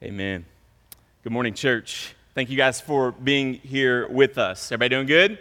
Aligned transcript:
Amen. 0.00 0.44
Good 1.24 1.32
morning, 1.32 1.54
church. 1.54 2.14
Thank 2.32 2.50
you 2.50 2.56
guys 2.56 2.80
for 2.80 3.10
being 3.10 3.54
here 3.54 4.06
with 4.06 4.38
us. 4.38 4.70
Everybody 4.70 4.90
doing 4.90 5.06
good? 5.08 5.38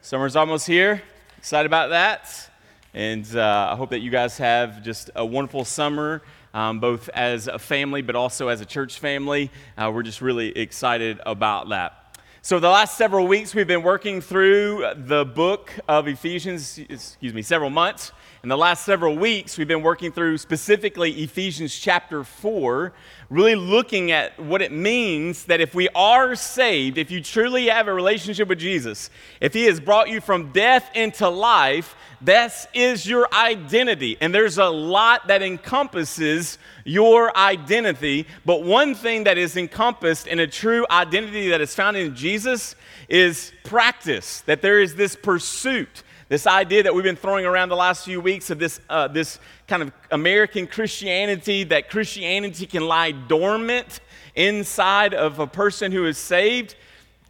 Summer's 0.00 0.34
almost 0.34 0.66
here. 0.66 1.02
Excited 1.36 1.66
about 1.66 1.90
that. 1.90 2.50
And 2.94 3.26
uh, 3.36 3.68
I 3.70 3.76
hope 3.76 3.90
that 3.90 3.98
you 3.98 4.10
guys 4.10 4.38
have 4.38 4.82
just 4.82 5.10
a 5.14 5.26
wonderful 5.26 5.66
summer, 5.66 6.22
um, 6.54 6.80
both 6.80 7.10
as 7.10 7.46
a 7.46 7.58
family, 7.58 8.00
but 8.00 8.16
also 8.16 8.48
as 8.48 8.62
a 8.62 8.64
church 8.64 8.98
family. 8.98 9.50
Uh, 9.76 9.92
we're 9.94 10.04
just 10.04 10.22
really 10.22 10.56
excited 10.56 11.20
about 11.26 11.68
that. 11.68 12.03
So, 12.46 12.60
the 12.60 12.68
last 12.68 12.98
several 12.98 13.26
weeks, 13.26 13.54
we've 13.54 13.66
been 13.66 13.82
working 13.82 14.20
through 14.20 14.86
the 14.96 15.24
book 15.24 15.72
of 15.88 16.06
Ephesians, 16.08 16.76
excuse 16.76 17.32
me, 17.32 17.40
several 17.40 17.70
months. 17.70 18.12
In 18.42 18.50
the 18.50 18.58
last 18.58 18.84
several 18.84 19.16
weeks, 19.16 19.56
we've 19.56 19.66
been 19.66 19.82
working 19.82 20.12
through 20.12 20.36
specifically 20.36 21.10
Ephesians 21.22 21.74
chapter 21.74 22.22
4, 22.22 22.92
really 23.30 23.54
looking 23.54 24.12
at 24.12 24.38
what 24.38 24.60
it 24.60 24.70
means 24.70 25.46
that 25.46 25.62
if 25.62 25.74
we 25.74 25.88
are 25.94 26.34
saved, 26.34 26.98
if 26.98 27.10
you 27.10 27.22
truly 27.22 27.68
have 27.68 27.88
a 27.88 27.94
relationship 27.94 28.48
with 28.48 28.58
Jesus, 28.58 29.08
if 29.40 29.54
He 29.54 29.64
has 29.64 29.80
brought 29.80 30.10
you 30.10 30.20
from 30.20 30.52
death 30.52 30.90
into 30.94 31.26
life, 31.26 31.96
this 32.20 32.66
is 32.74 33.06
your 33.06 33.32
identity. 33.34 34.18
And 34.20 34.34
there's 34.34 34.58
a 34.58 34.68
lot 34.68 35.28
that 35.28 35.42
encompasses 35.42 36.58
your 36.84 37.34
identity. 37.36 38.26
But 38.44 38.62
one 38.62 38.94
thing 38.94 39.24
that 39.24 39.38
is 39.38 39.56
encompassed 39.56 40.26
in 40.26 40.38
a 40.38 40.46
true 40.46 40.86
identity 40.90 41.48
that 41.48 41.60
is 41.62 41.74
found 41.74 41.96
in 41.96 42.14
Jesus 42.14 42.33
is 43.08 43.52
practice, 43.64 44.40
that 44.42 44.62
there 44.62 44.80
is 44.80 44.94
this 44.94 45.16
pursuit 45.16 46.02
this 46.28 46.46
idea 46.46 46.82
that 46.82 46.94
we've 46.94 47.04
been 47.04 47.16
throwing 47.16 47.44
around 47.44 47.68
the 47.68 47.76
last 47.76 48.04
few 48.04 48.20
weeks 48.20 48.48
of 48.48 48.58
this, 48.58 48.80
uh, 48.88 49.06
this 49.08 49.38
kind 49.68 49.82
of 49.82 49.92
American 50.10 50.66
Christianity, 50.66 51.64
that 51.64 51.90
Christianity 51.90 52.66
can 52.66 52.88
lie 52.88 53.12
dormant 53.12 54.00
inside 54.34 55.12
of 55.12 55.38
a 55.38 55.46
person 55.46 55.92
who 55.92 56.06
is 56.06 56.16
saved, 56.16 56.76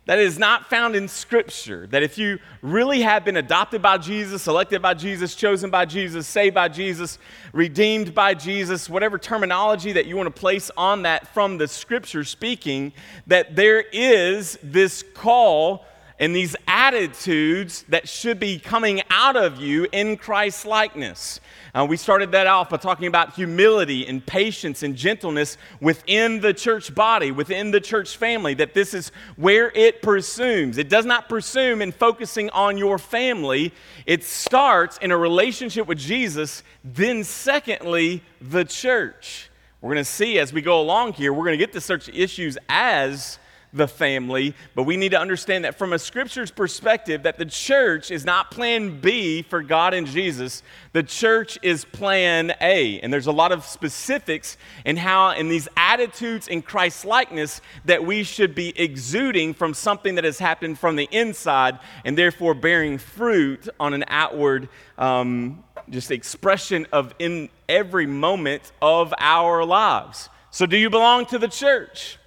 that 0.06 0.18
is 0.18 0.38
not 0.38 0.68
found 0.68 0.94
in 0.94 1.08
Scripture. 1.08 1.86
That 1.86 2.02
if 2.02 2.18
you 2.18 2.38
really 2.60 3.00
have 3.02 3.24
been 3.24 3.36
adopted 3.36 3.80
by 3.80 3.98
Jesus, 3.98 4.46
elected 4.46 4.82
by 4.82 4.94
Jesus, 4.94 5.34
chosen 5.34 5.70
by 5.70 5.86
Jesus, 5.86 6.26
saved 6.26 6.54
by 6.54 6.68
Jesus, 6.68 7.18
redeemed 7.52 8.14
by 8.14 8.34
Jesus, 8.34 8.90
whatever 8.90 9.18
terminology 9.18 9.92
that 9.92 10.06
you 10.06 10.16
want 10.16 10.26
to 10.26 10.40
place 10.40 10.70
on 10.76 11.02
that 11.02 11.28
from 11.28 11.56
the 11.56 11.68
Scripture 11.68 12.24
speaking, 12.24 12.92
that 13.26 13.56
there 13.56 13.80
is 13.80 14.58
this 14.62 15.02
call 15.14 15.86
and 16.18 16.34
these 16.34 16.54
attitudes 16.68 17.84
that 17.88 18.08
should 18.08 18.38
be 18.38 18.58
coming 18.58 19.02
out 19.10 19.36
of 19.36 19.60
you 19.60 19.86
in 19.90 20.16
Christ 20.16 20.64
likeness. 20.64 21.40
Uh, 21.74 21.84
we 21.84 21.96
started 21.96 22.30
that 22.30 22.46
off 22.46 22.70
by 22.70 22.76
talking 22.76 23.08
about 23.08 23.34
humility 23.34 24.06
and 24.06 24.24
patience 24.24 24.84
and 24.84 24.94
gentleness 24.94 25.58
within 25.80 26.40
the 26.40 26.54
church 26.54 26.94
body, 26.94 27.32
within 27.32 27.72
the 27.72 27.80
church 27.80 28.16
family, 28.16 28.54
that 28.54 28.74
this 28.74 28.94
is 28.94 29.10
where 29.34 29.72
it 29.72 30.00
presumes. 30.00 30.78
It 30.78 30.88
does 30.88 31.04
not 31.04 31.28
presume 31.28 31.82
in 31.82 31.90
focusing 31.90 32.48
on 32.50 32.78
your 32.78 32.96
family, 32.96 33.74
it 34.06 34.22
starts 34.22 34.98
in 34.98 35.10
a 35.10 35.16
relationship 35.16 35.88
with 35.88 35.98
Jesus, 35.98 36.62
then, 36.84 37.24
secondly, 37.24 38.22
the 38.40 38.64
church. 38.64 39.50
We're 39.80 39.94
going 39.94 40.04
to 40.04 40.10
see 40.10 40.38
as 40.38 40.52
we 40.52 40.62
go 40.62 40.80
along 40.80 41.14
here, 41.14 41.32
we're 41.32 41.44
going 41.44 41.58
to 41.58 41.64
get 41.64 41.72
to 41.72 41.80
such 41.80 42.08
issues 42.08 42.56
as 42.68 43.40
the 43.74 43.88
family, 43.88 44.54
but 44.74 44.84
we 44.84 44.96
need 44.96 45.10
to 45.10 45.18
understand 45.18 45.64
that 45.64 45.76
from 45.76 45.92
a 45.92 45.98
scripture's 45.98 46.52
perspective 46.52 47.24
that 47.24 47.38
the 47.38 47.44
church 47.44 48.12
is 48.12 48.24
not 48.24 48.52
plan 48.52 49.00
B 49.00 49.42
for 49.42 49.62
God 49.62 49.92
and 49.94 50.06
Jesus. 50.06 50.62
The 50.92 51.02
church 51.02 51.58
is 51.60 51.84
plan 51.84 52.54
A. 52.60 53.00
And 53.00 53.12
there's 53.12 53.26
a 53.26 53.32
lot 53.32 53.50
of 53.50 53.64
specifics 53.64 54.56
in 54.84 54.96
how 54.96 55.30
in 55.30 55.48
these 55.48 55.68
attitudes 55.76 56.46
in 56.46 56.62
Christ 56.62 57.04
likeness 57.04 57.60
that 57.84 58.04
we 58.04 58.22
should 58.22 58.54
be 58.54 58.72
exuding 58.80 59.54
from 59.54 59.74
something 59.74 60.14
that 60.14 60.24
has 60.24 60.38
happened 60.38 60.78
from 60.78 60.94
the 60.94 61.08
inside 61.10 61.80
and 62.04 62.16
therefore 62.16 62.54
bearing 62.54 62.96
fruit 62.96 63.68
on 63.80 63.92
an 63.92 64.04
outward 64.06 64.68
um, 64.98 65.64
just 65.90 66.12
expression 66.12 66.86
of 66.92 67.12
in 67.18 67.48
every 67.68 68.06
moment 68.06 68.70
of 68.80 69.12
our 69.18 69.64
lives. 69.64 70.28
So 70.50 70.66
do 70.66 70.76
you 70.76 70.90
belong 70.90 71.26
to 71.26 71.38
the 71.38 71.48
church? 71.48 72.18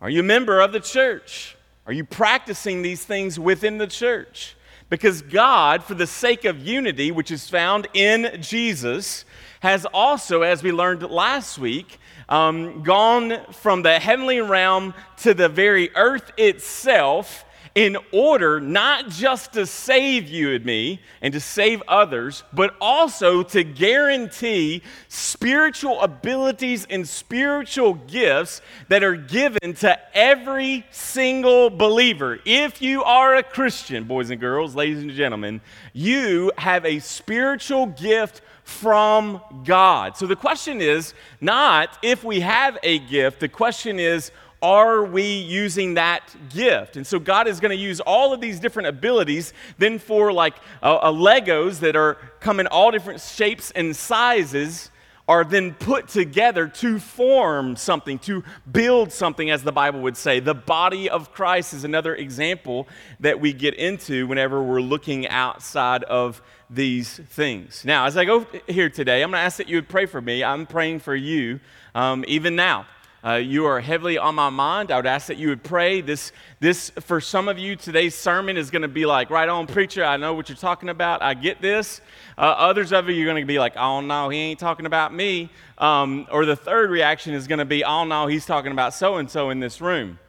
Are 0.00 0.08
you 0.08 0.20
a 0.20 0.24
member 0.24 0.60
of 0.60 0.72
the 0.72 0.80
church? 0.80 1.56
Are 1.84 1.92
you 1.92 2.04
practicing 2.04 2.82
these 2.82 3.04
things 3.04 3.38
within 3.38 3.78
the 3.78 3.86
church? 3.88 4.54
Because 4.90 5.22
God, 5.22 5.82
for 5.82 5.94
the 5.94 6.06
sake 6.06 6.44
of 6.44 6.64
unity, 6.64 7.10
which 7.10 7.32
is 7.32 7.50
found 7.50 7.88
in 7.94 8.40
Jesus, 8.40 9.24
has 9.60 9.84
also, 9.86 10.42
as 10.42 10.62
we 10.62 10.70
learned 10.70 11.02
last 11.02 11.58
week, 11.58 11.98
um, 12.28 12.84
gone 12.84 13.40
from 13.52 13.82
the 13.82 13.98
heavenly 13.98 14.40
realm 14.40 14.94
to 15.18 15.34
the 15.34 15.48
very 15.48 15.90
earth 15.96 16.30
itself 16.36 17.44
in 17.74 17.96
order 18.12 18.60
not 18.60 19.08
just 19.08 19.52
to 19.52 19.66
save 19.66 20.28
you 20.28 20.54
and 20.54 20.64
me 20.64 21.00
and 21.22 21.32
to 21.32 21.40
save 21.40 21.82
others, 21.88 22.44
but 22.52 22.74
also 22.80 23.42
to 23.42 23.64
guarantee 23.64 24.82
spiritual 25.08 26.00
abilities 26.00 26.86
and 26.90 27.08
spiritual 27.08 27.94
gifts 27.94 28.60
that 28.88 29.02
are 29.02 29.16
given 29.16 29.74
to 29.74 29.98
every 30.16 30.84
single 30.90 31.70
believer. 31.70 32.38
If 32.44 32.82
you 32.82 33.04
are 33.04 33.36
a 33.36 33.42
Christian, 33.42 34.04
boys 34.04 34.30
and 34.30 34.40
girls, 34.40 34.74
ladies 34.74 35.02
and 35.02 35.10
gentlemen, 35.12 35.60
you 35.92 36.52
have 36.56 36.84
a 36.84 36.98
spiritual 36.98 37.86
gift 37.86 38.42
from 38.68 39.40
God. 39.64 40.16
So 40.16 40.26
the 40.26 40.36
question 40.36 40.82
is 40.82 41.14
not 41.40 41.98
if 42.02 42.22
we 42.22 42.40
have 42.40 42.76
a 42.82 42.98
gift, 42.98 43.40
the 43.40 43.48
question 43.48 43.98
is, 43.98 44.30
are 44.60 45.04
we 45.04 45.22
using 45.22 45.94
that 45.94 46.34
gift? 46.50 46.96
And 46.96 47.06
so 47.06 47.18
God 47.18 47.46
is 47.46 47.60
going 47.60 47.76
to 47.76 47.82
use 47.82 48.00
all 48.00 48.32
of 48.32 48.40
these 48.40 48.58
different 48.58 48.88
abilities 48.88 49.52
then 49.78 49.98
for 49.98 50.32
like 50.32 50.56
a 50.82 51.12
Legos 51.12 51.80
that 51.80 51.96
are 51.96 52.14
come 52.40 52.60
in 52.60 52.66
all 52.66 52.90
different 52.90 53.20
shapes 53.20 53.70
and 53.70 53.94
sizes 53.94 54.90
are 55.28 55.44
then 55.44 55.74
put 55.74 56.08
together 56.08 56.66
to 56.66 56.98
form 56.98 57.76
something, 57.76 58.18
to 58.18 58.42
build 58.72 59.12
something, 59.12 59.50
as 59.50 59.62
the 59.62 59.70
Bible 59.70 60.00
would 60.00 60.16
say. 60.16 60.40
The 60.40 60.54
body 60.54 61.10
of 61.10 61.32
Christ 61.34 61.74
is 61.74 61.84
another 61.84 62.14
example 62.14 62.88
that 63.20 63.38
we 63.38 63.52
get 63.52 63.74
into 63.74 64.26
whenever 64.26 64.62
we're 64.62 64.80
looking 64.80 65.28
outside 65.28 66.02
of 66.04 66.40
these 66.70 67.18
things. 67.28 67.84
Now, 67.84 68.06
as 68.06 68.16
I 68.16 68.24
go 68.24 68.46
here 68.66 68.88
today, 68.88 69.22
I'm 69.22 69.30
going 69.30 69.38
to 69.38 69.44
ask 69.44 69.58
that 69.58 69.68
you 69.68 69.76
would 69.76 69.88
pray 69.88 70.06
for 70.06 70.20
me. 70.20 70.42
I'm 70.42 70.66
praying 70.66 71.00
for 71.00 71.14
you 71.14 71.60
um, 71.94 72.24
even 72.26 72.56
now. 72.56 72.86
Uh, 73.24 73.34
you 73.34 73.66
are 73.66 73.80
heavily 73.80 74.16
on 74.16 74.36
my 74.36 74.48
mind. 74.48 74.92
I 74.92 74.96
would 74.96 75.06
ask 75.06 75.26
that 75.26 75.38
you 75.38 75.48
would 75.48 75.64
pray. 75.64 76.00
This, 76.00 76.30
this 76.60 76.90
for 77.00 77.20
some 77.20 77.48
of 77.48 77.58
you, 77.58 77.74
today's 77.74 78.14
sermon 78.14 78.56
is 78.56 78.70
going 78.70 78.82
to 78.82 78.88
be 78.88 79.06
like, 79.06 79.28
right 79.28 79.48
on, 79.48 79.66
preacher, 79.66 80.04
I 80.04 80.16
know 80.16 80.34
what 80.34 80.48
you're 80.48 80.56
talking 80.56 80.88
about. 80.88 81.20
I 81.20 81.34
get 81.34 81.60
this. 81.60 82.00
Uh, 82.36 82.42
others 82.42 82.92
of 82.92 83.08
you, 83.08 83.20
are 83.24 83.26
going 83.26 83.42
to 83.42 83.46
be 83.46 83.58
like, 83.58 83.76
oh, 83.76 84.00
no, 84.00 84.28
he 84.28 84.38
ain't 84.38 84.60
talking 84.60 84.86
about 84.86 85.12
me. 85.12 85.50
Um, 85.78 86.28
or 86.30 86.46
the 86.46 86.54
third 86.54 86.90
reaction 86.90 87.34
is 87.34 87.48
going 87.48 87.58
to 87.58 87.64
be, 87.64 87.82
oh, 87.82 88.04
no, 88.04 88.28
he's 88.28 88.46
talking 88.46 88.70
about 88.70 88.94
so 88.94 89.16
and 89.16 89.28
so 89.28 89.50
in 89.50 89.58
this 89.58 89.80
room. 89.80 90.20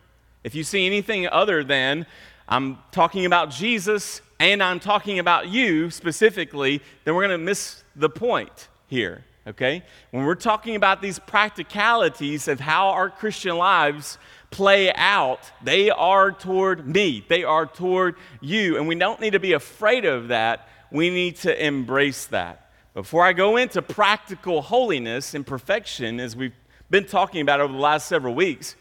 If 0.43 0.55
you 0.55 0.63
see 0.63 0.87
anything 0.87 1.27
other 1.27 1.63
than, 1.63 2.07
I'm 2.47 2.79
talking 2.91 3.27
about 3.27 3.51
Jesus 3.51 4.21
and 4.39 4.63
I'm 4.63 4.79
talking 4.79 5.19
about 5.19 5.47
you 5.47 5.91
specifically, 5.91 6.81
then 7.03 7.13
we're 7.13 7.27
going 7.27 7.39
to 7.39 7.45
miss 7.45 7.83
the 7.95 8.09
point 8.09 8.67
here 8.87 9.25
okay? 9.49 9.83
When 10.11 10.25
we're 10.25 10.35
talking 10.35 10.75
about 10.75 11.01
these 11.01 11.19
practicalities 11.19 12.47
of 12.47 12.59
how 12.59 12.89
our 12.89 13.09
Christian 13.09 13.57
lives 13.57 14.17
play 14.51 14.91
out, 14.93 15.39
they 15.63 15.89
are 15.89 16.31
toward 16.31 16.87
me, 16.87 17.25
they 17.27 17.43
are 17.43 17.65
toward 17.65 18.15
you. 18.41 18.77
And 18.77 18.87
we 18.87 18.95
don't 18.95 19.19
need 19.19 19.33
to 19.33 19.39
be 19.39 19.53
afraid 19.53 20.05
of 20.05 20.29
that, 20.29 20.67
we 20.91 21.09
need 21.09 21.35
to 21.37 21.65
embrace 21.65 22.25
that. 22.27 22.71
Before 22.93 23.23
I 23.23 23.33
go 23.33 23.57
into 23.57 23.81
practical 23.81 24.61
holiness 24.61 25.33
and 25.33 25.45
perfection, 25.45 26.19
as 26.19 26.35
we've 26.35 26.55
been 26.89 27.05
talking 27.05 27.41
about 27.41 27.61
over 27.61 27.71
the 27.71 27.79
last 27.79 28.07
several 28.07 28.33
weeks, 28.33 28.75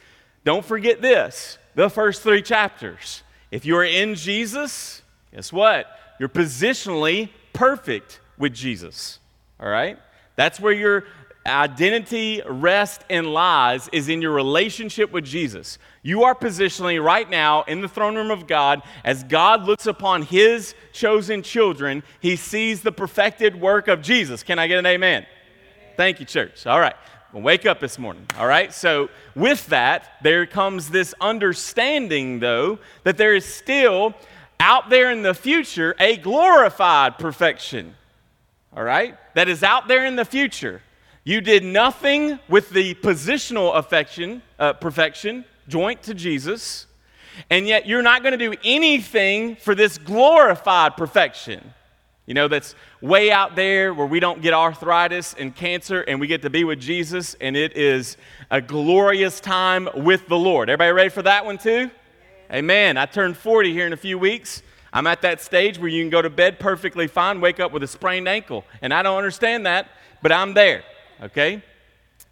don't 0.45 0.65
forget 0.65 1.03
this 1.03 1.59
the 1.75 1.91
first 1.91 2.23
three 2.23 2.43
chapters. 2.43 3.23
If 3.51 3.65
you 3.65 3.77
are 3.77 3.85
in 3.85 4.15
Jesus, 4.15 5.03
guess 5.33 5.53
what? 5.53 5.87
You're 6.19 6.29
positionally 6.29 7.29
perfect 7.53 8.21
with 8.37 8.55
Jesus. 8.55 9.21
All 9.61 9.69
right? 9.69 9.99
That's 10.39 10.61
where 10.61 10.73
your 10.73 11.05
identity 11.45 12.43
rests 12.47 13.05
and 13.11 13.27
lies 13.27 13.89
is 13.93 14.09
in 14.09 14.23
your 14.23 14.31
relationship 14.31 15.11
with 15.11 15.25
Jesus. 15.25 15.79
You 16.03 16.23
are 16.23 16.35
positionally 16.35 17.03
right 17.03 17.29
now 17.29 17.65
in 17.65 17.81
the 17.81 17.89
throne 17.89 18.15
room 18.15 18.31
of 18.31 18.47
God 18.47 18.83
as 19.05 19.25
God 19.25 19.65
looks 19.65 19.87
upon 19.87 20.23
his 20.23 20.77
chosen 20.93 21.43
children, 21.43 22.05
he 22.21 22.37
sees 22.37 22.83
the 22.83 22.93
perfected 22.93 23.61
work 23.61 23.89
of 23.89 24.01
Jesus. 24.01 24.45
Can 24.45 24.61
I 24.61 24.69
get 24.69 24.79
an 24.79 24.87
amen? 24.87 25.25
amen. 25.25 25.27
Thank 25.97 26.21
you, 26.21 26.25
church. 26.25 26.69
All 26.69 26.79
right. 26.79 26.95
Wake 27.33 27.67
up 27.67 27.81
this 27.81 27.99
morning. 27.99 28.25
All 28.39 28.47
right. 28.47 28.73
So, 28.73 29.11
with 29.35 29.67
that, 29.67 30.19
there 30.23 30.47
comes 30.47 30.91
this 30.91 31.15
understanding, 31.21 32.39
though, 32.39 32.79
that 33.03 33.19
there 33.19 33.35
is 33.35 33.45
still 33.45 34.15
out 34.61 34.89
there 34.89 35.11
in 35.11 35.23
the 35.23 35.35
future 35.35 35.97
a 35.99 36.17
glorified 36.17 37.19
perfection 37.19 37.97
all 38.77 38.83
right, 38.83 39.17
that 39.35 39.49
is 39.49 39.63
out 39.63 39.89
there 39.89 40.05
in 40.05 40.17
the 40.17 40.25
future. 40.25 40.83
You 41.25 41.41
did 41.41 41.65
nothing 41.65 42.39
with 42.49 42.71
the 42.71 42.95
positional 42.95 43.77
affection, 43.77 44.43
uh, 44.59 44.75
perfection, 44.75 45.45
joint 45.69 46.03
to 46.05 46.15
Jesus, 46.15 46.87
and 47.51 47.67
yet 47.67 47.87
you're 47.87 48.03
not 48.03 48.23
going 48.23 48.39
to 48.39 48.39
do 48.39 48.57
anything 48.65 49.57
for 49.57 49.75
this 49.75 49.99
glorified 49.99 50.97
perfection. 50.97 51.75
You 52.27 52.35
know, 52.35 52.47
that's 52.47 52.75
way 53.01 53.31
out 53.31 53.57
there 53.57 53.95
where 53.95 54.07
we 54.07 54.21
don't 54.21 54.43
get 54.43 54.53
arthritis 54.53 55.35
and 55.39 55.55
cancer 55.55 56.03
and 56.03 56.21
we 56.21 56.27
get 56.27 56.43
to 56.43 56.51
be 56.51 56.63
with 56.65 56.79
Jesus, 56.79 57.35
and 57.41 57.57
it 57.57 57.77
is 57.77 58.17
a 58.51 58.61
glorious 58.61 59.41
time 59.41 59.89
with 59.95 60.29
the 60.29 60.37
Lord. 60.37 60.69
Everybody 60.69 60.93
ready 60.93 61.09
for 61.09 61.23
that 61.23 61.47
one 61.47 61.57
too? 61.57 61.91
Amen. 62.53 62.97
I 62.97 63.07
turned 63.07 63.37
40 63.37 63.73
here 63.73 63.87
in 63.87 63.93
a 63.93 63.97
few 63.97 64.19
weeks. 64.19 64.63
I'm 64.93 65.07
at 65.07 65.23
that 65.23 65.41
stage 65.41 65.79
where 65.79 65.89
you 65.89 66.03
can 66.03 66.11
go 66.11 66.23
to 66.23 66.31
bed 66.31 66.59
perfectly 66.59 67.07
fine, 67.07 67.41
wake 67.41 67.61
up 67.61 67.73
with 67.73 67.83
a 67.83 67.87
sprained 67.87 68.29
ankle. 68.29 68.65
And 68.83 68.93
I 68.93 69.03
don't 69.03 69.17
understand 69.17 69.67
that, 69.67 69.89
but 70.23 70.33
I'm 70.33 70.55
there, 70.55 70.83
okay? 71.23 71.63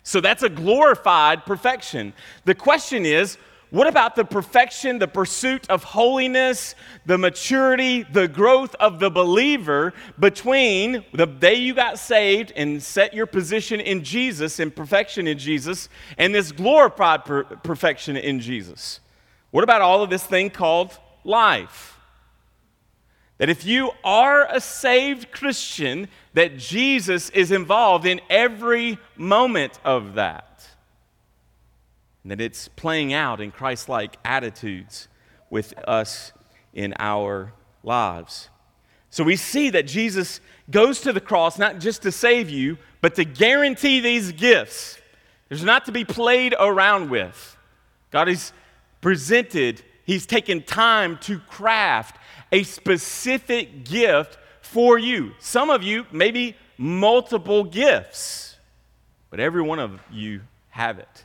So 0.03 0.21
that's 0.21 0.43
a 0.43 0.49
glorified 0.49 1.45
perfection. 1.45 2.13
The 2.45 2.55
question 2.55 3.05
is, 3.05 3.39
what 3.71 3.89
about 3.89 4.15
the 4.15 4.25
perfection, 4.25 5.01
the 5.01 5.09
pursuit 5.09 5.69
of 5.69 5.83
holiness, 5.83 6.77
the 7.05 7.19
maturity, 7.19 8.05
the 8.05 8.29
growth 8.29 8.77
of 8.77 9.01
the 9.01 9.11
believer 9.11 9.93
between 10.19 11.05
the 11.13 11.27
day 11.27 11.55
you 11.55 11.75
got 11.75 11.99
saved 11.99 12.53
and 12.55 12.81
set 12.81 13.13
your 13.13 13.27
position 13.27 13.81
in 13.81 14.05
Jesus 14.05 14.61
and 14.61 14.75
perfection 14.75 15.27
in 15.27 15.37
Jesus 15.37 15.89
and 16.17 16.33
this 16.33 16.53
glorified 16.53 17.25
per- 17.25 17.43
perfection 17.43 18.17
in 18.17 18.39
Jesus? 18.39 19.01
What 19.51 19.65
about 19.65 19.83
all 19.83 20.03
of 20.03 20.11
this 20.11 20.25
thing 20.25 20.49
called 20.49 20.97
life? 21.25 21.96
That 23.39 23.51
if 23.51 23.67
you 23.67 23.91
are 24.03 24.47
a 24.51 24.61
saved 24.61 25.31
Christian, 25.31 26.09
that 26.33 26.57
Jesus 26.57 27.31
is 27.31 27.53
involved 27.53 28.07
in 28.07 28.21
every 28.31 28.99
moment 29.17 29.79
of 29.85 30.15
that 30.15 30.47
and 32.27 32.33
that 32.33 32.41
it's 32.41 32.67
playing 32.67 33.13
out 33.13 33.41
in 33.41 33.53
Christ 33.53 33.89
like 33.89 34.17
attitudes 34.25 35.07
with 35.49 35.73
us 35.87 36.33
in 36.75 36.93
our 36.99 37.53
lives. 37.85 38.49
So 39.11 39.23
we 39.23 39.37
see 39.37 39.71
that 39.71 39.87
Jesus 39.87 40.41
goes 40.69 41.01
to 41.03 41.13
the 41.13 41.21
cross 41.21 41.57
not 41.57 41.79
just 41.79 42.03
to 42.03 42.11
save 42.11 42.51
you, 42.51 42.79
but 43.01 43.15
to 43.15 43.25
guarantee 43.25 44.01
these 44.01 44.33
gifts. 44.33 44.99
There's 45.49 45.63
not 45.63 45.85
to 45.85 45.93
be 45.93 46.05
played 46.05 46.53
around 46.59 47.11
with. 47.11 47.57
God 48.11 48.27
has 48.27 48.53
presented, 49.01 49.85
He's 50.05 50.27
taken 50.27 50.65
time 50.65 51.19
to 51.19 51.39
craft 51.39 52.19
a 52.53 52.63
specific 52.63 53.85
gift 53.85 54.39
for 54.61 54.99
you. 54.99 55.33
Some 55.39 55.71
of 55.71 55.83
you, 55.83 56.07
maybe 56.13 56.57
multiple 56.79 57.65
gifts, 57.65 58.57
but 59.31 59.41
every 59.41 59.63
one 59.63 59.79
of 59.79 60.01
you 60.11 60.41
have 60.71 60.99
it. 60.99 61.25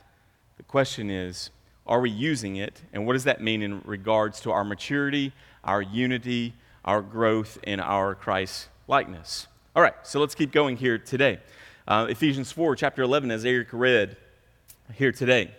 The 0.56 0.62
question 0.62 1.10
is, 1.10 1.50
are 1.86 2.00
we 2.00 2.10
using 2.10 2.56
it? 2.56 2.80
And 2.92 3.06
what 3.06 3.14
does 3.14 3.24
that 3.24 3.40
mean 3.40 3.62
in 3.62 3.82
regards 3.84 4.40
to 4.42 4.52
our 4.52 4.64
maturity, 4.64 5.32
our 5.64 5.82
unity, 5.82 6.54
our 6.84 7.02
growth 7.02 7.58
in 7.64 7.80
our 7.80 8.14
Christ 8.14 8.68
likeness? 8.88 9.48
All 9.74 9.82
right, 9.82 9.94
so 10.02 10.20
let's 10.20 10.34
keep 10.34 10.52
going 10.52 10.76
here 10.76 10.98
today. 10.98 11.38
Uh, 11.86 12.06
Ephesians 12.08 12.52
4, 12.52 12.76
chapter 12.76 13.02
11, 13.02 13.30
as 13.30 13.44
Eric 13.44 13.68
read 13.72 14.16
here 14.94 15.12
today. 15.12 15.50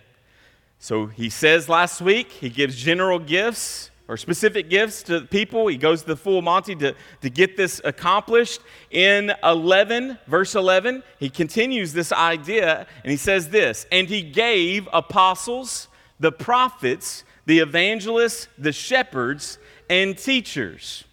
So 0.80 1.07
he 1.07 1.30
says 1.30 1.68
last 1.68 2.01
week, 2.01 2.31
he 2.31 2.50
gives 2.50 2.75
general 2.75 3.19
gifts 3.19 3.89
or 4.07 4.17
specific 4.17 4.69
gifts 4.69 5.03
to 5.03 5.21
people. 5.21 5.67
He 5.67 5.77
goes 5.77 6.01
to 6.01 6.07
the 6.07 6.15
full 6.15 6.41
Monty 6.41 6.75
to, 6.75 6.95
to 7.21 7.29
get 7.29 7.55
this 7.55 7.81
accomplished. 7.83 8.61
In 8.91 9.31
11, 9.44 10.19
verse 10.27 10.55
11, 10.55 11.03
he 11.19 11.29
continues 11.29 11.94
this 11.94 12.11
idea 12.11 12.85
and 13.03 13.11
he 13.11 13.17
says 13.17 13.50
this 13.50 13.85
And 13.91 14.07
he 14.07 14.21
gave 14.21 14.88
apostles, 14.91 15.88
the 16.19 16.31
prophets, 16.31 17.23
the 17.45 17.59
evangelists, 17.59 18.47
the 18.57 18.71
shepherds, 18.71 19.57
and 19.89 20.17
teachers. 20.17 21.03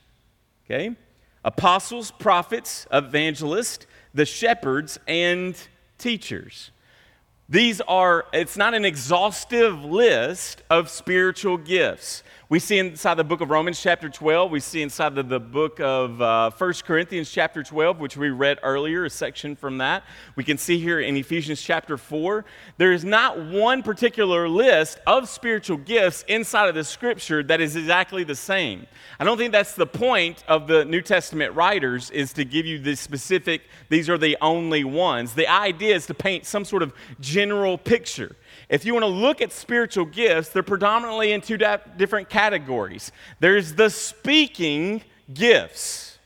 Okay? 0.67 0.97
Apostles, 1.45 2.11
prophets, 2.11 2.87
evangelists, 2.93 3.87
the 4.15 4.27
shepherds, 4.27 4.99
and 5.07 5.57
teachers. 5.99 6.71
These 7.49 7.81
are, 7.81 8.27
it's 8.33 8.57
not 8.57 8.75
an 8.75 8.85
exhaustive 8.85 9.85
list 9.85 10.63
of 10.71 10.89
spiritual 10.89 11.57
gifts. 11.57 12.23
We 12.51 12.59
see 12.59 12.81
inside 12.81 13.15
the 13.15 13.23
book 13.23 13.43
of 13.43 13.51
Romans, 13.51 13.81
chapter 13.81 14.09
12. 14.09 14.51
We 14.51 14.59
see 14.59 14.83
inside 14.83 15.15
the, 15.15 15.23
the 15.23 15.39
book 15.39 15.79
of 15.79 16.21
uh, 16.21 16.51
1 16.51 16.73
Corinthians, 16.85 17.31
chapter 17.31 17.63
12, 17.63 18.01
which 18.01 18.17
we 18.17 18.31
read 18.31 18.59
earlier, 18.65 19.05
a 19.05 19.11
section 19.11 19.55
from 19.55 19.79
that. 19.79 20.03
We 20.35 20.43
can 20.43 20.59
see 20.59 20.77
here 20.81 20.99
in 20.99 21.17
Ephesians, 21.17 21.63
chapter 21.63 21.97
4. 21.97 22.45
There 22.77 22.91
is 22.91 23.05
not 23.05 23.39
one 23.39 23.85
particular 23.85 24.49
list 24.49 24.99
of 25.07 25.29
spiritual 25.29 25.77
gifts 25.77 26.25
inside 26.27 26.69
of 26.69 26.75
the 26.75 26.83
scripture 26.83 27.45
that 27.45 27.61
is 27.61 27.77
exactly 27.77 28.25
the 28.25 28.35
same. 28.35 28.89
I 29.21 29.23
don't 29.23 29.39
think 29.39 29.53
that's 29.53 29.77
the 29.77 29.87
point 29.87 30.43
of 30.49 30.67
the 30.67 30.85
New 30.85 31.03
Testament 31.03 31.55
writers, 31.55 32.11
is 32.11 32.33
to 32.33 32.45
give 32.45 32.67
you 32.67 32.81
the 32.81 32.97
specific, 32.97 33.63
these 33.91 34.11
are 34.11 34.19
the 34.19 34.37
only 34.41 34.83
ones. 34.83 35.35
The 35.35 35.47
idea 35.47 35.95
is 35.95 36.07
to 36.07 36.15
paint 36.15 36.47
some 36.47 36.65
sort 36.65 36.83
of 36.83 36.95
general 37.21 37.79
picture. 37.79 38.35
If 38.71 38.85
you 38.85 38.95
want 38.95 39.03
to 39.03 39.09
look 39.09 39.41
at 39.41 39.51
spiritual 39.51 40.05
gifts, 40.05 40.51
they're 40.51 40.63
predominantly 40.63 41.33
in 41.33 41.41
two 41.41 41.59
different 41.59 42.29
categories. 42.29 43.11
There's 43.41 43.75
the 43.75 43.91
speaking 43.91 45.03
gifts, 45.35 46.19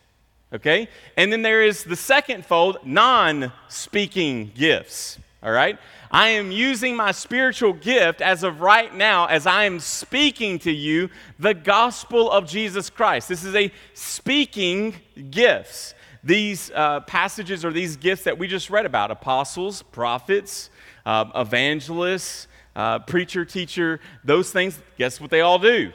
okay? 0.53 0.89
And 1.17 1.33
then 1.33 1.41
there 1.41 1.63
is 1.63 1.85
the 1.85 1.97
second 1.97 2.45
fold, 2.45 2.79
non 2.85 3.51
speaking 3.69 4.53
gifts, 4.55 5.19
all 5.43 5.53
right? 5.53 5.79
I 6.11 6.29
am 6.29 6.53
using 6.53 6.95
my 6.95 7.13
spiritual 7.13 7.73
gift 7.73 8.21
as 8.21 8.43
of 8.43 8.61
right 8.61 8.95
now 8.95 9.25
as 9.25 9.47
I 9.47 9.65
am 9.65 9.81
speaking 9.81 10.59
to 10.61 10.71
you 10.71 11.09
the 11.39 11.55
gospel 11.55 12.31
of 12.31 12.47
Jesus 12.47 12.91
Christ. 12.91 13.31
This 13.31 13.43
is 13.43 13.55
a 13.55 13.73
speaking 13.95 14.95
gifts. 15.31 15.95
These 16.23 16.71
uh, 16.75 17.01
passages 17.01 17.65
or 17.65 17.73
these 17.73 17.97
gifts 17.97 18.25
that 18.25 18.39
we 18.39 18.49
just 18.49 18.69
read 18.69 18.85
about 18.85 19.11
apostles, 19.11 19.83
prophets, 19.83 20.69
uh, 21.07 21.27
evangelists, 21.35 22.49
uh, 22.77 22.99
preacher, 23.01 23.45
teacher, 23.45 24.01
those 24.25 24.51
things, 24.51 24.79
guess 24.99 25.21
what 25.21 25.31
they 25.31 25.41
all 25.41 25.59
do? 25.59 25.93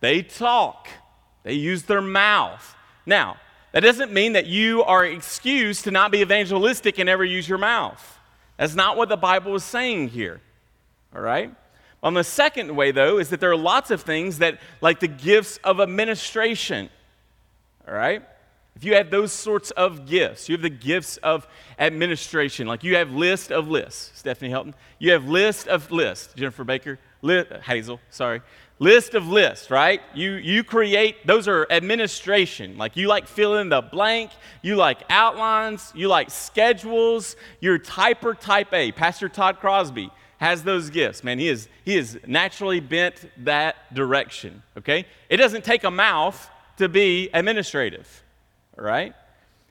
They 0.00 0.22
talk, 0.22 0.88
they 1.42 1.54
use 1.54 1.84
their 1.84 2.00
mouth. 2.00 2.76
Now, 3.06 3.36
that 3.72 3.80
doesn't 3.80 4.12
mean 4.12 4.34
that 4.34 4.46
you 4.46 4.82
are 4.82 5.04
excused 5.04 5.84
to 5.84 5.90
not 5.90 6.10
be 6.10 6.20
evangelistic 6.20 6.98
and 6.98 7.06
never 7.06 7.24
use 7.24 7.48
your 7.48 7.58
mouth. 7.58 8.18
That's 8.58 8.74
not 8.74 8.96
what 8.96 9.08
the 9.08 9.16
Bible 9.16 9.54
is 9.54 9.64
saying 9.64 10.08
here. 10.08 10.40
All 11.14 11.22
right? 11.22 11.54
On 12.02 12.14
the 12.14 12.24
second 12.24 12.74
way, 12.74 12.90
though, 12.90 13.18
is 13.18 13.30
that 13.30 13.40
there 13.40 13.50
are 13.50 13.56
lots 13.56 13.90
of 13.90 14.02
things 14.02 14.38
that, 14.38 14.58
like 14.80 15.00
the 15.00 15.08
gifts 15.08 15.58
of 15.64 15.80
administration. 15.80 16.90
All 17.86 17.94
right? 17.94 18.22
If 18.74 18.84
you 18.84 18.94
have 18.94 19.10
those 19.10 19.32
sorts 19.32 19.70
of 19.72 20.06
gifts, 20.06 20.48
you 20.48 20.54
have 20.54 20.62
the 20.62 20.70
gifts 20.70 21.18
of 21.18 21.46
administration, 21.78 22.66
like 22.66 22.82
you 22.82 22.96
have 22.96 23.12
list 23.12 23.52
of 23.52 23.68
lists. 23.68 24.18
Stephanie 24.18 24.50
Helton, 24.50 24.74
you 24.98 25.12
have 25.12 25.28
list 25.28 25.68
of 25.68 25.90
lists. 25.90 26.32
Jennifer 26.34 26.64
Baker, 26.64 26.98
li- 27.20 27.44
Hazel, 27.64 28.00
sorry, 28.08 28.40
list 28.78 29.14
of 29.14 29.28
lists, 29.28 29.70
right? 29.70 30.00
You 30.14 30.32
you 30.32 30.64
create 30.64 31.26
those 31.26 31.48
are 31.48 31.66
administration. 31.70 32.78
Like 32.78 32.96
you 32.96 33.08
like 33.08 33.28
fill 33.28 33.58
in 33.58 33.68
the 33.68 33.82
blank, 33.82 34.30
you 34.62 34.76
like 34.76 35.02
outlines, 35.10 35.92
you 35.94 36.08
like 36.08 36.30
schedules. 36.30 37.36
You're 37.60 37.78
typer 37.78 38.38
type 38.38 38.72
A. 38.72 38.90
Pastor 38.92 39.28
Todd 39.28 39.60
Crosby 39.60 40.10
has 40.38 40.64
those 40.64 40.88
gifts. 40.88 41.22
Man, 41.22 41.38
he 41.38 41.48
is 41.48 41.68
he 41.84 41.96
is 41.96 42.18
naturally 42.26 42.80
bent 42.80 43.30
that 43.44 43.94
direction. 43.94 44.62
Okay, 44.78 45.04
it 45.28 45.36
doesn't 45.36 45.62
take 45.62 45.84
a 45.84 45.90
mouth 45.90 46.50
to 46.78 46.88
be 46.88 47.28
administrative 47.34 48.21
right? 48.76 49.14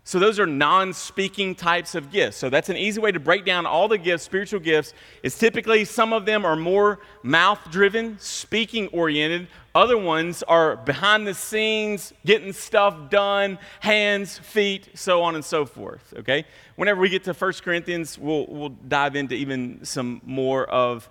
So 0.03 0.17
those 0.17 0.39
are 0.39 0.47
non-speaking 0.47 1.53
types 1.55 1.93
of 1.93 2.11
gifts. 2.11 2.35
So 2.35 2.49
that's 2.49 2.69
an 2.69 2.75
easy 2.75 2.99
way 2.99 3.11
to 3.11 3.19
break 3.19 3.45
down 3.45 3.67
all 3.67 3.87
the 3.87 3.99
gifts, 3.99 4.23
spiritual 4.23 4.59
gifts. 4.59 4.95
Is 5.21 5.37
typically 5.37 5.85
some 5.85 6.11
of 6.11 6.25
them 6.25 6.43
are 6.43 6.55
more 6.55 6.99
mouth-driven, 7.21 8.17
speaking-oriented. 8.19 9.47
Other 9.75 9.99
ones 9.99 10.41
are 10.43 10.75
behind 10.75 11.27
the 11.27 11.35
scenes, 11.35 12.13
getting 12.25 12.51
stuff 12.51 13.11
done, 13.11 13.59
hands, 13.79 14.39
feet, 14.39 14.89
so 14.95 15.21
on 15.21 15.35
and 15.35 15.45
so 15.45 15.65
forth. 15.65 16.13
Okay. 16.17 16.45
Whenever 16.77 16.99
we 16.99 17.07
get 17.07 17.23
to 17.25 17.33
1 17.33 17.53
Corinthians, 17.63 18.17
we'll 18.17 18.47
we'll 18.47 18.69
dive 18.69 19.15
into 19.15 19.35
even 19.35 19.85
some 19.85 20.19
more 20.25 20.65
of 20.65 21.09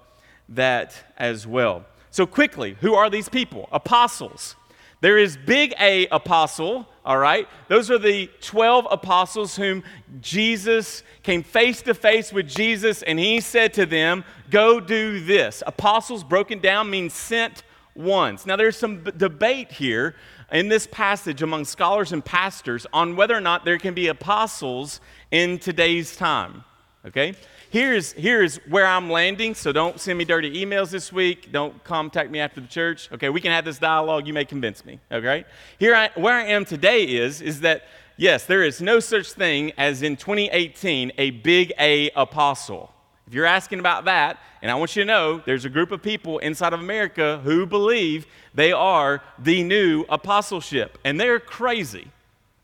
that 0.49 1.13
as 1.17 1.47
well. 1.47 1.85
So 2.11 2.27
quickly, 2.27 2.77
who 2.81 2.95
are 2.95 3.09
these 3.09 3.29
people? 3.29 3.69
Apostles. 3.71 4.57
There 5.01 5.17
is 5.17 5.39
big 5.39 5.73
A 5.81 6.09
apostle, 6.09 6.87
all 7.11 7.19
right? 7.19 7.49
Those 7.67 7.90
are 7.90 7.99
the 7.99 8.31
12 8.40 8.87
apostles 8.88 9.57
whom 9.57 9.83
Jesus 10.21 11.02
came 11.25 11.43
face 11.43 11.83
to 11.83 11.93
face 11.93 12.33
with 12.33 12.47
Jesus 12.47 13.02
and 13.02 13.19
he 13.19 13.40
said 13.40 13.75
to 13.75 13.85
them, 13.85 14.23
Go 14.49 14.79
do 14.79 15.19
this. 15.19 15.61
Apostles 15.67 16.23
broken 16.23 16.61
down 16.61 16.88
means 16.88 17.12
sent 17.12 17.64
ones. 17.97 18.47
Now, 18.47 18.55
there's 18.55 18.76
some 18.76 18.99
b- 18.99 19.11
debate 19.17 19.73
here 19.73 20.14
in 20.52 20.69
this 20.69 20.87
passage 20.87 21.43
among 21.43 21.64
scholars 21.64 22.12
and 22.12 22.25
pastors 22.25 22.87
on 22.93 23.17
whether 23.17 23.37
or 23.37 23.40
not 23.40 23.64
there 23.64 23.79
can 23.79 23.93
be 23.93 24.07
apostles 24.07 25.00
in 25.33 25.59
today's 25.59 26.14
time. 26.14 26.62
Okay? 27.05 27.35
Here's, 27.71 28.11
here's 28.15 28.57
where 28.69 28.85
I'm 28.85 29.09
landing, 29.09 29.55
so 29.55 29.71
don't 29.71 30.00
send 30.00 30.19
me 30.19 30.25
dirty 30.25 30.65
emails 30.65 30.91
this 30.91 31.12
week. 31.12 31.53
Don't 31.53 31.83
contact 31.85 32.29
me 32.29 32.41
after 32.41 32.61
the 32.61 32.67
church. 32.67 33.09
Okay, 33.12 33.29
we 33.29 33.41
can 33.41 33.53
have 33.53 33.65
this 33.65 33.79
dialogue. 33.79 34.27
You 34.27 34.35
may 34.35 34.45
convince 34.45 34.85
me. 34.85 34.99
Okay? 35.12 35.45
Here 35.79 35.95
I, 35.95 36.11
where 36.17 36.35
I 36.35 36.47
am 36.47 36.65
today 36.65 37.05
is, 37.05 37.41
is 37.41 37.61
that, 37.61 37.85
yes, 38.17 38.45
there 38.45 38.65
is 38.65 38.81
no 38.81 38.99
such 38.99 39.31
thing 39.31 39.71
as 39.79 40.03
in 40.03 40.17
2018 40.17 41.12
a 41.17 41.31
big 41.31 41.73
A 41.79 42.11
apostle. 42.17 42.93
If 43.29 43.35
you're 43.35 43.47
asking 43.47 43.79
about 43.79 44.07
that, 44.07 44.41
and 44.62 44.69
I 44.69 44.75
want 44.75 44.97
you 44.97 45.03
to 45.05 45.07
know 45.07 45.41
there's 45.47 45.65
a 45.65 45.71
group 45.71 45.93
of 45.93 46.03
people 46.03 46.41
inside 46.41 46.73
of 46.73 46.81
America 46.81 47.41
who 47.45 47.67
believe 47.67 48.27
they 48.53 48.73
are 48.73 49.23
the 49.39 49.62
new 49.62 50.05
apostleship, 50.09 50.99
and 51.05 51.21
they're 51.21 51.39
crazy. 51.39 52.11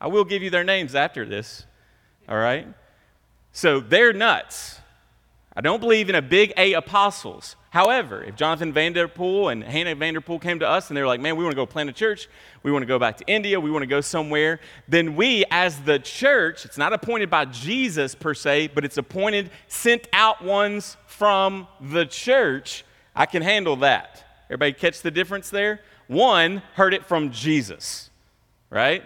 I 0.00 0.08
will 0.08 0.24
give 0.24 0.42
you 0.42 0.50
their 0.50 0.64
names 0.64 0.96
after 0.96 1.24
this, 1.24 1.64
all 2.28 2.36
right? 2.36 2.66
So 3.52 3.78
they're 3.78 4.12
nuts. 4.12 4.80
I 5.56 5.62
don't 5.62 5.80
believe 5.80 6.10
in 6.10 6.14
a 6.14 6.20
big 6.20 6.52
A 6.58 6.74
apostles. 6.74 7.56
However, 7.70 8.22
if 8.22 8.36
Jonathan 8.36 8.74
Vanderpool 8.74 9.48
and 9.48 9.64
Hannah 9.64 9.94
Vanderpool 9.94 10.38
came 10.38 10.58
to 10.58 10.68
us 10.68 10.88
and 10.88 10.96
they 10.96 11.00
were 11.00 11.06
like, 11.06 11.20
man, 11.20 11.36
we 11.36 11.44
want 11.44 11.52
to 11.52 11.56
go 11.56 11.64
plant 11.64 11.88
a 11.88 11.94
church, 11.94 12.28
we 12.62 12.70
want 12.70 12.82
to 12.82 12.86
go 12.86 12.98
back 12.98 13.16
to 13.18 13.26
India, 13.26 13.58
we 13.58 13.70
want 13.70 13.82
to 13.82 13.86
go 13.86 14.02
somewhere, 14.02 14.60
then 14.86 15.16
we, 15.16 15.44
as 15.50 15.80
the 15.80 15.98
church, 15.98 16.66
it's 16.66 16.76
not 16.76 16.92
appointed 16.92 17.30
by 17.30 17.46
Jesus 17.46 18.14
per 18.14 18.34
se, 18.34 18.68
but 18.74 18.84
it's 18.84 18.98
appointed, 18.98 19.50
sent 19.66 20.08
out 20.12 20.44
ones 20.44 20.98
from 21.06 21.66
the 21.80 22.04
church, 22.04 22.84
I 23.14 23.24
can 23.24 23.42
handle 23.42 23.76
that. 23.76 24.24
Everybody 24.46 24.74
catch 24.74 25.00
the 25.00 25.10
difference 25.10 25.48
there? 25.48 25.80
One 26.06 26.58
heard 26.74 26.92
it 26.92 27.04
from 27.04 27.30
Jesus, 27.30 28.10
right? 28.68 29.02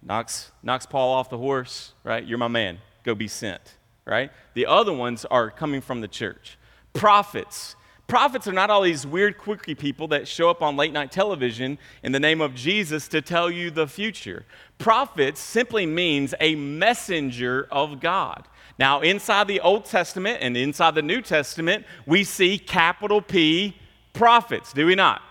Knocks, 0.00 0.52
knocks 0.62 0.86
Paul 0.86 1.12
off 1.12 1.28
the 1.28 1.38
horse, 1.38 1.92
right? 2.04 2.24
You're 2.24 2.38
my 2.38 2.48
man 2.48 2.78
go 3.04 3.14
be 3.16 3.28
sent, 3.28 3.76
right? 4.04 4.30
The 4.54 4.66
other 4.66 4.92
ones 4.92 5.24
are 5.24 5.50
coming 5.50 5.80
from 5.80 6.00
the 6.00 6.08
church. 6.08 6.58
Prophets. 6.92 7.76
Prophets 8.06 8.46
are 8.46 8.52
not 8.52 8.68
all 8.68 8.82
these 8.82 9.06
weird, 9.06 9.38
quirky 9.38 9.74
people 9.74 10.08
that 10.08 10.28
show 10.28 10.50
up 10.50 10.62
on 10.62 10.76
late 10.76 10.92
night 10.92 11.10
television 11.10 11.78
in 12.02 12.12
the 12.12 12.20
name 12.20 12.40
of 12.40 12.54
Jesus 12.54 13.08
to 13.08 13.22
tell 13.22 13.50
you 13.50 13.70
the 13.70 13.86
future. 13.86 14.44
Prophets 14.78 15.40
simply 15.40 15.86
means 15.86 16.34
a 16.40 16.54
messenger 16.54 17.68
of 17.70 18.00
God. 18.00 18.46
Now, 18.78 19.00
inside 19.00 19.48
the 19.48 19.60
Old 19.60 19.84
Testament 19.84 20.38
and 20.42 20.56
inside 20.56 20.94
the 20.94 21.02
New 21.02 21.22
Testament, 21.22 21.86
we 22.04 22.24
see 22.24 22.58
capital 22.58 23.22
P 23.22 23.76
prophets, 24.12 24.72
do 24.72 24.86
we 24.86 24.94
not? 24.94 25.22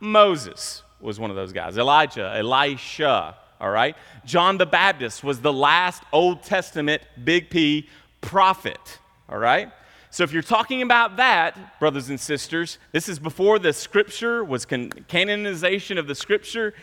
Moses 0.00 0.82
was 1.00 1.18
one 1.18 1.30
of 1.30 1.36
those 1.36 1.52
guys, 1.52 1.76
Elijah, 1.76 2.34
Elisha, 2.36 3.36
all 3.60 3.70
right? 3.70 3.96
John 4.24 4.58
the 4.58 4.66
Baptist 4.66 5.24
was 5.24 5.40
the 5.40 5.52
last 5.52 6.02
Old 6.12 6.42
Testament 6.42 7.02
big 7.24 7.50
P 7.50 7.88
prophet, 8.20 8.98
all 9.28 9.38
right? 9.38 9.70
So 10.10 10.24
if 10.24 10.32
you're 10.32 10.42
talking 10.42 10.82
about 10.82 11.16
that, 11.16 11.78
brothers 11.78 12.08
and 12.08 12.18
sisters, 12.18 12.78
this 12.92 13.08
is 13.08 13.18
before 13.18 13.58
the 13.58 13.72
scripture 13.72 14.42
was 14.42 14.64
can- 14.64 14.90
canonization 15.08 15.98
of 15.98 16.06
the 16.06 16.14
scripture. 16.14 16.74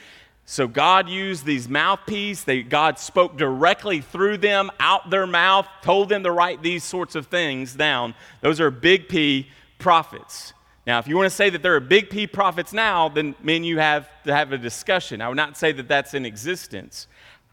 So 0.45 0.67
God 0.67 1.09
used 1.09 1.43
these 1.43 1.67
mouthpiece. 1.67 2.43
They, 2.43 2.61
God 2.61 2.99
spoke 2.99 3.35
directly 3.35 4.01
through 4.01 4.37
them, 4.37 4.69
out 4.79 5.09
their 5.09 5.25
mouth, 5.25 5.67
told 5.81 6.09
them 6.09 6.23
to 6.23 6.31
write 6.31 6.61
these 6.61 6.83
sorts 6.83 7.15
of 7.15 7.27
things 7.27 7.73
down. 7.73 8.13
Those 8.41 8.59
are 8.61 8.69
big 8.69 9.09
P 9.09 9.47
prophets. 9.79 10.53
Now, 10.85 10.99
if 10.99 11.07
you 11.07 11.15
want 11.15 11.25
to 11.25 11.35
say 11.35 11.49
that 11.49 11.63
there 11.63 11.75
are 11.75 11.79
big 11.79 12.11
P 12.11 12.27
prophets 12.27 12.73
now, 12.73 13.09
then 13.09 13.33
men, 13.41 13.63
you 13.63 13.79
have 13.79 14.07
to 14.25 14.35
have 14.35 14.51
a 14.51 14.57
discussion. 14.57 15.19
I 15.19 15.29
would 15.29 15.37
not 15.37 15.57
say 15.57 15.71
that 15.71 15.87
that's 15.87 16.13
in 16.13 16.27
existence. 16.27 17.07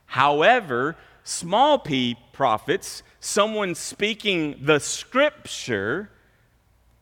However, 0.05 0.97
small 1.25 1.79
p 1.79 2.19
prophets, 2.35 3.03
someone 3.23 3.73
speaking 3.75 4.59
the 4.61 4.81
scripture 4.81 6.11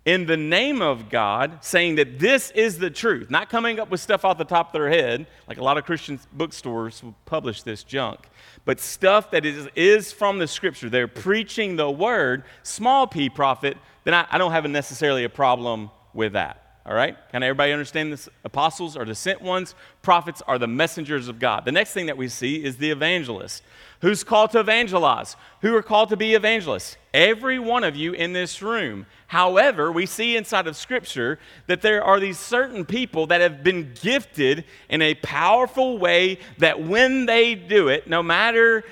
in 0.04 0.26
the 0.26 0.36
name 0.36 0.82
of 0.82 1.08
God, 1.08 1.58
saying 1.62 1.96
that 1.96 2.18
this 2.18 2.50
is 2.52 2.78
the 2.78 2.90
truth, 2.90 3.30
not 3.30 3.48
coming 3.48 3.80
up 3.80 3.90
with 3.90 4.00
stuff 4.00 4.24
off 4.24 4.36
the 4.38 4.44
top 4.44 4.68
of 4.68 4.72
their 4.74 4.88
head, 4.88 5.26
like 5.48 5.58
a 5.58 5.64
lot 5.64 5.78
of 5.78 5.84
Christian 5.84 6.20
bookstores 6.32 7.02
will 7.02 7.14
publish 7.24 7.62
this 7.62 7.84
junk, 7.84 8.28
but 8.64 8.80
stuff 8.80 9.30
that 9.30 9.46
is, 9.46 9.68
is 9.74 10.12
from 10.12 10.38
the 10.38 10.46
scripture. 10.46 10.90
They're 10.90 11.08
preaching 11.08 11.76
the 11.76 11.90
word, 11.90 12.44
small 12.62 13.06
p 13.06 13.30
prophet, 13.30 13.76
then 14.04 14.14
I, 14.14 14.26
I 14.30 14.38
don't 14.38 14.52
have 14.52 14.64
a 14.66 14.68
necessarily 14.68 15.24
a 15.24 15.28
problem 15.28 15.90
with 16.12 16.34
that. 16.34 16.69
All 16.86 16.94
right? 16.94 17.16
Can 17.30 17.42
everybody 17.42 17.72
understand 17.72 18.10
this? 18.10 18.28
Apostles 18.42 18.96
are 18.96 19.04
the 19.04 19.14
sent 19.14 19.42
ones, 19.42 19.74
prophets 20.00 20.42
are 20.46 20.58
the 20.58 20.66
messengers 20.66 21.28
of 21.28 21.38
God. 21.38 21.66
The 21.66 21.72
next 21.72 21.92
thing 21.92 22.06
that 22.06 22.16
we 22.16 22.28
see 22.28 22.64
is 22.64 22.78
the 22.78 22.90
evangelist. 22.90 23.62
Who's 24.00 24.24
called 24.24 24.52
to 24.52 24.60
evangelize? 24.60 25.36
Who 25.60 25.76
are 25.76 25.82
called 25.82 26.08
to 26.08 26.16
be 26.16 26.32
evangelists? 26.32 26.96
Every 27.12 27.58
one 27.58 27.84
of 27.84 27.96
you 27.96 28.14
in 28.14 28.32
this 28.32 28.62
room. 28.62 29.04
However, 29.26 29.92
we 29.92 30.06
see 30.06 30.38
inside 30.38 30.66
of 30.66 30.74
Scripture 30.74 31.38
that 31.66 31.82
there 31.82 32.02
are 32.02 32.18
these 32.18 32.38
certain 32.38 32.86
people 32.86 33.26
that 33.26 33.42
have 33.42 33.62
been 33.62 33.92
gifted 34.00 34.64
in 34.88 35.02
a 35.02 35.14
powerful 35.16 35.98
way 35.98 36.38
that 36.58 36.82
when 36.82 37.26
they 37.26 37.54
do 37.54 37.88
it, 37.88 38.08
no 38.08 38.22
matter 38.22 38.84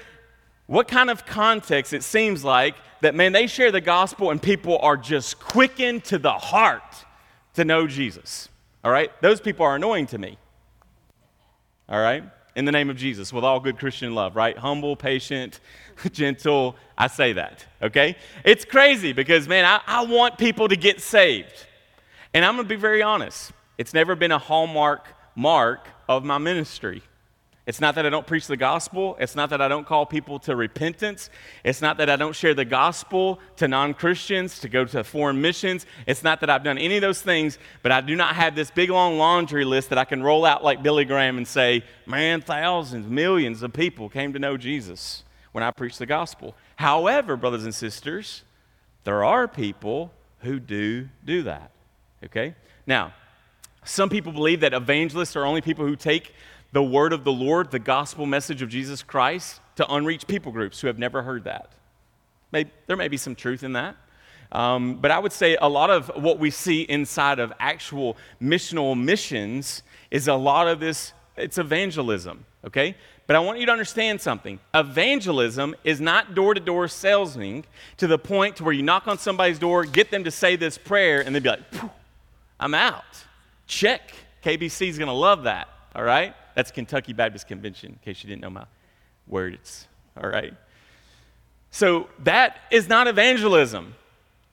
what 0.67 0.89
kind 0.89 1.09
of 1.09 1.25
context 1.25 1.95
it 1.95 2.03
seems 2.03 2.45
like, 2.45 2.75
that 3.01 3.15
man, 3.15 3.33
they 3.33 3.47
share 3.47 3.73
the 3.73 3.81
gospel 3.81 4.31
and 4.31 4.43
people 4.43 4.77
are 4.79 4.97
just 4.99 5.41
quickened 5.41 6.05
to 6.05 6.19
the 6.19 6.33
heart 6.33 7.07
to 7.59 7.65
know 7.65 7.89
Jesus. 7.89 8.49
All 8.85 8.93
right? 8.93 9.11
Those 9.21 9.41
people 9.41 9.67
are 9.67 9.75
annoying 9.75 10.07
to 10.07 10.19
me. 10.19 10.39
All 11.89 12.01
right? 12.01 12.23
In 12.55 12.65
the 12.65 12.73
name 12.73 12.89
of 12.89 12.97
Jesus, 12.97 13.33
with 13.33 13.45
all 13.45 13.59
good 13.59 13.79
Christian 13.79 14.15
love, 14.15 14.37
right? 14.37 14.57
Humble, 14.57 14.95
patient, 14.95 15.59
gentle. 16.13 16.77
I 16.97 17.09
say 17.09 17.33
that, 17.33 17.67
okay? 17.83 18.17
It's 18.45 18.65
crazy 18.65 19.13
because, 19.13 19.49
man, 19.49 19.65
I, 19.65 19.81
I 19.87 20.05
want 20.05 20.39
people 20.39 20.69
to 20.69 20.77
get 20.77 21.01
saved. 21.01 21.67
And 22.33 22.45
I'm 22.45 22.55
going 22.55 22.65
to 22.65 22.69
be 22.69 22.81
very 22.81 23.03
honest. 23.03 23.53
It's 23.77 23.93
never 23.93 24.15
been 24.15 24.33
a 24.33 24.39
hallmark 24.39 25.09
mark 25.35 25.89
of 26.09 26.25
my 26.25 26.39
ministry. 26.39 27.03
It's 27.69 27.83
not 27.83 27.97
that 27.97 28.07
I 28.07 28.09
don't 28.09 28.27
preach 28.27 28.47
the 28.47 28.57
gospel. 28.57 29.15
It's 29.21 29.37
not 29.37 29.51
that 29.51 29.61
I 29.61 29.69
don't 29.69 29.87
call 29.87 30.07
people 30.07 30.39
to 30.41 30.57
repentance. 30.57 31.29
It's 31.63 31.83
not 31.83 31.99
that 31.99 32.09
I 32.09 32.17
don't 32.17 32.35
share 32.35 32.55
the 32.55 32.65
gospel 32.65 33.41
to 33.57 33.69
non 33.69 33.93
Christians, 33.93 34.61
to 34.61 34.71
go 34.71 34.87
to 34.87 35.05
foreign 35.05 35.43
missions. 35.43 35.85
It's 36.07 36.25
not 36.25 36.41
that 36.41 36.49
I've 36.49 36.65
done 36.65 36.79
any 36.79 36.97
of 36.97 37.03
those 37.03 37.21
things, 37.21 37.59
but 37.83 37.93
I 37.93 38.01
do 38.01 38.17
not 38.17 38.35
have 38.37 38.55
this 38.55 38.71
big 38.71 38.89
long 38.89 39.19
laundry 39.19 39.67
list 39.67 39.91
that 39.91 39.99
I 39.99 40.07
can 40.07 40.23
roll 40.23 40.47
out 40.47 40.65
like 40.65 40.83
Billy 40.83 41.05
Graham 41.05 41.37
and 41.37 41.47
say, 41.47 41.85
man, 42.07 42.41
thousands, 42.41 43.07
millions 43.07 43.63
of 43.63 43.75
people 43.75 44.09
came 44.09 44.33
to 44.33 44.39
know 44.39 44.57
Jesus 44.57 45.23
when 45.53 45.63
I 45.63 45.71
preached 45.71 45.99
the 45.99 46.07
gospel. 46.07 46.55
However, 46.77 47.37
brothers 47.37 47.65
and 47.65 47.75
sisters, 47.75 48.45
there 49.05 49.23
are 49.23 49.47
people 49.47 50.11
who 50.39 50.59
do 50.59 51.11
do 51.23 51.43
that. 51.43 51.71
Okay? 52.25 52.55
Now, 52.87 53.13
some 53.85 54.09
people 54.09 54.33
believe 54.33 54.61
that 54.61 54.73
evangelists 54.73 55.37
are 55.37 55.45
only 55.45 55.61
people 55.61 55.87
who 55.87 55.97
take 55.97 56.33
the 56.73 56.83
word 56.83 57.13
of 57.13 57.25
the 57.25 57.33
Lord, 57.33 57.71
the 57.71 57.79
gospel 57.79 58.27
message 58.27 58.63
of 58.63 58.69
Jesus 58.69 59.03
Christ, 59.03 59.61
to 59.77 59.91
unreached 59.93 60.27
people 60.27 60.53
groups 60.53 60.81
who 60.81 60.87
have 60.87 60.99
never 60.99 61.23
heard 61.23 61.45
that. 61.45 61.71
Maybe, 62.53 62.71
there 62.87 62.97
may 62.97 63.09
be 63.09 63.17
some 63.17 63.35
truth 63.35 63.63
in 63.63 63.73
that. 63.75 63.97
Um, 64.51 64.97
but 64.97 65.11
I 65.11 65.19
would 65.19 65.33
say 65.33 65.57
a 65.61 65.69
lot 65.69 65.91
of 65.91 66.11
what 66.17 66.39
we 66.39 66.51
see 66.51 66.83
inside 66.83 67.39
of 67.39 67.53
actual 67.61 68.17
missional 68.41 68.99
missions 68.99 69.83
is 70.11 70.27
a 70.29 70.35
lot 70.35 70.69
of 70.69 70.81
this, 70.81 71.13
it's 71.37 71.59
evangelism, 71.59 72.47
okay? 72.65 72.97
But 73.27 73.37
I 73.37 73.41
want 73.41 73.59
you 73.59 73.67
to 73.67 73.73
understand 73.73 74.23
something. 74.23 74.59
Evangelism 74.75 75.77
is 75.85 76.01
not 76.01 76.35
door 76.35 76.55
to 76.55 76.61
door 76.61 76.89
salesing 76.89 77.67
to 77.99 78.07
the 78.07 78.19
point 78.19 78.57
to 78.57 78.65
where 78.65 78.73
you 78.73 78.83
knock 78.83 79.07
on 79.07 79.19
somebody's 79.19 79.59
door, 79.59 79.85
get 79.85 80.11
them 80.11 80.25
to 80.25 80.31
say 80.31 80.57
this 80.57 80.79
prayer, 80.79 81.21
and 81.21 81.35
they'd 81.35 81.43
be 81.43 81.51
like, 81.51 81.61
I'm 82.59 82.73
out. 82.73 83.05
Check. 83.67 84.13
KBC 84.43 84.89
is 84.89 84.97
going 84.97 85.09
to 85.09 85.13
love 85.13 85.43
that, 85.43 85.69
all 85.95 86.05
right? 86.05 86.35
That's 86.59 86.73
Kentucky 86.73 87.13
Baptist 87.13 87.47
Convention, 87.47 87.93
in 87.93 87.99
case 88.05 88.25
you 88.25 88.29
didn't 88.29 88.43
know 88.43 88.51
my 88.51 88.65
words. 89.29 89.87
All 90.21 90.29
right? 90.29 90.53
So 91.71 92.09
that 92.25 92.57
is 92.73 92.89
not 92.89 93.07
evangelism. 93.07 93.95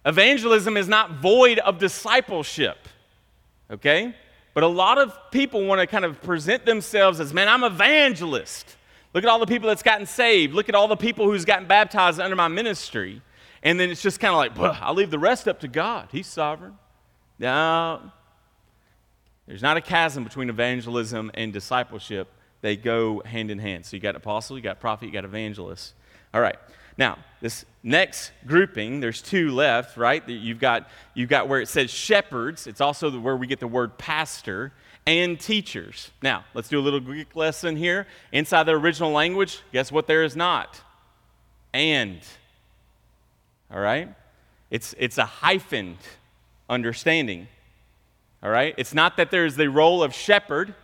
Evangelism 0.05 0.77
is 0.77 0.87
not 0.87 1.13
void 1.13 1.57
of 1.57 1.79
discipleship. 1.79 2.77
Okay? 3.71 4.13
But 4.53 4.61
a 4.61 4.67
lot 4.67 4.99
of 4.99 5.17
people 5.31 5.65
want 5.65 5.81
to 5.81 5.87
kind 5.87 6.05
of 6.05 6.21
present 6.21 6.63
themselves 6.63 7.19
as, 7.19 7.33
man, 7.33 7.49
I'm 7.49 7.63
evangelist. 7.63 8.77
Look 9.15 9.23
at 9.23 9.27
all 9.27 9.39
the 9.39 9.47
people 9.47 9.67
that's 9.67 9.81
gotten 9.81 10.05
saved. 10.05 10.53
Look 10.53 10.69
at 10.69 10.75
all 10.75 10.87
the 10.87 10.95
people 10.95 11.25
who's 11.25 11.43
gotten 11.43 11.67
baptized 11.67 12.19
under 12.19 12.35
my 12.35 12.49
ministry. 12.49 13.23
And 13.63 13.79
then 13.79 13.89
it's 13.89 14.03
just 14.03 14.19
kind 14.19 14.31
of 14.31 14.37
like, 14.37 14.79
I'll 14.79 14.93
leave 14.93 15.09
the 15.09 15.17
rest 15.17 15.47
up 15.47 15.61
to 15.61 15.67
God. 15.67 16.09
He's 16.11 16.27
sovereign. 16.27 16.77
No, 17.39 18.11
there's 19.47 19.61
not 19.61 19.77
a 19.77 19.81
chasm 19.81 20.23
between 20.23 20.49
evangelism 20.49 21.31
and 21.33 21.53
discipleship. 21.53 22.27
They 22.61 22.75
go 22.75 23.21
hand 23.25 23.51
in 23.51 23.59
hand. 23.59 23.85
So 23.85 23.95
you 23.95 24.01
got 24.01 24.15
apostle, 24.15 24.57
you 24.57 24.63
got 24.63 24.79
prophet, 24.79 25.05
you 25.05 25.11
got 25.11 25.25
evangelist. 25.25 25.93
All 26.33 26.41
right. 26.41 26.57
Now, 26.97 27.17
this 27.41 27.65
next 27.83 28.31
grouping, 28.47 29.01
there's 29.01 29.21
two 29.21 29.51
left, 29.51 29.97
right? 29.97 30.27
You've 30.27 30.59
got, 30.59 30.89
you've 31.13 31.29
got 31.29 31.47
where 31.47 31.59
it 31.59 31.67
says 31.67 31.91
shepherds. 31.91 32.67
It's 32.67 32.81
also 32.81 33.19
where 33.19 33.35
we 33.35 33.47
get 33.47 33.59
the 33.59 33.67
word 33.67 33.97
pastor 33.97 34.71
and 35.05 35.39
teachers. 35.39 36.09
Now, 36.21 36.45
let's 36.53 36.69
do 36.69 36.79
a 36.79 36.81
little 36.81 36.99
Greek 36.99 37.35
lesson 37.35 37.75
here. 37.75 38.07
Inside 38.31 38.63
the 38.63 38.71
original 38.71 39.11
language, 39.11 39.61
guess 39.71 39.91
what 39.91 40.07
there 40.07 40.23
is 40.23 40.35
not? 40.35 40.81
And. 41.73 42.21
All 43.69 43.79
right? 43.79 44.09
It's, 44.71 44.95
it's 44.97 45.17
a 45.17 45.25
hyphened 45.25 45.97
understanding. 46.69 47.47
All 48.45 48.51
right? 48.51 48.75
It's 48.77 48.93
not 48.93 49.17
that 49.17 49.31
there's 49.31 49.55
the 49.55 49.71
role 49.71 50.03
of 50.03 50.13
shepherd 50.13 50.75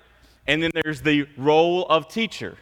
and 0.48 0.64
then 0.64 0.72
there's 0.74 1.02
the 1.02 1.28
role 1.38 1.86
of 1.86 2.08
teacher. 2.08 2.58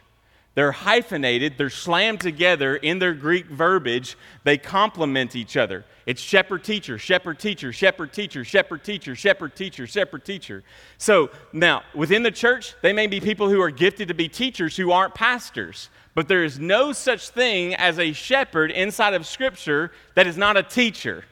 They're 0.54 0.72
hyphenated, 0.72 1.54
they're 1.56 1.70
slammed 1.70 2.20
together 2.20 2.76
in 2.76 2.98
their 2.98 3.14
Greek 3.14 3.46
verbiage. 3.46 4.18
They 4.44 4.58
complement 4.58 5.34
each 5.34 5.56
other. 5.56 5.86
It's 6.04 6.20
shepherd 6.20 6.64
teacher, 6.64 6.98
shepherd 6.98 7.38
teacher, 7.38 7.72
shepherd 7.72 8.12
teacher, 8.12 8.44
shepherd 8.44 8.84
teacher, 8.84 9.16
shepherd 9.16 9.56
teacher, 9.56 9.86
shepherd 9.86 10.22
teacher. 10.22 10.64
So 10.98 11.30
now, 11.54 11.82
within 11.94 12.22
the 12.22 12.30
church, 12.30 12.74
they 12.82 12.92
may 12.92 13.06
be 13.06 13.20
people 13.20 13.48
who 13.48 13.62
are 13.62 13.70
gifted 13.70 14.08
to 14.08 14.14
be 14.14 14.28
teachers 14.28 14.76
who 14.76 14.92
aren't 14.92 15.14
pastors. 15.14 15.88
But 16.14 16.28
there 16.28 16.44
is 16.44 16.58
no 16.58 16.92
such 16.92 17.30
thing 17.30 17.74
as 17.74 17.98
a 17.98 18.12
shepherd 18.12 18.70
inside 18.70 19.14
of 19.14 19.26
Scripture 19.26 19.92
that 20.14 20.26
is 20.26 20.36
not 20.36 20.58
a 20.58 20.62
teacher. 20.62 21.24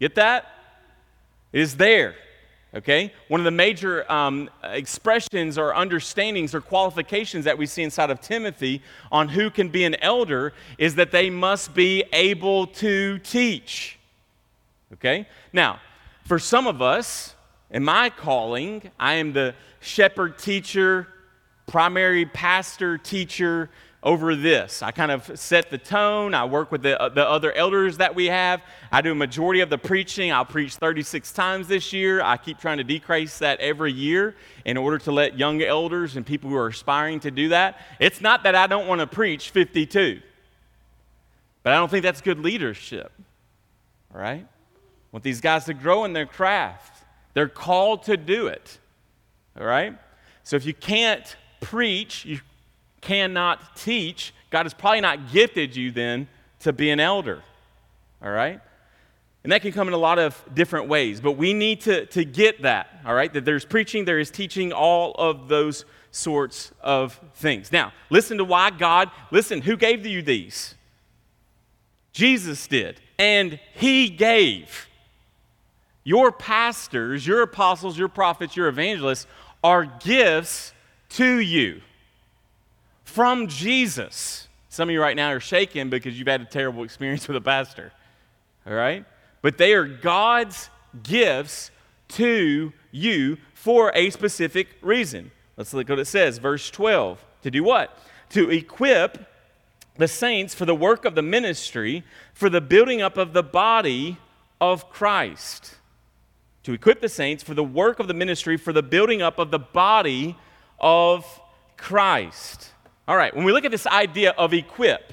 Get 0.00 0.16
that? 0.16 0.46
It 1.52 1.60
is 1.60 1.76
there. 1.76 2.16
Okay? 2.74 3.12
One 3.28 3.40
of 3.40 3.44
the 3.44 3.50
major 3.50 4.10
um, 4.10 4.48
expressions 4.62 5.58
or 5.58 5.74
understandings 5.74 6.54
or 6.54 6.60
qualifications 6.60 7.44
that 7.44 7.58
we 7.58 7.66
see 7.66 7.82
inside 7.82 8.10
of 8.10 8.20
Timothy 8.20 8.82
on 9.10 9.28
who 9.28 9.50
can 9.50 9.68
be 9.68 9.84
an 9.84 9.94
elder 9.96 10.54
is 10.78 10.94
that 10.94 11.10
they 11.10 11.28
must 11.28 11.74
be 11.74 12.04
able 12.12 12.66
to 12.68 13.18
teach. 13.18 13.98
Okay? 14.94 15.28
Now, 15.52 15.80
for 16.24 16.38
some 16.38 16.66
of 16.66 16.80
us, 16.80 17.34
in 17.70 17.84
my 17.84 18.10
calling, 18.10 18.90
I 18.98 19.14
am 19.14 19.32
the 19.32 19.54
shepherd 19.80 20.38
teacher, 20.38 21.08
primary 21.66 22.26
pastor 22.26 22.96
teacher 22.96 23.70
over 24.02 24.34
this. 24.34 24.82
I 24.82 24.90
kind 24.90 25.12
of 25.12 25.38
set 25.38 25.70
the 25.70 25.78
tone. 25.78 26.34
I 26.34 26.44
work 26.44 26.72
with 26.72 26.82
the, 26.82 27.00
uh, 27.00 27.08
the 27.08 27.28
other 27.28 27.52
elders 27.52 27.98
that 27.98 28.14
we 28.14 28.26
have. 28.26 28.60
I 28.90 29.00
do 29.00 29.12
a 29.12 29.14
majority 29.14 29.60
of 29.60 29.70
the 29.70 29.78
preaching. 29.78 30.32
I'll 30.32 30.44
preach 30.44 30.74
36 30.74 31.32
times 31.32 31.68
this 31.68 31.92
year. 31.92 32.20
I 32.20 32.36
keep 32.36 32.58
trying 32.58 32.78
to 32.78 32.84
decrease 32.84 33.38
that 33.38 33.60
every 33.60 33.92
year 33.92 34.34
in 34.64 34.76
order 34.76 34.98
to 34.98 35.12
let 35.12 35.38
young 35.38 35.62
elders 35.62 36.16
and 36.16 36.26
people 36.26 36.50
who 36.50 36.56
are 36.56 36.66
aspiring 36.66 37.20
to 37.20 37.30
do 37.30 37.50
that. 37.50 37.80
It's 38.00 38.20
not 38.20 38.42
that 38.42 38.56
I 38.56 38.66
don't 38.66 38.88
want 38.88 39.00
to 39.00 39.06
preach 39.06 39.50
52, 39.50 40.20
but 41.62 41.72
I 41.72 41.76
don't 41.76 41.90
think 41.90 42.02
that's 42.02 42.20
good 42.20 42.40
leadership. 42.40 43.12
All 44.12 44.20
right? 44.20 44.44
I 44.44 45.08
want 45.12 45.22
these 45.22 45.40
guys 45.40 45.66
to 45.66 45.74
grow 45.74 46.04
in 46.04 46.12
their 46.12 46.26
craft. 46.26 47.04
They're 47.34 47.48
called 47.48 48.04
to 48.04 48.16
do 48.16 48.48
it. 48.48 48.78
All 49.58 49.64
right? 49.64 49.96
So 50.42 50.56
if 50.56 50.66
you 50.66 50.74
can't 50.74 51.36
preach, 51.60 52.24
you 52.24 52.40
cannot 53.02 53.76
teach, 53.76 54.32
God 54.48 54.64
has 54.64 54.72
probably 54.72 55.02
not 55.02 55.30
gifted 55.30 55.76
you 55.76 55.90
then 55.90 56.28
to 56.60 56.72
be 56.72 56.90
an 56.90 57.00
elder. 57.00 57.42
All 58.22 58.30
right? 58.30 58.60
And 59.42 59.52
that 59.52 59.60
can 59.60 59.72
come 59.72 59.88
in 59.88 59.94
a 59.94 59.98
lot 59.98 60.18
of 60.18 60.42
different 60.54 60.88
ways, 60.88 61.20
but 61.20 61.32
we 61.32 61.52
need 61.52 61.82
to, 61.82 62.06
to 62.06 62.24
get 62.24 62.62
that, 62.62 63.00
all 63.04 63.14
right? 63.14 63.32
That 63.32 63.44
there's 63.44 63.64
preaching, 63.64 64.04
there 64.04 64.20
is 64.20 64.30
teaching, 64.30 64.72
all 64.72 65.12
of 65.18 65.48
those 65.48 65.84
sorts 66.12 66.70
of 66.80 67.18
things. 67.34 67.72
Now, 67.72 67.92
listen 68.08 68.38
to 68.38 68.44
why 68.44 68.70
God, 68.70 69.10
listen, 69.32 69.60
who 69.60 69.76
gave 69.76 70.06
you 70.06 70.22
these? 70.22 70.76
Jesus 72.12 72.68
did, 72.68 73.00
and 73.18 73.58
He 73.74 74.08
gave. 74.08 74.86
Your 76.04 76.30
pastors, 76.30 77.26
your 77.26 77.42
apostles, 77.42 77.98
your 77.98 78.08
prophets, 78.08 78.56
your 78.56 78.68
evangelists 78.68 79.26
are 79.64 79.84
gifts 79.84 80.72
to 81.10 81.38
you 81.38 81.80
from 83.04 83.48
Jesus. 83.48 84.48
Some 84.68 84.88
of 84.88 84.92
you 84.92 85.00
right 85.00 85.16
now 85.16 85.30
are 85.32 85.40
shaking 85.40 85.90
because 85.90 86.18
you've 86.18 86.28
had 86.28 86.40
a 86.40 86.46
terrible 86.46 86.82
experience 86.82 87.28
with 87.28 87.36
a 87.36 87.40
pastor. 87.40 87.92
All 88.66 88.72
right? 88.72 89.04
But 89.42 89.58
they 89.58 89.74
are 89.74 89.84
God's 89.84 90.70
gifts 91.02 91.70
to 92.08 92.72
you 92.90 93.38
for 93.54 93.92
a 93.94 94.10
specific 94.10 94.68
reason. 94.80 95.30
Let's 95.56 95.74
look 95.74 95.88
at 95.88 95.92
what 95.92 95.98
it 95.98 96.06
says, 96.06 96.38
verse 96.38 96.70
12. 96.70 97.24
To 97.42 97.50
do 97.50 97.62
what? 97.64 97.98
To 98.30 98.50
equip 98.50 99.26
the 99.96 100.08
saints 100.08 100.54
for 100.54 100.64
the 100.64 100.74
work 100.74 101.04
of 101.04 101.14
the 101.14 101.22
ministry, 101.22 102.02
for 102.32 102.48
the 102.48 102.60
building 102.60 103.02
up 103.02 103.16
of 103.16 103.32
the 103.32 103.42
body 103.42 104.16
of 104.60 104.90
Christ. 104.90 105.76
To 106.62 106.72
equip 106.72 107.00
the 107.00 107.08
saints 107.08 107.42
for 107.42 107.54
the 107.54 107.64
work 107.64 108.00
of 108.00 108.08
the 108.08 108.14
ministry, 108.14 108.56
for 108.56 108.72
the 108.72 108.82
building 108.82 109.20
up 109.20 109.38
of 109.38 109.50
the 109.50 109.58
body 109.58 110.36
of 110.80 111.40
Christ. 111.76 112.71
All 113.08 113.16
right, 113.16 113.34
when 113.34 113.44
we 113.44 113.52
look 113.52 113.64
at 113.64 113.72
this 113.72 113.86
idea 113.86 114.30
of 114.30 114.54
equip, 114.54 115.12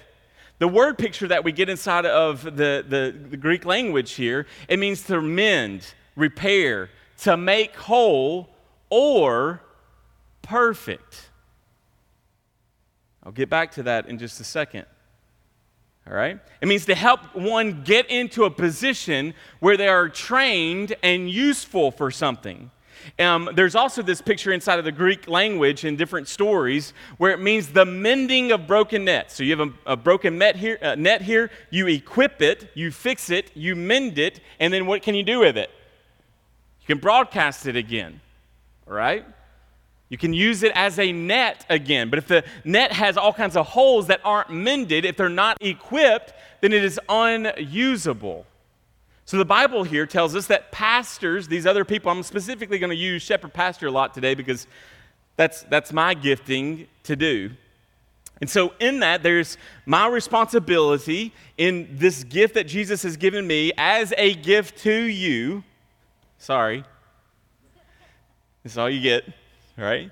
the 0.59 0.67
word 0.67 0.97
picture 0.97 1.27
that 1.27 1.43
we 1.43 1.51
get 1.51 1.69
inside 1.69 2.05
of 2.05 2.43
the, 2.43 2.85
the, 2.87 3.15
the, 3.29 3.37
Greek 3.37 3.65
language 3.65 4.11
here, 4.11 4.45
it 4.67 4.77
means 4.77 5.03
to 5.03 5.21
mend, 5.21 5.93
repair, 6.15 6.89
to 7.21 7.35
make 7.35 7.75
whole, 7.75 8.49
or 8.89 9.61
perfect. 10.41 11.29
I'll 13.23 13.31
get 13.31 13.49
back 13.49 13.71
to 13.73 13.83
that 13.83 14.07
in 14.07 14.19
just 14.19 14.39
a 14.39 14.43
second. 14.43 14.85
All 16.07 16.13
right? 16.13 16.39
It 16.61 16.67
means 16.67 16.85
to 16.85 16.95
help 16.95 17.35
one 17.35 17.83
get 17.83 18.09
into 18.09 18.43
a 18.43 18.51
position 18.51 19.33
where 19.59 19.77
they 19.77 19.87
are 19.87 20.09
trained 20.09 20.95
and 21.01 21.29
useful 21.29 21.91
for 21.91 22.11
something. 22.11 22.69
Um, 23.17 23.49
there's 23.53 23.75
also 23.75 24.01
this 24.01 24.21
picture 24.21 24.51
inside 24.51 24.79
of 24.79 24.85
the 24.85 24.91
Greek 24.91 25.27
language 25.27 25.85
in 25.85 25.95
different 25.95 26.27
stories 26.27 26.93
where 27.17 27.31
it 27.31 27.39
means 27.39 27.69
the 27.69 27.85
mending 27.85 28.51
of 28.51 28.67
broken 28.67 29.05
nets. 29.05 29.35
So 29.35 29.43
you 29.43 29.57
have 29.57 29.67
a, 29.67 29.93
a 29.93 29.97
broken 29.97 30.37
net 30.37 30.55
here, 30.55 30.77
uh, 30.81 30.95
net 30.95 31.21
here, 31.21 31.51
you 31.69 31.87
equip 31.87 32.41
it, 32.41 32.69
you 32.73 32.91
fix 32.91 33.29
it, 33.29 33.51
you 33.55 33.75
mend 33.75 34.17
it, 34.17 34.39
and 34.59 34.73
then 34.73 34.85
what 34.85 35.01
can 35.01 35.15
you 35.15 35.23
do 35.23 35.39
with 35.39 35.57
it? 35.57 35.69
You 36.81 36.87
can 36.87 36.99
broadcast 36.99 37.65
it 37.65 37.75
again, 37.75 38.21
right? 38.85 39.25
You 40.09 40.17
can 40.17 40.33
use 40.33 40.63
it 40.63 40.71
as 40.73 40.97
a 40.97 41.11
net 41.11 41.65
again. 41.69 42.09
But 42.09 42.19
if 42.19 42.27
the 42.27 42.43
net 42.63 42.91
has 42.91 43.15
all 43.15 43.31
kinds 43.31 43.55
of 43.55 43.67
holes 43.67 44.07
that 44.07 44.21
aren't 44.23 44.49
mended, 44.49 45.05
if 45.05 45.15
they're 45.15 45.29
not 45.29 45.57
equipped, 45.61 46.33
then 46.61 46.73
it 46.73 46.83
is 46.83 46.99
unusable. 47.07 48.45
So 49.29 49.37
the 49.37 49.45
Bible 49.45 49.83
here 49.83 50.07
tells 50.07 50.35
us 50.35 50.47
that 50.47 50.71
pastors, 50.71 51.47
these 51.47 51.67
other 51.67 51.85
people, 51.85 52.11
I'm 52.11 52.23
specifically 52.23 52.79
going 52.79 52.89
to 52.89 52.95
use 52.95 53.21
shepherd 53.21 53.53
pastor 53.53 53.85
a 53.85 53.91
lot 53.91 54.15
today 54.15 54.33
because 54.33 54.65
that's, 55.35 55.61
that's 55.69 55.93
my 55.93 56.15
gifting 56.15 56.87
to 57.03 57.15
do. 57.15 57.51
And 58.41 58.49
so, 58.49 58.73
in 58.79 59.01
that, 59.01 59.21
there's 59.21 59.59
my 59.85 60.07
responsibility 60.07 61.31
in 61.59 61.89
this 61.91 62.23
gift 62.23 62.55
that 62.55 62.63
Jesus 62.63 63.03
has 63.03 63.17
given 63.17 63.45
me 63.45 63.71
as 63.77 64.15
a 64.17 64.33
gift 64.33 64.79
to 64.79 64.91
you. 64.91 65.63
Sorry. 66.39 66.83
This 68.63 68.71
is 68.71 68.77
all 68.79 68.89
you 68.89 68.99
get, 68.99 69.25
right? 69.77 70.09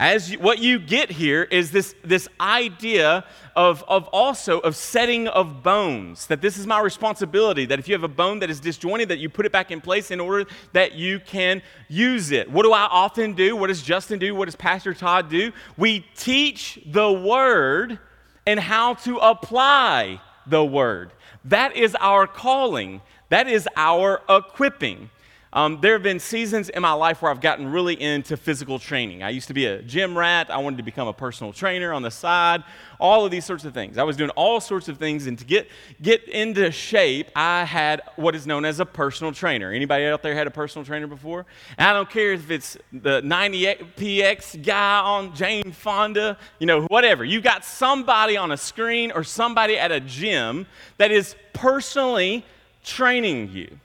As 0.00 0.32
you, 0.32 0.38
what 0.38 0.58
you 0.58 0.78
get 0.78 1.10
here 1.10 1.42
is 1.42 1.70
this, 1.70 1.94
this 2.02 2.26
idea 2.40 3.22
of, 3.54 3.84
of 3.86 4.08
also 4.08 4.58
of 4.60 4.74
setting 4.74 5.28
of 5.28 5.62
bones 5.62 6.26
that 6.28 6.40
this 6.40 6.56
is 6.56 6.66
my 6.66 6.80
responsibility 6.80 7.66
that 7.66 7.78
if 7.78 7.86
you 7.86 7.92
have 7.92 8.02
a 8.02 8.08
bone 8.08 8.38
that 8.38 8.48
is 8.48 8.60
disjointed 8.60 9.10
that 9.10 9.18
you 9.18 9.28
put 9.28 9.44
it 9.44 9.52
back 9.52 9.70
in 9.70 9.78
place 9.78 10.10
in 10.10 10.18
order 10.18 10.50
that 10.72 10.94
you 10.94 11.20
can 11.20 11.60
use 11.88 12.30
it. 12.30 12.50
What 12.50 12.62
do 12.62 12.72
i 12.72 12.86
often 12.90 13.34
do? 13.34 13.54
What 13.54 13.66
does 13.66 13.82
justin 13.82 14.18
do? 14.18 14.34
What 14.34 14.46
does 14.46 14.56
pastor 14.56 14.94
todd 14.94 15.28
do? 15.28 15.52
We 15.76 16.06
teach 16.16 16.80
the 16.86 17.12
word 17.12 17.98
and 18.46 18.58
how 18.58 18.94
to 18.94 19.18
apply 19.18 20.22
the 20.46 20.64
word. 20.64 21.12
That 21.44 21.76
is 21.76 21.94
our 22.00 22.26
calling. 22.26 23.02
That 23.28 23.48
is 23.48 23.68
our 23.76 24.22
equipping 24.30 25.10
um, 25.52 25.80
there 25.80 25.94
have 25.94 26.02
been 26.04 26.20
seasons 26.20 26.68
in 26.68 26.80
my 26.80 26.92
life 26.92 27.22
where 27.22 27.30
I've 27.30 27.40
gotten 27.40 27.72
really 27.72 28.00
into 28.00 28.36
physical 28.36 28.78
training. 28.78 29.24
I 29.24 29.30
used 29.30 29.48
to 29.48 29.54
be 29.54 29.66
a 29.66 29.82
gym 29.82 30.16
rat. 30.16 30.48
I 30.48 30.58
wanted 30.58 30.76
to 30.76 30.84
become 30.84 31.08
a 31.08 31.12
personal 31.12 31.52
trainer 31.52 31.92
on 31.92 32.02
the 32.02 32.10
side, 32.10 32.62
all 33.00 33.24
of 33.24 33.32
these 33.32 33.44
sorts 33.44 33.64
of 33.64 33.74
things. 33.74 33.98
I 33.98 34.04
was 34.04 34.16
doing 34.16 34.30
all 34.30 34.60
sorts 34.60 34.88
of 34.88 34.98
things, 34.98 35.26
and 35.26 35.36
to 35.40 35.44
get, 35.44 35.68
get 36.00 36.28
into 36.28 36.70
shape, 36.70 37.30
I 37.34 37.64
had 37.64 38.02
what 38.14 38.36
is 38.36 38.46
known 38.46 38.64
as 38.64 38.78
a 38.78 38.86
personal 38.86 39.32
trainer. 39.32 39.72
Anybody 39.72 40.06
out 40.06 40.22
there 40.22 40.36
had 40.36 40.46
a 40.46 40.52
personal 40.52 40.84
trainer 40.84 41.08
before? 41.08 41.46
And 41.76 41.88
I 41.88 41.92
don't 41.94 42.08
care 42.08 42.32
if 42.32 42.48
it's 42.48 42.78
the 42.92 43.20
98PX 43.22 44.64
guy 44.64 45.00
on 45.00 45.34
Jane 45.34 45.72
Fonda, 45.72 46.38
you 46.60 46.66
know, 46.66 46.82
whatever. 46.82 47.24
You've 47.24 47.42
got 47.42 47.64
somebody 47.64 48.36
on 48.36 48.52
a 48.52 48.56
screen 48.56 49.10
or 49.10 49.24
somebody 49.24 49.76
at 49.76 49.90
a 49.90 49.98
gym 49.98 50.68
that 50.98 51.10
is 51.10 51.34
personally 51.54 52.44
training 52.84 53.50
you. 53.50 53.80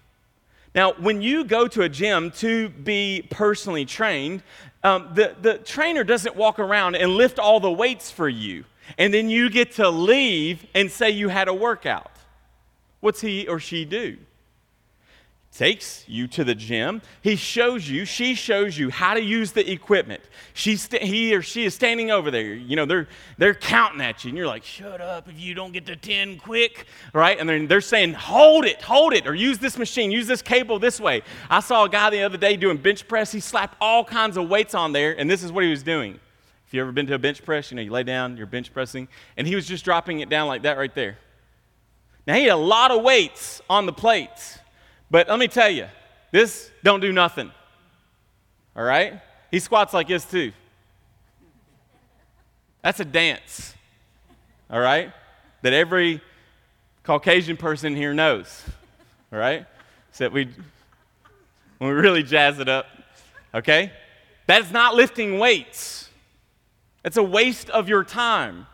Now, 0.76 0.92
when 0.94 1.22
you 1.22 1.46
go 1.46 1.70
to 1.70 1.84
a 1.84 1.90
gym 1.90 2.32
to 2.32 2.68
be 2.68 3.26
personally 3.32 3.86
trained, 3.86 4.44
um, 4.84 5.10
the, 5.14 5.34
the 5.42 5.58
trainer 5.60 6.04
doesn't 6.04 6.36
walk 6.36 6.60
around 6.60 6.96
and 6.96 7.16
lift 7.16 7.40
all 7.40 7.62
the 7.62 7.72
weights 7.72 8.12
for 8.12 8.28
you, 8.28 8.66
and 8.98 9.14
then 9.14 9.30
you 9.30 9.50
get 9.50 9.72
to 9.74 9.90
leave 9.90 10.68
and 10.76 10.92
say 10.92 11.10
you 11.10 11.30
had 11.30 11.48
a 11.48 11.54
workout. 11.54 12.12
What's 13.00 13.22
he 13.22 13.48
or 13.48 13.60
she 13.60 13.86
do? 13.86 14.18
Takes 15.58 16.04
you 16.08 16.28
to 16.28 16.44
the 16.44 16.54
gym. 16.54 17.02
He 17.22 17.38
shows 17.38 17.90
you, 17.90 18.04
she 18.04 18.36
shows 18.36 18.78
you 18.78 18.90
how 18.90 19.14
to 19.14 19.22
use 19.22 19.54
the 19.54 19.72
equipment. 19.72 20.22
St- 20.54 21.02
he 21.02 21.34
or 21.34 21.42
she 21.42 21.64
is 21.64 21.74
standing 21.74 22.12
over 22.12 22.30
there. 22.30 22.54
You 22.54 22.76
know, 22.76 22.86
they're, 22.86 23.08
they're 23.38 23.54
counting 23.54 24.02
at 24.02 24.24
you, 24.24 24.30
and 24.30 24.38
you're 24.38 24.48
like, 24.48 24.66
shut 24.66 25.00
up 25.00 25.30
if 25.30 25.40
you 25.40 25.54
don't 25.54 25.72
get 25.72 25.86
to 25.86 25.96
10 25.96 26.40
quick, 26.40 26.88
right? 27.14 27.40
And 27.40 27.48
they're, 27.48 27.66
they're 27.66 27.82
saying, 27.82 28.14
hold 28.14 28.66
it, 28.66 28.82
hold 28.82 29.14
it, 29.14 29.28
or 29.28 29.34
use 29.34 29.58
this 29.58 29.78
machine, 29.78 30.12
use 30.12 30.28
this 30.28 30.42
cable 30.42 30.78
this 30.78 31.00
way. 31.00 31.22
I 31.50 31.62
saw 31.62 31.86
a 31.86 31.90
guy 31.90 32.10
the 32.10 32.24
other 32.24 32.38
day 32.38 32.58
doing 32.58 32.78
bench 32.78 33.08
press. 33.08 33.32
He 33.32 33.40
slapped 33.40 33.78
all 33.80 34.04
kinds 34.04 34.36
of 34.36 34.50
weights 34.50 34.76
on 34.76 34.92
there, 34.92 35.18
and 35.18 35.30
this 35.30 35.42
is 35.42 35.52
what 35.54 35.64
he 35.64 35.70
was 35.70 35.84
doing. 35.84 36.20
If 36.68 36.74
you 36.74 36.82
ever 36.82 36.92
been 36.92 37.08
to 37.08 37.14
a 37.14 37.20
bench 37.20 37.46
press, 37.46 37.72
you 37.72 37.76
know, 37.76 37.82
you 37.82 37.92
lay 37.92 38.04
down, 38.04 38.36
you're 38.36 38.46
bench 38.46 38.74
pressing, 38.74 39.08
and 39.38 39.48
he 39.48 39.56
was 39.56 39.66
just 39.66 39.86
dropping 39.86 40.20
it 40.20 40.28
down 40.28 40.48
like 40.48 40.64
that 40.64 40.78
right 40.78 40.94
there. 40.94 41.18
Now, 42.28 42.34
he 42.34 42.44
had 42.44 42.54
a 42.54 42.58
lot 42.58 42.92
of 42.92 43.04
weights 43.04 43.62
on 43.70 43.86
the 43.86 43.94
plates. 43.94 44.58
But 45.10 45.30
let 45.30 45.40
me 45.40 45.48
tell 45.48 45.70
you, 45.70 45.88
this 46.32 46.72
don't 46.84 47.00
do 47.00 47.12
nothing. 47.12 47.52
All 48.76 48.84
right? 48.84 49.22
He 49.52 49.60
squats 49.60 49.94
like 49.94 50.08
this 50.08 50.26
too. 50.26 50.52
That's 52.82 53.00
a 53.00 53.06
dance. 53.06 53.74
All 54.70 54.80
right? 54.80 55.12
That 55.62 55.74
every 55.74 56.22
Caucasian 57.04 57.58
person 57.58 57.96
here 57.96 58.14
knows. 58.14 58.64
All 59.32 59.40
right? 59.40 59.66
So 60.12 60.30
we 60.30 60.50
when 61.78 61.90
we 61.90 61.96
really 61.96 62.24
jazz 62.24 62.60
it 62.60 62.70
up. 62.70 62.86
Okay? 63.54 63.92
That 64.48 64.62
is 64.62 64.72
not 64.72 64.96
lifting 64.96 65.40
weights. 65.40 66.10
It's 67.04 67.18
a 67.18 67.24
waste 67.24 67.70
of 67.70 67.88
your 67.90 68.04
time. 68.04 68.68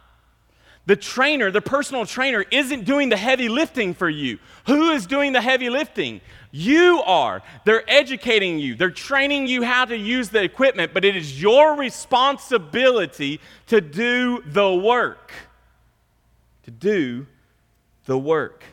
The 0.91 0.97
trainer, 0.97 1.51
the 1.51 1.61
personal 1.61 2.05
trainer, 2.05 2.43
isn't 2.51 2.83
doing 2.83 3.07
the 3.07 3.15
heavy 3.15 3.47
lifting 3.47 3.93
for 3.93 4.09
you. 4.09 4.39
Who 4.67 4.91
is 4.91 5.07
doing 5.07 5.31
the 5.31 5.39
heavy 5.39 5.69
lifting? 5.69 6.19
You 6.51 7.01
are. 7.05 7.41
They're 7.63 7.89
educating 7.89 8.59
you, 8.59 8.75
they're 8.75 8.91
training 8.91 9.47
you 9.47 9.63
how 9.63 9.85
to 9.85 9.95
use 9.95 10.27
the 10.27 10.43
equipment, 10.43 10.93
but 10.93 11.05
it 11.05 11.15
is 11.15 11.41
your 11.41 11.77
responsibility 11.77 13.39
to 13.67 13.79
do 13.79 14.43
the 14.45 14.75
work. 14.75 15.31
To 16.63 16.71
do 16.71 17.25
the 18.03 18.17
work. 18.17 18.65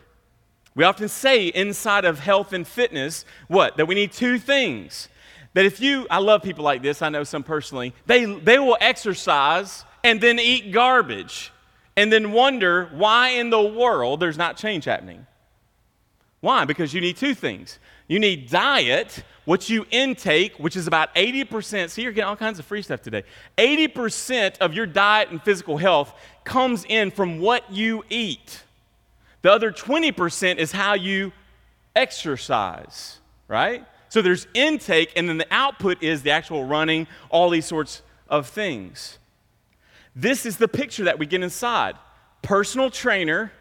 We 0.75 0.83
often 0.83 1.07
say 1.07 1.47
inside 1.47 2.03
of 2.03 2.19
health 2.19 2.51
and 2.51 2.67
fitness, 2.67 3.23
what? 3.47 3.77
That 3.77 3.85
we 3.85 3.95
need 3.95 4.11
two 4.11 4.39
things. 4.39 5.07
That 5.53 5.63
if 5.63 5.79
you, 5.79 6.05
I 6.09 6.17
love 6.17 6.43
people 6.43 6.65
like 6.65 6.81
this, 6.81 7.01
I 7.01 7.07
know 7.07 7.23
some 7.23 7.43
personally, 7.43 7.93
they, 8.07 8.25
they 8.25 8.59
will 8.59 8.77
exercise 8.81 9.85
and 10.03 10.19
then 10.19 10.37
eat 10.37 10.73
garbage 10.73 11.53
and 11.99 12.13
then 12.13 12.31
wonder 12.31 12.85
why 12.93 13.27
in 13.31 13.49
the 13.49 13.61
world 13.61 14.21
there's 14.21 14.37
not 14.37 14.55
change 14.55 14.85
happening. 14.85 15.27
Why? 16.39 16.63
Because 16.63 16.93
you 16.93 17.01
need 17.01 17.17
two 17.17 17.35
things. 17.35 17.77
You 18.07 18.19
need 18.19 18.49
diet, 18.49 19.21
what 19.43 19.69
you 19.69 19.85
intake, 19.91 20.57
which 20.57 20.77
is 20.77 20.87
about 20.87 21.13
80%. 21.13 21.89
See, 21.89 22.01
you're 22.01 22.13
getting 22.13 22.29
all 22.29 22.37
kinds 22.37 22.57
of 22.57 22.63
free 22.63 22.81
stuff 22.83 23.01
today. 23.01 23.23
80% 23.57 24.59
of 24.59 24.73
your 24.73 24.85
diet 24.85 25.29
and 25.31 25.43
physical 25.43 25.75
health 25.75 26.13
comes 26.45 26.85
in 26.87 27.11
from 27.11 27.41
what 27.41 27.69
you 27.69 28.05
eat. 28.09 28.63
The 29.41 29.51
other 29.51 29.69
20% 29.69 30.55
is 30.55 30.71
how 30.71 30.93
you 30.93 31.33
exercise, 31.97 33.19
right? 33.49 33.85
So 34.07 34.21
there's 34.21 34.47
intake, 34.53 35.11
and 35.17 35.27
then 35.27 35.37
the 35.37 35.47
output 35.51 36.01
is 36.01 36.23
the 36.23 36.31
actual 36.31 36.63
running, 36.63 37.07
all 37.29 37.49
these 37.49 37.65
sorts 37.65 38.03
of 38.29 38.47
things. 38.47 39.18
This 40.15 40.45
is 40.45 40.57
the 40.57 40.67
picture 40.67 41.05
that 41.05 41.19
we 41.19 41.25
get 41.25 41.41
inside 41.43 41.95
personal 42.41 42.89
trainer, 42.89 43.51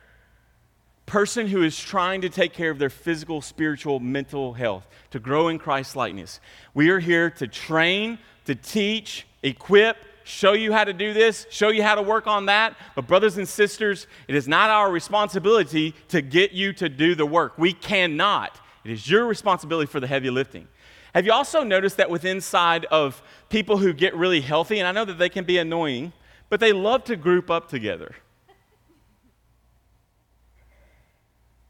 person 1.04 1.46
who 1.46 1.62
is 1.62 1.78
trying 1.78 2.20
to 2.20 2.28
take 2.28 2.52
care 2.52 2.70
of 2.70 2.78
their 2.78 2.90
physical, 2.90 3.40
spiritual, 3.40 3.98
mental 3.98 4.52
health, 4.52 4.86
to 5.10 5.18
grow 5.18 5.48
in 5.48 5.58
Christ 5.58 5.96
likeness. 5.96 6.40
We 6.74 6.90
are 6.90 7.00
here 7.00 7.30
to 7.30 7.48
train, 7.48 8.18
to 8.44 8.54
teach, 8.54 9.26
equip, 9.42 9.96
show 10.24 10.52
you 10.52 10.72
how 10.72 10.84
to 10.84 10.92
do 10.92 11.12
this, 11.12 11.46
show 11.50 11.70
you 11.70 11.82
how 11.82 11.94
to 11.94 12.02
work 12.02 12.26
on 12.26 12.46
that. 12.46 12.76
But, 12.94 13.06
brothers 13.06 13.38
and 13.38 13.48
sisters, 13.48 14.06
it 14.28 14.34
is 14.34 14.46
not 14.46 14.70
our 14.70 14.90
responsibility 14.90 15.94
to 16.08 16.20
get 16.20 16.52
you 16.52 16.72
to 16.74 16.88
do 16.88 17.14
the 17.14 17.26
work. 17.26 17.58
We 17.58 17.72
cannot. 17.72 18.60
It 18.84 18.90
is 18.90 19.10
your 19.10 19.26
responsibility 19.26 19.90
for 19.90 20.00
the 20.00 20.06
heavy 20.06 20.30
lifting. 20.30 20.68
Have 21.14 21.24
you 21.24 21.32
also 21.32 21.62
noticed 21.64 21.96
that 21.96 22.10
within 22.10 22.36
inside 22.36 22.84
of 22.86 23.22
people 23.48 23.78
who 23.78 23.92
get 23.92 24.14
really 24.14 24.42
healthy, 24.42 24.78
and 24.78 24.86
I 24.86 24.92
know 24.92 25.06
that 25.06 25.18
they 25.18 25.30
can 25.30 25.44
be 25.44 25.58
annoying, 25.58 26.12
but 26.48 26.60
they 26.60 26.72
love 26.72 27.04
to 27.04 27.16
group 27.16 27.50
up 27.50 27.68
together. 27.68 28.14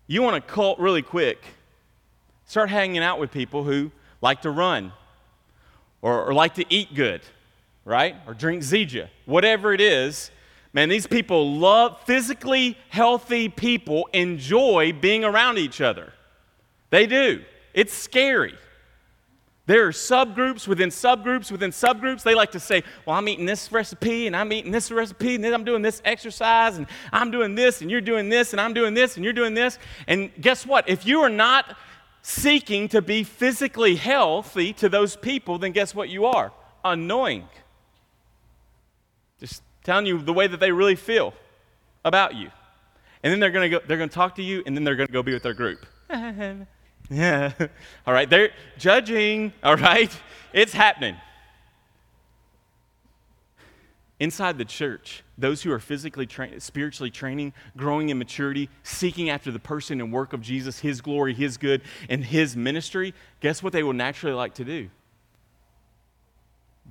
You 0.07 0.23
want 0.23 0.37
to 0.37 0.53
cult 0.53 0.79
really 0.79 1.03
quick, 1.03 1.43
start 2.47 2.71
hanging 2.71 3.03
out 3.03 3.21
with 3.21 3.31
people 3.31 3.65
who 3.65 3.91
like 4.21 4.43
to 4.43 4.51
run 4.51 4.93
or, 6.01 6.25
or 6.25 6.35
like 6.35 6.55
to 6.55 6.65
eat 6.73 6.95
good, 6.95 7.21
right? 7.85 8.17
Or 8.27 8.35
drink 8.35 8.63
Zija, 8.63 9.09
whatever 9.27 9.73
it 9.73 9.81
is. 9.81 10.31
Man, 10.73 10.89
these 10.89 11.07
people 11.07 11.59
love 11.59 12.01
physically 12.05 12.79
healthy 12.89 13.49
people 13.49 14.09
enjoy 14.13 14.93
being 14.93 15.25
around 15.25 15.59
each 15.59 15.81
other. 15.81 16.13
They 16.91 17.07
do. 17.07 17.45
It's 17.75 17.93
scary. 17.93 18.55
There 19.69 19.87
are 19.87 19.93
subgroups 19.93 20.67
within 20.67 20.89
subgroups 20.89 21.53
within 21.53 21.73
subgroups. 21.73 22.23
They 22.23 22.35
like 22.35 22.53
to 22.53 22.61
say, 22.61 22.83
Well, 23.05 23.15
I'm 23.15 23.29
eating 23.29 23.45
this 23.45 23.71
recipe 23.71 24.27
and 24.27 24.35
I'm 24.35 24.51
eating 24.51 24.73
this 24.73 24.91
recipe 24.91 25.35
and 25.35 25.45
then 25.45 25.53
I'm 25.53 25.63
doing 25.63 25.83
this 25.83 26.01
exercise 26.07 26.79
and 26.79 26.87
I'm 27.13 27.31
doing 27.31 27.55
this 27.55 27.83
and 27.83 27.91
you're 27.91 28.01
doing 28.01 28.31
this 28.31 28.55
and 28.55 28.63
I'm 28.63 28.73
doing 28.73 28.95
this 28.95 29.17
and 29.17 29.25
you're 29.25 29.35
doing 29.35 29.53
this. 29.53 29.79
And 30.07 30.31
guess 30.41 30.65
what? 30.65 30.89
If 30.89 31.05
you 31.05 31.21
are 31.21 31.29
not 31.29 31.77
seeking 32.23 32.89
to 32.89 33.03
be 33.03 33.25
physically 33.25 33.95
healthy 33.95 34.73
to 34.73 34.89
those 34.89 35.17
people, 35.17 35.59
then 35.59 35.73
guess 35.73 35.95
what 35.95 36.09
you 36.09 36.25
are? 36.25 36.51
Annoying. 36.83 37.47
Just 39.39 39.63
telling 39.85 40.07
you 40.07 40.23
the 40.23 40.33
way 40.33 40.47
that 40.47 40.61
they 40.61 40.73
really 40.73 40.97
feel 40.97 41.35
about 42.07 42.35
you. 42.35 42.51
And 43.23 43.31
then 43.31 43.39
they're 43.39 43.51
going 43.51 43.71
to 43.71 43.79
go, 43.81 43.87
they're 43.87 43.99
going 43.99 44.09
to 44.09 44.15
talk 44.15 44.37
to 44.37 44.43
you 44.43 44.63
and 44.65 44.75
then 44.75 44.85
they're 44.85 44.97
going 44.97 45.09
to 45.09 45.13
go 45.13 45.23
be 45.23 45.35
with 45.35 45.43
their 45.43 45.53
group. 45.53 45.85
Yeah. 47.11 47.53
All 48.07 48.15
right. 48.15 48.29
They're 48.29 48.51
judging. 48.79 49.53
All 49.63 49.77
right. 49.77 50.15
It's 50.53 50.73
happening. 50.73 51.17
Inside 54.21 54.59
the 54.59 54.65
church, 54.65 55.23
those 55.37 55.63
who 55.63 55.71
are 55.71 55.79
physically, 55.79 56.27
tra- 56.27 56.61
spiritually 56.61 57.11
training, 57.11 57.53
growing 57.77 58.09
in 58.09 58.19
maturity, 58.19 58.69
seeking 58.83 59.31
after 59.31 59.53
the 59.53 59.61
person 59.61 60.01
and 60.01 60.13
work 60.13 60.33
of 60.33 60.41
Jesus, 60.41 60.81
His 60.81 61.01
glory, 61.01 61.35
His 61.35 61.57
good, 61.57 61.83
and 62.09 62.25
His 62.25 62.57
ministry, 62.57 63.15
guess 63.41 63.63
what 63.63 63.73
they 63.73 63.85
will 63.85 63.93
naturally 63.93 64.35
like 64.35 64.55
to 64.55 64.65
do? 64.65 64.91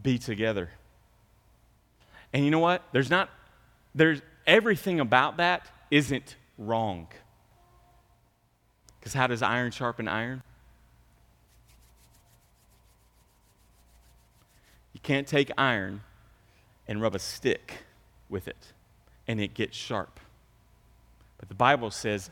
Be 0.01 0.17
together. 0.17 0.69
And 2.31 2.45
you 2.45 2.51
know 2.51 2.59
what? 2.59 2.81
There's 2.93 3.09
not, 3.09 3.29
there's 3.93 4.21
everything 4.45 5.01
about 5.01 5.37
that 5.37 5.67
isn't 5.91 6.37
wrong. 6.57 7.07
Because 9.07 9.15
how 9.17 9.27
does 9.27 9.41
iron 9.41 9.71
sharpen 9.71 10.09
iron? 10.09 10.43
You 14.91 14.99
can't 15.01 15.25
take 15.25 15.49
iron 15.57 16.01
and 16.89 17.01
rub 17.01 17.15
a 17.15 17.19
stick 17.19 17.85
with 18.27 18.49
it 18.49 18.73
and 19.25 19.39
it 19.39 19.53
gets 19.53 19.77
sharp. 19.77 20.19
But 21.37 21.47
the 21.47 21.55
Bible 21.55 21.89
says 21.89 22.31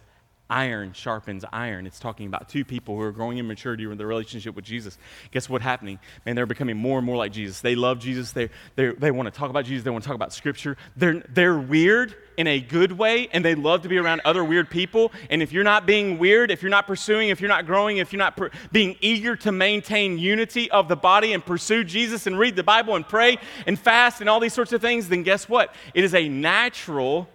iron 0.49 0.93
sharpens 0.93 1.43
iron. 1.51 1.87
It's 1.87 1.99
talking 1.99 2.27
about 2.27 2.49
two 2.49 2.63
people 2.63 2.95
who 2.95 3.01
are 3.01 3.11
growing 3.11 3.37
in 3.37 3.47
maturity 3.47 3.83
in 3.83 3.97
their 3.97 4.07
relationship 4.07 4.55
with 4.55 4.65
Jesus. 4.65 4.97
Guess 5.31 5.49
what's 5.49 5.63
happening? 5.63 5.99
Man, 6.25 6.35
they're 6.35 6.45
becoming 6.45 6.77
more 6.77 6.97
and 6.97 7.05
more 7.05 7.17
like 7.17 7.31
Jesus. 7.31 7.61
They 7.61 7.75
love 7.75 7.99
Jesus. 7.99 8.31
They, 8.31 8.49
they, 8.75 8.89
they 8.89 9.11
want 9.11 9.31
to 9.31 9.37
talk 9.37 9.49
about 9.49 9.65
Jesus. 9.65 9.83
They 9.83 9.89
want 9.89 10.03
to 10.03 10.07
talk 10.07 10.15
about 10.15 10.33
Scripture. 10.33 10.77
They're, 10.95 11.23
they're 11.29 11.57
weird 11.57 12.15
in 12.37 12.47
a 12.47 12.59
good 12.59 12.91
way, 12.91 13.29
and 13.31 13.43
they 13.43 13.55
love 13.55 13.83
to 13.83 13.89
be 13.89 13.97
around 13.97 14.21
other 14.25 14.43
weird 14.43 14.69
people. 14.69 15.11
And 15.29 15.41
if 15.41 15.51
you're 15.51 15.63
not 15.63 15.85
being 15.85 16.17
weird, 16.17 16.51
if 16.51 16.61
you're 16.61 16.69
not 16.69 16.85
pursuing, 16.85 17.29
if 17.29 17.41
you're 17.41 17.49
not 17.49 17.65
growing, 17.65 17.97
if 17.97 18.11
you're 18.11 18.19
not 18.19 18.37
per- 18.37 18.51
being 18.71 18.97
eager 19.01 19.35
to 19.37 19.51
maintain 19.51 20.19
unity 20.19 20.69
of 20.69 20.87
the 20.87 20.95
body 20.95 21.33
and 21.33 21.45
pursue 21.45 21.83
Jesus 21.83 22.27
and 22.27 22.37
read 22.37 22.55
the 22.55 22.63
Bible 22.63 22.95
and 22.95 23.07
pray 23.07 23.37
and 23.65 23.79
fast 23.79 24.21
and 24.21 24.29
all 24.29 24.39
these 24.39 24.53
sorts 24.53 24.73
of 24.73 24.81
things, 24.81 25.09
then 25.09 25.23
guess 25.23 25.47
what? 25.49 25.73
It 25.93 26.03
is 26.03 26.13
a 26.13 26.27
natural, 26.27 27.29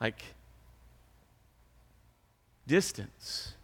like, 0.00 0.22
distance. 2.66 3.54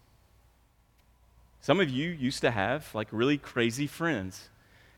Some 1.61 1.81
of 1.81 1.91
you 1.91 2.11
used 2.11 2.41
to 2.41 2.51
have 2.51 2.95
like 2.95 3.09
really 3.11 3.39
crazy 3.39 3.87
friends 3.87 4.49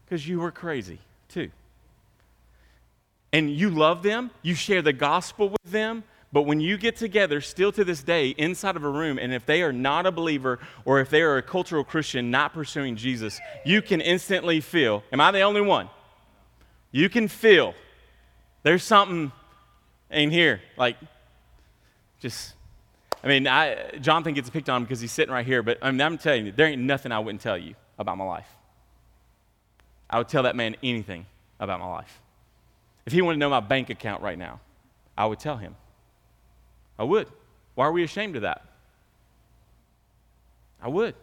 because 0.05 0.27
you 0.29 0.41
were 0.41 0.53
crazy 0.53 1.01
too. 1.29 1.51
And 3.33 3.51
you 3.51 3.71
love 3.71 4.03
them, 4.03 4.31
you 4.43 4.55
share 4.55 4.83
the 4.83 4.93
gospel 4.93 5.51
with 5.51 5.73
them, 5.73 6.05
but 6.33 6.43
when 6.43 6.61
you 6.61 6.77
get 6.77 6.97
together, 6.97 7.41
still 7.41 7.73
to 7.73 7.85
this 7.85 8.03
day, 8.03 8.29
inside 8.29 8.77
of 8.77 8.85
a 8.85 8.89
room, 8.89 9.19
and 9.19 9.33
if 9.33 9.47
they 9.47 9.63
are 9.63 9.73
not 9.73 10.07
a 10.07 10.13
believer 10.13 10.61
or 10.85 11.01
if 11.01 11.11
they 11.11 11.23
are 11.23 11.37
a 11.39 11.43
cultural 11.43 11.83
Christian 11.83 12.31
not 12.31 12.55
pursuing 12.55 12.95
Jesus, 12.95 13.41
you 13.65 13.83
can 13.83 14.01
instantly 14.01 14.61
feel, 14.61 15.03
am 15.13 15.21
I 15.21 15.33
the 15.33 15.41
only 15.41 15.61
one? 15.61 15.89
You 16.93 17.09
can 17.09 17.27
feel 17.27 17.75
there's 18.63 18.85
something 18.85 19.33
in 20.11 20.31
here, 20.31 20.61
like 20.77 20.97
just 22.21 22.55
I 23.23 23.29
mean, 23.29 23.47
I, 23.47 23.99
Jonathan 24.01 24.35
gets 24.35 24.49
picked 24.49 24.71
on 24.71 24.83
because 24.83 25.01
he's 25.01 25.13
sitting 25.13 25.33
right 25.33 25.45
here, 25.45 25.63
but 25.63 25.79
I 25.83 25.91
mean, 25.91 26.01
I'm 26.01 26.17
telling 26.17 26.47
you, 26.47 26.53
there 26.53 26.67
ain't 26.67 26.83
nothing 26.83 27.13
I 27.13 27.19
wouldn't 27.19 27.43
tell 27.43 27.59
you 27.59 27.75
about 27.99 28.17
my 28.17 28.25
life. 28.25 28.49
I 30.09 30.19
would 30.19 30.29
tell 30.29 30.45
that 30.45 30.57
man 30.57 30.77
anything 30.83 31.27
about 31.59 31.81
my 31.81 31.87
life. 31.87 32.21
If 33.07 33.13
he 33.13 33.23
wanted 33.23 33.37
to 33.37 33.41
know 33.41 33.51
my 33.51 33.61
bank 33.61 33.91
account 33.91 34.23
right 34.23 34.39
now, 34.39 34.61
I 35.17 35.27
would 35.27 35.39
tell 35.39 35.57
him. 35.57 35.77
I 36.99 37.05
would. 37.05 37.29
Why 37.75 37.87
are 37.87 37.93
we 37.93 38.03
ashamed 38.03 38.37
of 38.37 38.43
that? 38.43 38.65
I 40.83 40.89
would. 40.89 41.15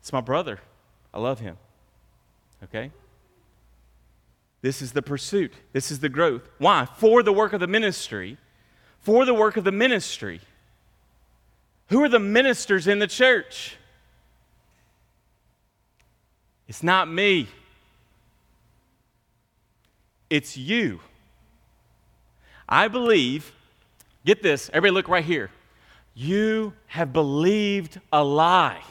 It's 0.00 0.12
my 0.12 0.20
brother. 0.20 0.60
I 1.12 1.20
love 1.20 1.40
him. 1.40 1.56
Okay? 2.64 2.90
This 4.62 4.82
is 4.82 4.92
the 4.92 5.02
pursuit. 5.02 5.52
This 5.72 5.90
is 5.90 6.00
the 6.00 6.08
growth. 6.08 6.42
Why? 6.58 6.86
For 6.96 7.22
the 7.22 7.32
work 7.32 7.52
of 7.52 7.60
the 7.60 7.66
ministry. 7.66 8.36
For 9.00 9.24
the 9.24 9.34
work 9.34 9.56
of 9.56 9.64
the 9.64 9.72
ministry. 9.72 10.40
Who 11.90 12.02
are 12.04 12.08
the 12.08 12.20
ministers 12.20 12.86
in 12.86 13.00
the 13.00 13.06
church? 13.06 13.76
It's 16.68 16.84
not 16.84 17.10
me, 17.10 17.48
it's 20.30 20.56
you. 20.56 21.00
I 22.68 22.86
believe, 22.86 23.52
get 24.24 24.40
this, 24.40 24.70
everybody 24.72 24.92
look 24.92 25.08
right 25.08 25.24
here. 25.24 25.50
You 26.14 26.74
have 26.86 27.12
believed 27.12 28.00
a 28.12 28.22
lie. 28.22 28.82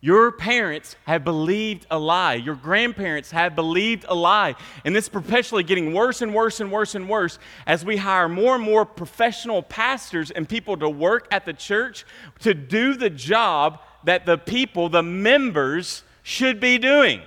Your 0.00 0.30
parents 0.30 0.94
have 1.04 1.24
believed 1.24 1.86
a 1.90 1.98
lie. 1.98 2.34
Your 2.34 2.54
grandparents 2.54 3.30
have 3.32 3.56
believed 3.56 4.04
a 4.08 4.14
lie. 4.14 4.54
And 4.84 4.94
this 4.94 5.06
is 5.06 5.08
perpetually 5.08 5.62
getting 5.62 5.92
worse 5.92 6.22
and 6.22 6.34
worse 6.34 6.60
and 6.60 6.70
worse 6.70 6.94
and 6.94 7.08
worse 7.08 7.38
as 7.66 7.84
we 7.84 7.96
hire 7.96 8.28
more 8.28 8.54
and 8.54 8.62
more 8.62 8.84
professional 8.84 9.62
pastors 9.62 10.30
and 10.30 10.48
people 10.48 10.76
to 10.76 10.88
work 10.88 11.26
at 11.32 11.44
the 11.44 11.54
church 11.54 12.04
to 12.40 12.54
do 12.54 12.94
the 12.94 13.10
job 13.10 13.80
that 14.04 14.26
the 14.26 14.38
people, 14.38 14.88
the 14.88 15.02
members, 15.02 16.04
should 16.22 16.60
be 16.60 16.78
doing. 16.78 17.22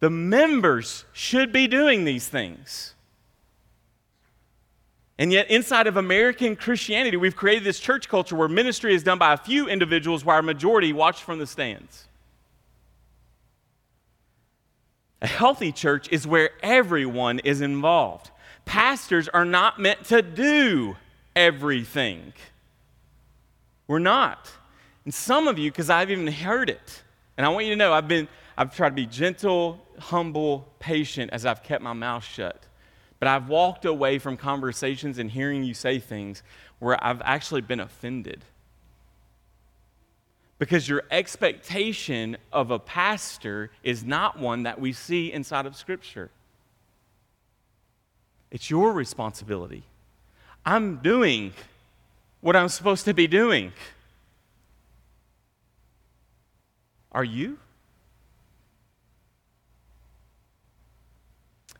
The 0.00 0.10
members 0.10 1.04
should 1.12 1.52
be 1.52 1.68
doing 1.68 2.04
these 2.04 2.28
things. 2.28 2.95
And 5.18 5.32
yet, 5.32 5.50
inside 5.50 5.86
of 5.86 5.96
American 5.96 6.56
Christianity, 6.56 7.16
we've 7.16 7.36
created 7.36 7.64
this 7.64 7.80
church 7.80 8.08
culture 8.08 8.36
where 8.36 8.48
ministry 8.48 8.94
is 8.94 9.02
done 9.02 9.18
by 9.18 9.32
a 9.32 9.38
few 9.38 9.66
individuals 9.66 10.24
while 10.24 10.36
our 10.36 10.42
majority 10.42 10.92
watch 10.92 11.22
from 11.22 11.38
the 11.38 11.46
stands. 11.46 12.06
A 15.22 15.26
healthy 15.26 15.72
church 15.72 16.08
is 16.12 16.26
where 16.26 16.50
everyone 16.62 17.38
is 17.40 17.62
involved. 17.62 18.30
Pastors 18.66 19.28
are 19.28 19.46
not 19.46 19.78
meant 19.80 20.04
to 20.04 20.20
do 20.20 20.96
everything. 21.34 22.34
We're 23.86 23.98
not. 23.98 24.50
And 25.04 25.14
some 25.14 25.48
of 25.48 25.58
you, 25.58 25.70
because 25.70 25.88
I've 25.88 26.10
even 26.10 26.26
heard 26.26 26.68
it, 26.68 27.02
and 27.36 27.46
I 27.46 27.48
want 27.48 27.64
you 27.64 27.72
to 27.72 27.76
know 27.76 27.92
I've 27.92 28.08
been, 28.08 28.28
I've 28.58 28.74
tried 28.74 28.90
to 28.90 28.94
be 28.94 29.06
gentle, 29.06 29.80
humble, 29.98 30.68
patient 30.78 31.30
as 31.32 31.46
I've 31.46 31.62
kept 31.62 31.82
my 31.82 31.92
mouth 31.94 32.24
shut. 32.24 32.64
But 33.18 33.28
I've 33.28 33.48
walked 33.48 33.84
away 33.84 34.18
from 34.18 34.36
conversations 34.36 35.18
and 35.18 35.30
hearing 35.30 35.64
you 35.64 35.74
say 35.74 35.98
things 35.98 36.42
where 36.78 37.02
I've 37.02 37.22
actually 37.22 37.62
been 37.62 37.80
offended. 37.80 38.44
Because 40.58 40.88
your 40.88 41.02
expectation 41.10 42.36
of 42.52 42.70
a 42.70 42.78
pastor 42.78 43.70
is 43.82 44.04
not 44.04 44.38
one 44.38 44.64
that 44.64 44.80
we 44.80 44.92
see 44.92 45.32
inside 45.32 45.66
of 45.66 45.76
Scripture. 45.76 46.30
It's 48.50 48.70
your 48.70 48.92
responsibility. 48.92 49.82
I'm 50.64 50.96
doing 50.96 51.52
what 52.40 52.56
I'm 52.56 52.68
supposed 52.68 53.04
to 53.06 53.14
be 53.14 53.26
doing. 53.26 53.72
Are 57.12 57.24
you? 57.24 57.58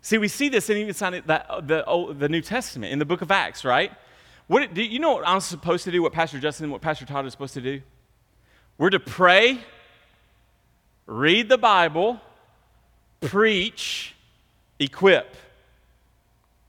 See, 0.06 0.18
we 0.18 0.28
see 0.28 0.48
this 0.48 0.70
in 0.70 0.76
even 0.76 0.94
uh, 1.02 1.10
the, 1.26 1.82
the, 1.82 2.14
the 2.16 2.28
New 2.28 2.40
Testament, 2.40 2.92
in 2.92 3.00
the 3.00 3.04
book 3.04 3.22
of 3.22 3.32
Acts, 3.32 3.64
right? 3.64 3.90
What, 4.46 4.72
do 4.72 4.80
you 4.80 5.00
know 5.00 5.14
what 5.14 5.26
I'm 5.26 5.40
supposed 5.40 5.82
to 5.82 5.90
do, 5.90 6.00
what 6.00 6.12
Pastor 6.12 6.38
Justin, 6.38 6.70
what 6.70 6.80
Pastor 6.80 7.04
Todd 7.04 7.26
is 7.26 7.32
supposed 7.32 7.54
to 7.54 7.60
do? 7.60 7.82
We're 8.78 8.90
to 8.90 9.00
pray, 9.00 9.58
read 11.06 11.48
the 11.48 11.58
Bible, 11.58 12.20
preach, 13.20 14.14
equip, 14.78 15.34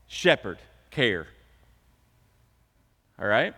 shepherd, 0.08 0.58
care. 0.90 1.28
All 3.20 3.28
right? 3.28 3.54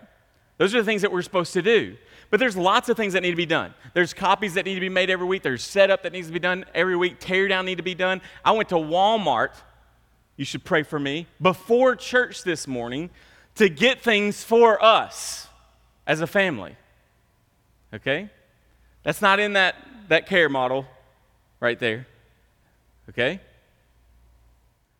Those 0.59 0.75
are 0.75 0.77
the 0.77 0.85
things 0.85 1.01
that 1.01 1.11
we're 1.11 1.23
supposed 1.23 1.53
to 1.53 1.63
do. 1.63 1.97
But 2.29 2.39
there's 2.39 2.55
lots 2.55 2.87
of 2.89 2.97
things 2.97 3.13
that 3.13 3.23
need 3.23 3.31
to 3.31 3.35
be 3.35 3.47
done. 3.47 3.73
There's 3.95 4.13
copies 4.13 4.53
that 4.53 4.65
need 4.65 4.75
to 4.75 4.79
be 4.79 4.89
made 4.89 5.09
every 5.09 5.25
week. 5.25 5.41
There's 5.41 5.63
setup 5.63 6.03
that 6.03 6.13
needs 6.13 6.27
to 6.27 6.33
be 6.33 6.39
done 6.39 6.65
every 6.75 6.95
week. 6.95 7.15
Tear 7.19 7.47
down 7.47 7.65
need 7.65 7.77
to 7.77 7.83
be 7.83 7.95
done. 7.95 8.21
I 8.45 8.51
went 8.51 8.69
to 8.69 8.75
Walmart 8.75 9.49
you 10.41 10.45
should 10.45 10.63
pray 10.63 10.81
for 10.81 10.97
me 10.97 11.27
before 11.39 11.95
church 11.95 12.41
this 12.41 12.67
morning 12.67 13.11
to 13.53 13.69
get 13.69 14.01
things 14.01 14.43
for 14.43 14.83
us 14.83 15.47
as 16.07 16.19
a 16.19 16.25
family. 16.25 16.75
Okay? 17.93 18.27
That's 19.03 19.21
not 19.21 19.39
in 19.39 19.53
that, 19.53 19.75
that 20.07 20.25
care 20.25 20.49
model 20.49 20.87
right 21.59 21.77
there. 21.77 22.07
Okay? 23.09 23.39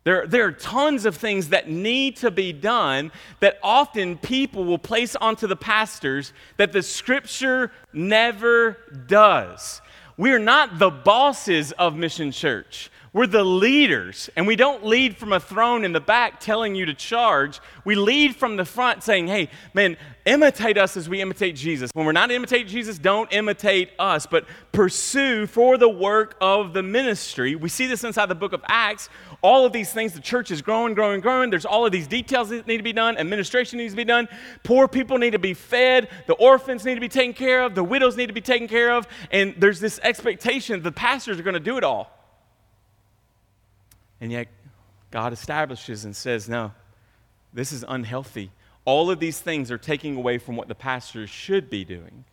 There, 0.04 0.28
there 0.28 0.46
are 0.46 0.52
tons 0.52 1.06
of 1.06 1.18
things 1.18 1.50
that 1.50 1.68
need 1.68 2.18
to 2.18 2.30
be 2.30 2.54
done 2.54 3.12
that 3.40 3.58
often 3.64 4.20
people 4.20 4.64
will 4.64 4.78
place 4.78 5.16
onto 5.16 5.48
the 5.48 5.56
pastors 5.56 6.34
that 6.58 6.72
the 6.72 6.84
scripture 6.84 7.72
never 7.92 8.78
does. 9.08 9.82
We 10.18 10.34
are 10.34 10.40
not 10.40 10.78
the 10.78 10.92
bosses 10.92 11.72
of 11.72 11.96
Mission 11.96 12.32
Church. 12.32 12.91
We're 13.14 13.28
the 13.28 13.44
leaders, 13.44 14.30
and 14.38 14.48
we 14.48 14.56
don't 14.56 14.86
lead 14.86 15.18
from 15.18 15.34
a 15.34 15.40
throne 15.42 15.84
in 15.84 15.92
the 15.92 16.00
back 16.00 16.40
telling 16.40 16.76
you 16.76 16.86
to 16.86 16.94
charge. 16.94 17.60
We 17.84 17.96
lead 17.96 18.38
from 18.38 18.56
the 18.56 18.64
front 18.64 19.04
saying, 19.04 19.28
hey, 19.28 19.50
man, 19.74 19.98
imitate 20.26 20.78
us 20.78 20.96
as 20.96 21.10
we 21.10 21.20
imitate 21.20 21.58
Jesus. 21.58 21.92
When 21.94 22.06
we're 22.06 22.14
not 22.14 22.32
imitating 22.32 22.68
Jesus, 22.68 22.98
don't 22.98 23.30
imitate 23.34 23.90
us, 24.00 24.26
but 24.26 24.46
pursue 24.72 25.46
for 25.46 25.78
the 25.78 25.90
work 25.90 26.38
of 26.40 26.72
the 26.72 26.84
ministry. 26.84 27.54
We 27.54 27.68
see 27.68 27.86
this 27.86 28.06
inside 28.06 28.28
the 28.28 28.36
book 28.36 28.54
of 28.54 28.64
Acts. 28.70 29.10
All 29.42 29.66
of 29.66 29.74
these 29.74 29.92
things, 29.92 30.14
the 30.14 30.22
church 30.22 30.50
is 30.50 30.62
growing, 30.62 30.94
growing, 30.94 31.20
growing. 31.20 31.50
There's 31.50 31.66
all 31.66 31.86
of 31.86 31.92
these 31.92 32.08
details 32.08 32.48
that 32.48 32.66
need 32.66 32.78
to 32.78 32.84
be 32.84 32.94
done. 32.94 33.18
Administration 33.18 33.80
needs 33.80 33.92
to 33.92 33.98
be 33.98 34.06
done. 34.06 34.30
Poor 34.64 34.88
people 34.88 35.18
need 35.18 35.32
to 35.32 35.40
be 35.40 35.54
fed. 35.54 36.08
The 36.28 36.36
orphans 36.36 36.86
need 36.86 36.96
to 36.96 37.02
be 37.02 37.10
taken 37.10 37.34
care 37.34 37.64
of. 37.64 37.76
The 37.76 37.84
widows 37.84 38.16
need 38.16 38.28
to 38.28 38.34
be 38.34 38.40
taken 38.40 38.70
care 38.70 38.94
of. 38.94 39.06
And 39.32 39.54
there's 39.58 39.82
this 39.82 40.00
expectation 40.02 40.82
the 40.82 40.94
pastors 40.94 41.38
are 41.38 41.44
going 41.44 41.56
to 41.56 41.60
do 41.60 41.76
it 41.76 41.84
all. 41.84 42.21
And 44.22 44.32
yet, 44.32 44.48
God 45.10 45.34
establishes 45.34 46.06
and 46.06 46.16
says, 46.16 46.48
no, 46.48 46.72
this 47.52 47.74
is 47.74 47.84
unhealthy. 47.88 48.52
All 48.86 49.12
of 49.12 49.20
these 49.20 49.40
things 49.40 49.70
are 49.72 49.78
taking 49.78 50.16
away 50.16 50.38
from 50.38 50.56
what 50.56 50.68
the 50.68 50.76
pastors 50.76 51.30
should 51.30 51.70
be 51.70 51.84
doing. 51.84 52.24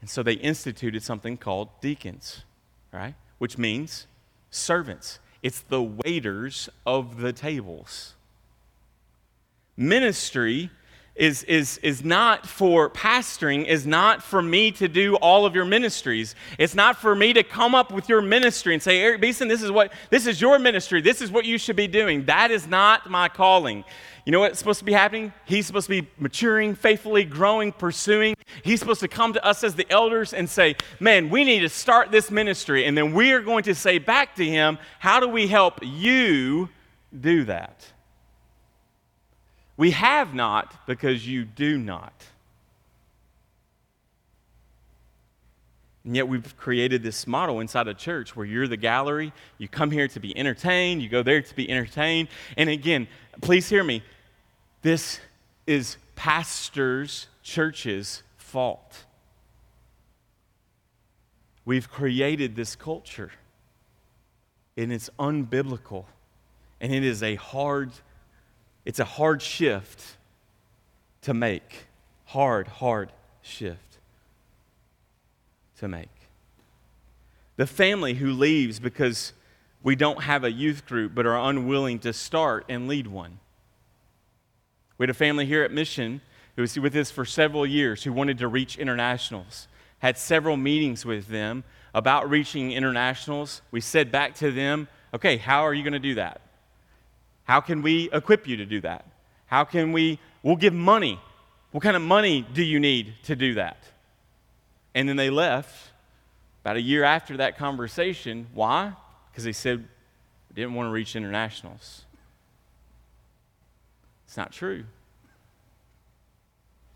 And 0.00 0.08
so 0.10 0.22
they 0.22 0.34
instituted 0.34 1.02
something 1.02 1.36
called 1.36 1.68
deacons, 1.80 2.44
right? 2.92 3.14
Which 3.38 3.58
means 3.58 4.06
servants. 4.50 5.18
It's 5.42 5.60
the 5.60 5.82
waiters 5.82 6.68
of 6.86 7.20
the 7.20 7.32
tables. 7.32 8.14
Ministry 9.76 10.70
is, 11.14 11.42
is, 11.44 11.78
is 11.78 12.02
not 12.02 12.46
for 12.46 12.88
pastoring, 12.88 13.66
is 13.66 13.86
not 13.86 14.22
for 14.22 14.40
me 14.40 14.70
to 14.72 14.88
do 14.88 15.16
all 15.16 15.44
of 15.44 15.54
your 15.54 15.66
ministries. 15.66 16.34
It's 16.58 16.74
not 16.74 16.96
for 16.96 17.14
me 17.14 17.34
to 17.34 17.42
come 17.42 17.74
up 17.74 17.92
with 17.92 18.08
your 18.08 18.22
ministry 18.22 18.72
and 18.72 18.82
say, 18.82 19.00
Eric 19.00 19.20
Beeson, 19.20 19.48
this 19.48 19.62
is 19.62 19.70
what 19.70 19.92
this 20.08 20.26
is 20.26 20.40
your 20.40 20.58
ministry, 20.58 21.02
this 21.02 21.20
is 21.20 21.30
what 21.30 21.44
you 21.44 21.58
should 21.58 21.76
be 21.76 21.86
doing. 21.86 22.24
That 22.24 22.50
is 22.50 22.66
not 22.66 23.10
my 23.10 23.28
calling. 23.28 23.84
You 24.24 24.32
know 24.32 24.40
what's 24.40 24.58
supposed 24.58 24.78
to 24.78 24.84
be 24.84 24.92
happening? 24.92 25.32
He's 25.44 25.66
supposed 25.66 25.88
to 25.88 26.00
be 26.00 26.08
maturing, 26.16 26.76
faithfully 26.76 27.24
growing, 27.24 27.72
pursuing. 27.72 28.36
He's 28.62 28.78
supposed 28.78 29.00
to 29.00 29.08
come 29.08 29.32
to 29.32 29.44
us 29.44 29.64
as 29.64 29.74
the 29.74 29.90
elders 29.90 30.32
and 30.32 30.48
say, 30.48 30.76
Man, 31.00 31.28
we 31.28 31.44
need 31.44 31.60
to 31.60 31.68
start 31.68 32.10
this 32.10 32.30
ministry. 32.30 32.86
And 32.86 32.96
then 32.96 33.12
we 33.12 33.32
are 33.32 33.40
going 33.40 33.64
to 33.64 33.74
say 33.74 33.98
back 33.98 34.36
to 34.36 34.44
him, 34.44 34.78
How 34.98 35.20
do 35.20 35.28
we 35.28 35.48
help 35.48 35.80
you 35.82 36.68
do 37.20 37.44
that? 37.44 37.91
We 39.76 39.92
have 39.92 40.34
not 40.34 40.86
because 40.86 41.26
you 41.26 41.44
do 41.44 41.78
not. 41.78 42.12
And 46.04 46.16
yet 46.16 46.26
we've 46.26 46.56
created 46.56 47.02
this 47.02 47.26
model 47.26 47.60
inside 47.60 47.86
a 47.86 47.94
church 47.94 48.34
where 48.34 48.44
you're 48.44 48.66
the 48.66 48.76
gallery, 48.76 49.32
you 49.58 49.68
come 49.68 49.90
here 49.90 50.08
to 50.08 50.20
be 50.20 50.36
entertained, 50.36 51.00
you 51.00 51.08
go 51.08 51.22
there 51.22 51.40
to 51.40 51.54
be 51.54 51.70
entertained. 51.70 52.28
And 52.56 52.68
again, 52.68 53.06
please 53.40 53.68
hear 53.68 53.84
me. 53.84 54.02
This 54.82 55.20
is 55.66 55.96
pastors' 56.16 57.28
churches' 57.42 58.24
fault. 58.36 59.04
We've 61.64 61.88
created 61.88 62.56
this 62.56 62.74
culture, 62.74 63.30
and 64.76 64.92
it's 64.92 65.08
unbiblical, 65.20 66.06
and 66.80 66.92
it 66.92 67.04
is 67.04 67.22
a 67.22 67.36
hard 67.36 67.92
It's 68.84 68.98
a 68.98 69.04
hard 69.04 69.42
shift 69.42 70.16
to 71.22 71.34
make. 71.34 71.86
Hard, 72.26 72.66
hard 72.66 73.12
shift 73.42 73.98
to 75.78 75.88
make. 75.88 76.08
The 77.56 77.66
family 77.66 78.14
who 78.14 78.32
leaves 78.32 78.80
because 78.80 79.32
we 79.82 79.96
don't 79.96 80.22
have 80.22 80.44
a 80.44 80.50
youth 80.50 80.86
group 80.86 81.14
but 81.14 81.26
are 81.26 81.36
unwilling 81.50 81.98
to 82.00 82.12
start 82.12 82.64
and 82.68 82.88
lead 82.88 83.06
one. 83.06 83.38
We 84.98 85.04
had 85.04 85.10
a 85.10 85.14
family 85.14 85.46
here 85.46 85.62
at 85.62 85.72
Mission 85.72 86.20
who 86.56 86.62
was 86.62 86.78
with 86.78 86.94
us 86.96 87.10
for 87.10 87.24
several 87.24 87.66
years 87.66 88.04
who 88.04 88.12
wanted 88.12 88.38
to 88.38 88.48
reach 88.48 88.78
internationals. 88.78 89.68
Had 89.98 90.18
several 90.18 90.56
meetings 90.56 91.04
with 91.04 91.28
them 91.28 91.64
about 91.94 92.28
reaching 92.28 92.72
internationals. 92.72 93.62
We 93.70 93.80
said 93.80 94.10
back 94.12 94.34
to 94.36 94.50
them, 94.50 94.88
okay, 95.14 95.36
how 95.36 95.62
are 95.66 95.74
you 95.74 95.82
going 95.82 95.92
to 95.92 95.98
do 95.98 96.14
that? 96.14 96.40
How 97.44 97.60
can 97.60 97.82
we 97.82 98.10
equip 98.12 98.46
you 98.46 98.56
to 98.58 98.66
do 98.66 98.80
that? 98.82 99.04
How 99.46 99.64
can 99.64 99.92
we, 99.92 100.18
we'll 100.42 100.56
give 100.56 100.72
money. 100.72 101.20
What 101.72 101.82
kind 101.82 101.96
of 101.96 102.02
money 102.02 102.46
do 102.54 102.62
you 102.62 102.80
need 102.80 103.14
to 103.24 103.36
do 103.36 103.54
that? 103.54 103.78
And 104.94 105.08
then 105.08 105.16
they 105.16 105.30
left 105.30 105.90
about 106.62 106.76
a 106.76 106.80
year 106.80 107.02
after 107.04 107.38
that 107.38 107.58
conversation. 107.58 108.46
Why? 108.54 108.92
Because 109.30 109.44
they 109.44 109.52
said 109.52 109.78
we 109.80 110.54
didn't 110.54 110.74
want 110.74 110.86
to 110.88 110.90
reach 110.90 111.16
internationals. 111.16 112.04
It's 114.26 114.36
not 114.36 114.52
true. 114.52 114.84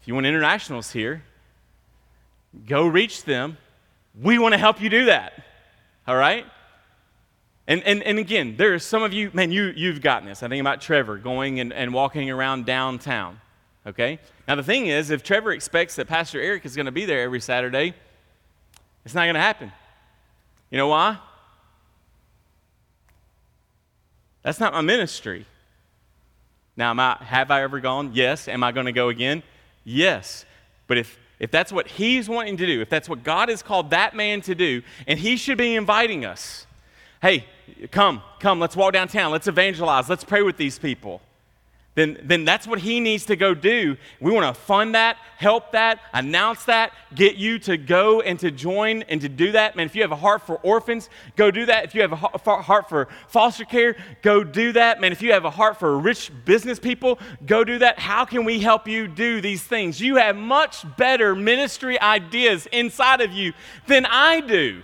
If 0.00 0.08
you 0.08 0.14
want 0.14 0.26
internationals 0.26 0.92
here, 0.92 1.22
go 2.66 2.86
reach 2.86 3.24
them. 3.24 3.56
We 4.22 4.38
want 4.38 4.52
to 4.52 4.58
help 4.58 4.80
you 4.80 4.88
do 4.88 5.06
that. 5.06 5.32
All 6.06 6.16
right? 6.16 6.46
And, 7.68 7.82
and, 7.82 8.02
and 8.04 8.18
again, 8.18 8.54
there 8.56 8.74
are 8.74 8.78
some 8.78 9.02
of 9.02 9.12
you, 9.12 9.30
man, 9.32 9.50
you, 9.50 9.72
you've 9.74 10.00
gotten 10.00 10.28
this. 10.28 10.42
I 10.42 10.48
think 10.48 10.60
about 10.60 10.80
Trevor 10.80 11.16
going 11.16 11.58
and, 11.58 11.72
and 11.72 11.92
walking 11.92 12.30
around 12.30 12.64
downtown. 12.64 13.40
Okay? 13.86 14.20
Now, 14.46 14.54
the 14.54 14.62
thing 14.62 14.86
is, 14.86 15.10
if 15.10 15.22
Trevor 15.22 15.52
expects 15.52 15.96
that 15.96 16.06
Pastor 16.06 16.40
Eric 16.40 16.64
is 16.64 16.76
going 16.76 16.86
to 16.86 16.92
be 16.92 17.04
there 17.04 17.22
every 17.22 17.40
Saturday, 17.40 17.94
it's 19.04 19.14
not 19.14 19.24
going 19.24 19.34
to 19.34 19.40
happen. 19.40 19.72
You 20.70 20.78
know 20.78 20.88
why? 20.88 21.18
That's 24.42 24.60
not 24.60 24.72
my 24.72 24.80
ministry. 24.80 25.46
Now, 26.76 26.90
am 26.90 27.00
I, 27.00 27.16
have 27.20 27.50
I 27.50 27.62
ever 27.62 27.80
gone? 27.80 28.12
Yes. 28.14 28.46
Am 28.46 28.62
I 28.62 28.70
going 28.70 28.86
to 28.86 28.92
go 28.92 29.08
again? 29.08 29.42
Yes. 29.84 30.44
But 30.86 30.98
if, 30.98 31.18
if 31.40 31.50
that's 31.50 31.72
what 31.72 31.88
he's 31.88 32.28
wanting 32.28 32.56
to 32.58 32.66
do, 32.66 32.80
if 32.80 32.88
that's 32.88 33.08
what 33.08 33.24
God 33.24 33.48
has 33.48 33.62
called 33.62 33.90
that 33.90 34.14
man 34.14 34.40
to 34.42 34.54
do, 34.54 34.82
and 35.06 35.18
he 35.18 35.36
should 35.36 35.58
be 35.58 35.74
inviting 35.74 36.24
us, 36.24 36.66
hey, 37.22 37.44
come, 37.90 38.22
come, 38.40 38.60
let's 38.60 38.76
walk 38.76 38.92
downtown, 38.92 39.32
let's 39.32 39.48
evangelize, 39.48 40.08
let's 40.08 40.24
pray 40.24 40.42
with 40.42 40.56
these 40.56 40.78
people 40.78 41.20
then, 41.96 42.18
then 42.22 42.44
that's 42.44 42.66
what 42.66 42.78
he 42.78 43.00
needs 43.00 43.24
to 43.24 43.36
go 43.36 43.54
do. 43.54 43.96
We 44.20 44.30
want 44.30 44.54
to 44.54 44.60
fund 44.60 44.94
that, 44.94 45.16
help 45.38 45.72
that, 45.72 45.98
announce 46.12 46.64
that, 46.64 46.92
get 47.14 47.36
you 47.36 47.58
to 47.60 47.78
go 47.78 48.20
and 48.20 48.38
to 48.40 48.50
join 48.50 49.02
and 49.04 49.18
to 49.22 49.30
do 49.30 49.52
that. 49.52 49.76
Man, 49.76 49.86
if 49.86 49.96
you 49.96 50.02
have 50.02 50.12
a 50.12 50.16
heart 50.16 50.42
for 50.42 50.56
orphans, 50.56 51.08
go 51.36 51.50
do 51.50 51.64
that. 51.64 51.86
If 51.86 51.94
you 51.94 52.02
have 52.02 52.12
a 52.12 52.16
heart 52.16 52.90
for 52.90 53.08
foster 53.28 53.64
care, 53.64 53.96
go 54.20 54.44
do 54.44 54.72
that. 54.72 55.00
Man, 55.00 55.10
if 55.10 55.22
you 55.22 55.32
have 55.32 55.46
a 55.46 55.50
heart 55.50 55.78
for 55.78 55.98
rich 55.98 56.30
business 56.44 56.78
people, 56.78 57.18
go 57.46 57.64
do 57.64 57.78
that. 57.78 57.98
How 57.98 58.26
can 58.26 58.44
we 58.44 58.60
help 58.60 58.86
you 58.86 59.08
do 59.08 59.40
these 59.40 59.62
things? 59.62 59.98
You 59.98 60.16
have 60.16 60.36
much 60.36 60.84
better 60.98 61.34
ministry 61.34 61.98
ideas 61.98 62.66
inside 62.72 63.22
of 63.22 63.32
you 63.32 63.54
than 63.86 64.04
I 64.04 64.42
do. 64.42 64.82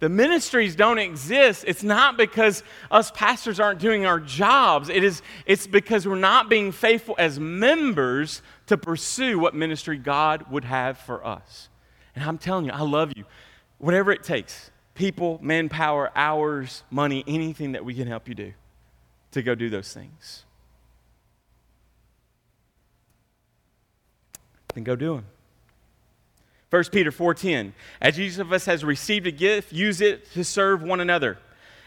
The 0.00 0.08
ministries 0.08 0.76
don't 0.76 0.98
exist. 0.98 1.64
It's 1.66 1.82
not 1.82 2.16
because 2.16 2.62
us 2.90 3.10
pastors 3.10 3.58
aren't 3.58 3.80
doing 3.80 4.06
our 4.06 4.20
jobs. 4.20 4.88
It 4.88 5.02
is, 5.02 5.22
it's 5.44 5.66
because 5.66 6.06
we're 6.06 6.14
not 6.14 6.48
being 6.48 6.70
faithful 6.70 7.16
as 7.18 7.40
members 7.40 8.42
to 8.66 8.76
pursue 8.76 9.38
what 9.38 9.54
ministry 9.54 9.98
God 9.98 10.50
would 10.50 10.64
have 10.64 10.98
for 10.98 11.26
us. 11.26 11.68
And 12.14 12.24
I'm 12.24 12.38
telling 12.38 12.64
you, 12.64 12.72
I 12.72 12.82
love 12.82 13.12
you. 13.16 13.24
Whatever 13.78 14.12
it 14.12 14.22
takes 14.22 14.70
people, 14.94 15.38
manpower, 15.42 16.10
hours, 16.16 16.82
money, 16.90 17.22
anything 17.26 17.72
that 17.72 17.84
we 17.84 17.94
can 17.94 18.08
help 18.08 18.28
you 18.28 18.34
do 18.34 18.52
to 19.30 19.42
go 19.42 19.54
do 19.54 19.70
those 19.70 19.92
things. 19.92 20.44
Then 24.74 24.84
go 24.84 24.96
do 24.96 25.14
them. 25.14 25.26
1 26.70 26.84
Peter 26.92 27.10
4:10 27.10 27.72
As 28.00 28.20
each 28.20 28.38
of 28.38 28.52
us 28.52 28.66
has 28.66 28.84
received 28.84 29.26
a 29.26 29.30
gift 29.30 29.72
use 29.72 30.00
it 30.00 30.30
to 30.32 30.44
serve 30.44 30.82
one 30.82 31.00
another 31.00 31.38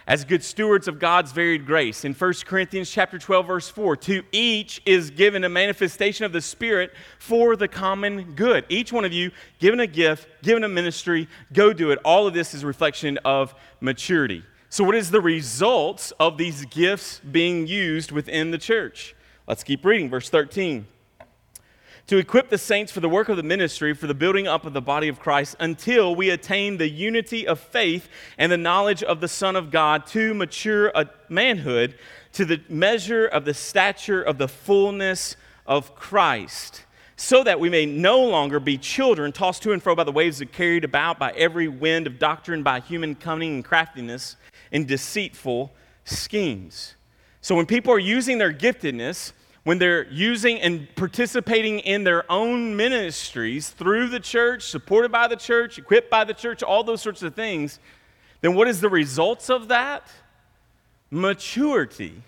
as 0.08 0.26
good 0.26 0.44
stewards 0.44 0.88
of 0.88 0.98
God's 0.98 1.32
varied 1.32 1.66
grace. 1.66 2.04
In 2.04 2.14
1 2.14 2.34
Corinthians 2.46 2.90
chapter 2.90 3.20
12 3.20 3.48
verse 3.48 3.70
4 3.70 3.96
to 3.98 4.24
each 4.32 4.82
is 4.86 5.12
given 5.12 5.44
a 5.44 5.50
manifestation 5.50 6.26
of 6.26 6.34
the 6.34 6.42
spirit 6.42 6.92
for 7.20 7.56
the 7.56 7.68
common 7.68 8.34
good. 8.34 8.66
Each 8.68 8.92
one 8.92 9.06
of 9.06 9.14
you 9.14 9.32
given 9.60 9.80
a 9.80 9.88
gift, 9.88 10.28
given 10.42 10.64
a 10.64 10.68
ministry, 10.68 11.28
go 11.54 11.72
do 11.74 11.92
it. 11.92 12.00
All 12.04 12.26
of 12.26 12.34
this 12.34 12.54
is 12.54 12.66
reflection 12.66 13.20
of 13.20 13.54
maturity. 13.80 14.44
So 14.70 14.84
what 14.84 14.96
is 14.96 15.12
the 15.12 15.22
results 15.22 16.12
of 16.20 16.38
these 16.38 16.66
gifts 16.66 17.20
being 17.20 17.68
used 17.68 18.12
within 18.12 18.52
the 18.52 18.58
church? 18.58 19.16
Let's 19.48 19.64
keep 19.64 19.86
reading 19.86 20.10
verse 20.10 20.30
13 20.30 20.88
to 22.12 22.18
equip 22.18 22.50
the 22.50 22.58
saints 22.58 22.92
for 22.92 23.00
the 23.00 23.08
work 23.08 23.30
of 23.30 23.38
the 23.38 23.44
ministry, 23.44 23.94
for 23.94 24.06
the 24.06 24.14
building 24.14 24.46
up 24.46 24.66
of 24.66 24.74
the 24.74 24.82
body 24.82 25.08
of 25.08 25.18
Christ, 25.18 25.56
until 25.62 26.14
we 26.14 26.30
attain 26.30 26.76
the 26.76 26.90
unity 26.90 27.48
of 27.48 27.58
faith 27.58 28.10
and 28.38 28.52
the 28.52 28.58
knowledge 28.58 29.02
of 29.02 29.22
the 29.22 29.30
Son 29.30 29.56
of 29.56 29.72
God 29.72 30.06
to 30.08 30.34
mature 30.34 30.90
a 30.90 31.10
manhood, 31.30 31.96
to 32.34 32.44
the 32.44 32.60
measure 32.68 33.26
of 33.26 33.46
the 33.46 33.54
stature 33.54 34.22
of 34.22 34.38
the 34.38 34.50
fullness 34.50 35.38
of 35.66 35.96
Christ, 35.96 36.84
so 37.16 37.46
that 37.46 37.62
we 37.62 37.70
may 37.70 37.86
no 37.86 38.22
longer 38.26 38.60
be 38.60 38.78
children 38.78 39.32
tossed 39.32 39.64
to 39.64 39.72
and 39.72 39.82
fro 39.82 39.96
by 39.96 40.04
the 40.04 40.12
waves 40.12 40.42
and 40.42 40.52
carried 40.52 40.84
about 40.84 41.18
by 41.18 41.32
every 41.38 41.70
wind 41.70 42.08
of 42.08 42.20
doctrine, 42.20 42.62
by 42.62 42.82
human 42.82 43.16
cunning 43.16 43.54
and 43.54 43.64
craftiness, 43.64 44.36
and 44.74 44.86
deceitful 44.86 45.72
schemes. 46.04 46.96
So 47.40 47.56
when 47.56 47.66
people 47.66 47.94
are 47.94 48.00
using 48.00 48.38
their 48.38 48.54
giftedness, 48.54 49.32
when 49.64 49.78
they're 49.78 50.08
using 50.12 50.60
and 50.60 50.88
participating 50.96 51.80
in 51.80 52.04
their 52.04 52.30
own 52.32 52.76
ministries 52.76 53.70
through 53.70 54.08
the 54.08 54.20
church, 54.20 54.64
supported 54.64 55.12
by 55.12 55.28
the 55.28 55.36
church, 55.36 55.78
equipped 55.78 56.10
by 56.10 56.24
the 56.24 56.34
church, 56.34 56.64
all 56.64 56.84
those 56.84 57.02
sorts 57.02 57.22
of 57.22 57.36
things, 57.36 57.80
then 58.42 58.56
what 58.56 58.68
is 58.68 58.82
the 58.82 58.90
results 58.90 59.50
of 59.50 59.68
that? 59.68 60.08
Maturity 61.12 62.24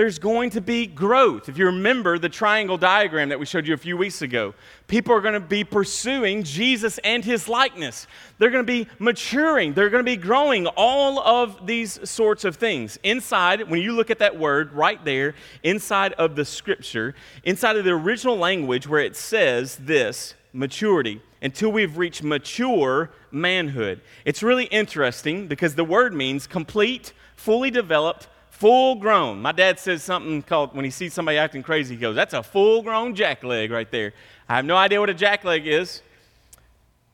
there's 0.00 0.18
going 0.18 0.48
to 0.48 0.62
be 0.62 0.86
growth. 0.86 1.50
If 1.50 1.58
you 1.58 1.66
remember 1.66 2.18
the 2.18 2.30
triangle 2.30 2.78
diagram 2.78 3.28
that 3.28 3.38
we 3.38 3.44
showed 3.44 3.68
you 3.68 3.74
a 3.74 3.76
few 3.76 3.98
weeks 3.98 4.22
ago, 4.22 4.54
people 4.86 5.12
are 5.12 5.20
going 5.20 5.34
to 5.34 5.40
be 5.40 5.62
pursuing 5.62 6.42
Jesus 6.42 6.96
and 7.04 7.22
his 7.22 7.50
likeness. 7.50 8.06
They're 8.38 8.48
going 8.48 8.64
to 8.64 8.72
be 8.72 8.88
maturing, 8.98 9.74
they're 9.74 9.90
going 9.90 10.02
to 10.02 10.10
be 10.10 10.16
growing, 10.16 10.66
all 10.68 11.20
of 11.20 11.66
these 11.66 12.08
sorts 12.08 12.46
of 12.46 12.56
things. 12.56 12.98
Inside, 13.02 13.68
when 13.68 13.82
you 13.82 13.92
look 13.92 14.08
at 14.08 14.20
that 14.20 14.38
word 14.38 14.72
right 14.72 15.04
there, 15.04 15.34
inside 15.62 16.14
of 16.14 16.34
the 16.34 16.46
scripture, 16.46 17.14
inside 17.44 17.76
of 17.76 17.84
the 17.84 17.90
original 17.90 18.38
language 18.38 18.86
where 18.86 19.02
it 19.02 19.16
says 19.16 19.76
this 19.76 20.32
maturity, 20.54 21.20
until 21.42 21.72
we've 21.72 21.98
reached 21.98 22.22
mature 22.22 23.10
manhood. 23.30 24.00
It's 24.24 24.42
really 24.42 24.64
interesting 24.64 25.46
because 25.46 25.74
the 25.74 25.84
word 25.84 26.14
means 26.14 26.46
complete, 26.46 27.12
fully 27.36 27.70
developed, 27.70 28.28
full 28.60 28.96
grown. 28.96 29.40
My 29.40 29.52
dad 29.52 29.80
says 29.80 30.02
something 30.02 30.42
called, 30.42 30.76
when 30.76 30.84
he 30.84 30.90
sees 30.90 31.14
somebody 31.14 31.38
acting 31.38 31.62
crazy, 31.62 31.94
he 31.94 32.00
goes, 32.00 32.14
That's 32.14 32.34
a 32.34 32.42
full 32.42 32.82
grown 32.82 33.16
jackleg 33.16 33.70
right 33.70 33.90
there. 33.90 34.12
I 34.48 34.56
have 34.56 34.64
no 34.64 34.76
idea 34.76 35.00
what 35.00 35.10
a 35.10 35.14
jackleg 35.14 35.64
is, 35.64 36.02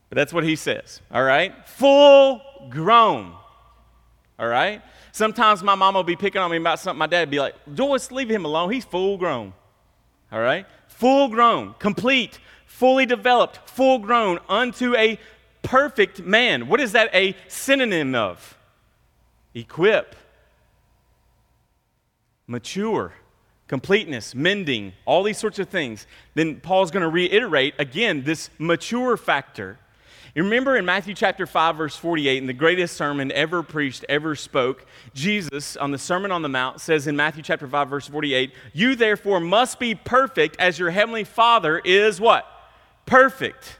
but 0.09 0.17
that's 0.17 0.33
what 0.33 0.43
he 0.43 0.55
says. 0.55 1.01
All 1.09 1.23
right? 1.23 1.53
Full 1.67 2.41
grown. 2.69 3.33
All 4.37 4.47
right? 4.47 4.81
Sometimes 5.13 5.63
my 5.63 5.73
mom 5.73 5.95
will 5.95 6.03
be 6.03 6.17
picking 6.17 6.41
on 6.41 6.51
me 6.51 6.57
about 6.57 6.79
something. 6.79 6.99
My 6.99 7.07
dad 7.07 7.21
would 7.21 7.31
be 7.31 7.39
like, 7.39 7.55
Joyce, 7.73 8.11
leave 8.11 8.29
him 8.29 8.45
alone. 8.45 8.71
He's 8.71 8.85
full 8.85 9.17
grown. 9.17 9.53
All 10.31 10.41
right? 10.41 10.65
Full 10.89 11.29
grown, 11.29 11.75
complete, 11.79 12.39
fully 12.65 13.05
developed, 13.05 13.69
full 13.69 13.99
grown 13.99 14.39
unto 14.49 14.95
a 14.95 15.17
perfect 15.63 16.21
man. 16.21 16.67
What 16.67 16.81
is 16.81 16.91
that 16.91 17.09
a 17.13 17.35
synonym 17.47 18.15
of? 18.15 18.57
Equip 19.53 20.15
mature, 22.47 23.13
completeness, 23.67 24.33
mending, 24.33 24.93
all 25.05 25.23
these 25.23 25.37
sorts 25.37 25.59
of 25.59 25.69
things. 25.69 26.07
Then 26.33 26.61
Paul's 26.61 26.91
going 26.91 27.03
to 27.03 27.09
reiterate 27.09 27.75
again 27.77 28.23
this 28.23 28.49
mature 28.57 29.17
factor. 29.17 29.77
You 30.33 30.43
remember 30.43 30.77
in 30.77 30.85
Matthew 30.85 31.15
chapter 31.15 31.47
5, 31.47 31.75
verse 31.75 31.95
48, 31.95 32.37
in 32.37 32.45
the 32.45 32.53
greatest 32.53 32.95
sermon 32.95 33.31
ever 33.31 33.63
preached, 33.63 34.05
ever 34.07 34.35
spoke, 34.35 34.85
Jesus 35.13 35.75
on 35.75 35.91
the 35.91 35.97
Sermon 35.97 36.31
on 36.31 36.43
the 36.43 36.49
Mount 36.49 36.79
says 36.79 37.07
in 37.07 37.15
Matthew 37.15 37.41
chapter 37.41 37.67
5, 37.67 37.89
verse 37.89 38.07
48, 38.07 38.53
You 38.71 38.95
therefore 38.95 39.39
must 39.39 39.79
be 39.79 39.95
perfect 39.95 40.55
as 40.59 40.77
your 40.77 40.91
heavenly 40.91 41.23
Father 41.23 41.79
is 41.79 42.21
what? 42.21 42.45
Perfect. 43.07 43.79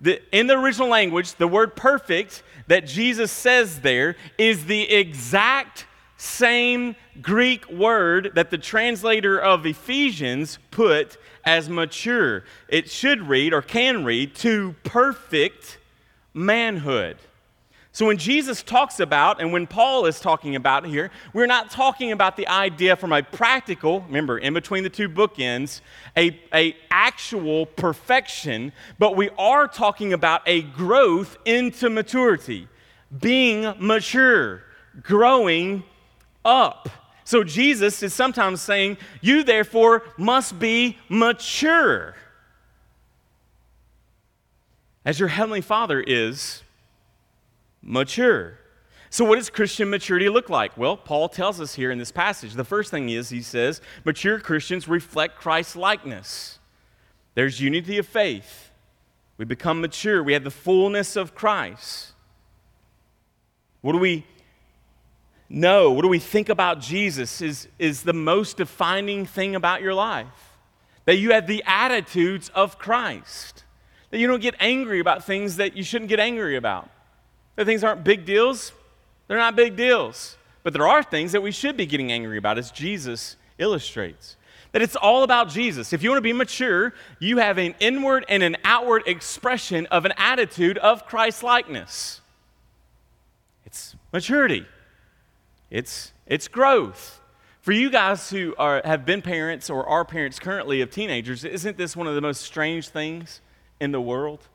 The, 0.00 0.22
in 0.34 0.46
the 0.46 0.58
original 0.58 0.88
language, 0.88 1.34
the 1.34 1.48
word 1.48 1.76
perfect 1.76 2.42
that 2.68 2.86
Jesus 2.86 3.30
says 3.30 3.80
there 3.80 4.16
is 4.38 4.64
the 4.64 4.90
exact 4.90 5.84
same 6.18 6.96
Greek 7.22 7.70
word 7.70 8.32
that 8.34 8.50
the 8.50 8.58
translator 8.58 9.38
of 9.38 9.64
Ephesians 9.64 10.58
put 10.72 11.16
as 11.44 11.68
mature. 11.68 12.42
It 12.68 12.90
should 12.90 13.22
read, 13.22 13.54
or 13.54 13.62
can 13.62 14.04
read, 14.04 14.34
to 14.36 14.74
perfect 14.82 15.78
manhood. 16.34 17.18
So 17.92 18.06
when 18.06 18.18
Jesus 18.18 18.64
talks 18.64 18.98
about, 18.98 19.40
and 19.40 19.52
when 19.52 19.68
Paul 19.68 20.06
is 20.06 20.18
talking 20.18 20.56
about 20.56 20.84
here, 20.84 21.12
we're 21.32 21.46
not 21.46 21.70
talking 21.70 22.10
about 22.10 22.36
the 22.36 22.48
idea 22.48 22.96
from 22.96 23.12
a 23.12 23.22
practical, 23.22 24.00
remember, 24.00 24.38
in 24.38 24.54
between 24.54 24.82
the 24.82 24.90
two 24.90 25.08
bookends, 25.08 25.80
a, 26.16 26.38
a 26.52 26.76
actual 26.90 27.64
perfection, 27.64 28.72
but 28.98 29.14
we 29.14 29.30
are 29.38 29.68
talking 29.68 30.12
about 30.12 30.42
a 30.46 30.62
growth 30.62 31.38
into 31.44 31.88
maturity, 31.88 32.68
being 33.20 33.72
mature, 33.78 34.64
growing 35.02 35.84
up. 36.44 36.88
So 37.24 37.44
Jesus 37.44 38.02
is 38.02 38.14
sometimes 38.14 38.60
saying, 38.60 38.96
You 39.20 39.42
therefore 39.42 40.02
must 40.16 40.58
be 40.58 40.98
mature. 41.08 42.14
As 45.04 45.18
your 45.18 45.28
heavenly 45.28 45.60
Father 45.60 46.00
is 46.00 46.62
mature. 47.82 48.58
So, 49.10 49.24
what 49.24 49.36
does 49.36 49.48
Christian 49.48 49.88
maturity 49.88 50.28
look 50.28 50.50
like? 50.50 50.76
Well, 50.76 50.96
Paul 50.96 51.28
tells 51.28 51.60
us 51.60 51.74
here 51.74 51.90
in 51.90 51.98
this 51.98 52.12
passage. 52.12 52.54
The 52.54 52.64
first 52.64 52.90
thing 52.90 53.08
is, 53.08 53.30
he 53.30 53.40
says, 53.40 53.80
mature 54.04 54.38
Christians 54.38 54.86
reflect 54.86 55.38
Christ's 55.38 55.76
likeness. 55.76 56.58
There's 57.34 57.60
unity 57.60 57.98
of 57.98 58.06
faith. 58.06 58.70
We 59.38 59.44
become 59.44 59.80
mature. 59.80 60.22
We 60.22 60.34
have 60.34 60.44
the 60.44 60.50
fullness 60.50 61.16
of 61.16 61.34
Christ. 61.34 62.12
What 63.80 63.92
do 63.92 63.98
we 63.98 64.26
know, 65.48 65.90
what 65.90 66.02
do 66.02 66.08
we 66.08 66.18
think 66.18 66.48
about 66.48 66.80
Jesus 66.80 67.40
is, 67.40 67.68
is 67.78 68.02
the 68.02 68.12
most 68.12 68.56
defining 68.56 69.26
thing 69.26 69.54
about 69.54 69.82
your 69.82 69.94
life. 69.94 70.26
That 71.06 71.16
you 71.16 71.32
have 71.32 71.46
the 71.46 71.62
attitudes 71.66 72.50
of 72.54 72.78
Christ. 72.78 73.64
That 74.10 74.18
you 74.18 74.26
don't 74.26 74.42
get 74.42 74.54
angry 74.60 75.00
about 75.00 75.24
things 75.24 75.56
that 75.56 75.76
you 75.76 75.82
shouldn't 75.82 76.10
get 76.10 76.20
angry 76.20 76.56
about. 76.56 76.90
That 77.56 77.64
things 77.64 77.82
aren't 77.82 78.04
big 78.04 78.24
deals, 78.24 78.72
they're 79.26 79.38
not 79.38 79.56
big 79.56 79.76
deals. 79.76 80.36
But 80.62 80.72
there 80.74 80.86
are 80.86 81.02
things 81.02 81.32
that 81.32 81.42
we 81.42 81.50
should 81.50 81.76
be 81.76 81.86
getting 81.86 82.12
angry 82.12 82.36
about, 82.36 82.58
as 82.58 82.70
Jesus 82.70 83.36
illustrates. 83.58 84.36
That 84.72 84.82
it's 84.82 84.96
all 84.96 85.22
about 85.22 85.48
Jesus. 85.48 85.94
If 85.94 86.02
you 86.02 86.10
want 86.10 86.18
to 86.18 86.22
be 86.22 86.32
mature, 86.34 86.92
you 87.20 87.38
have 87.38 87.56
an 87.56 87.74
inward 87.80 88.26
and 88.28 88.42
an 88.42 88.56
outward 88.64 89.04
expression 89.06 89.86
of 89.86 90.04
an 90.04 90.12
attitude 90.18 90.76
of 90.78 91.06
Christ 91.06 91.42
likeness. 91.42 92.20
It's 93.64 93.96
maturity. 94.12 94.66
It's, 95.70 96.12
it's 96.26 96.48
growth. 96.48 97.20
For 97.60 97.72
you 97.72 97.90
guys 97.90 98.30
who 98.30 98.54
are, 98.58 98.80
have 98.84 99.04
been 99.04 99.20
parents 99.20 99.68
or 99.68 99.86
are 99.86 100.04
parents 100.04 100.38
currently 100.38 100.80
of 100.80 100.90
teenagers, 100.90 101.44
isn't 101.44 101.76
this 101.76 101.94
one 101.96 102.06
of 102.06 102.14
the 102.14 102.20
most 102.20 102.42
strange 102.42 102.88
things 102.88 103.40
in 103.80 103.92
the 103.92 104.00
world? 104.00 104.48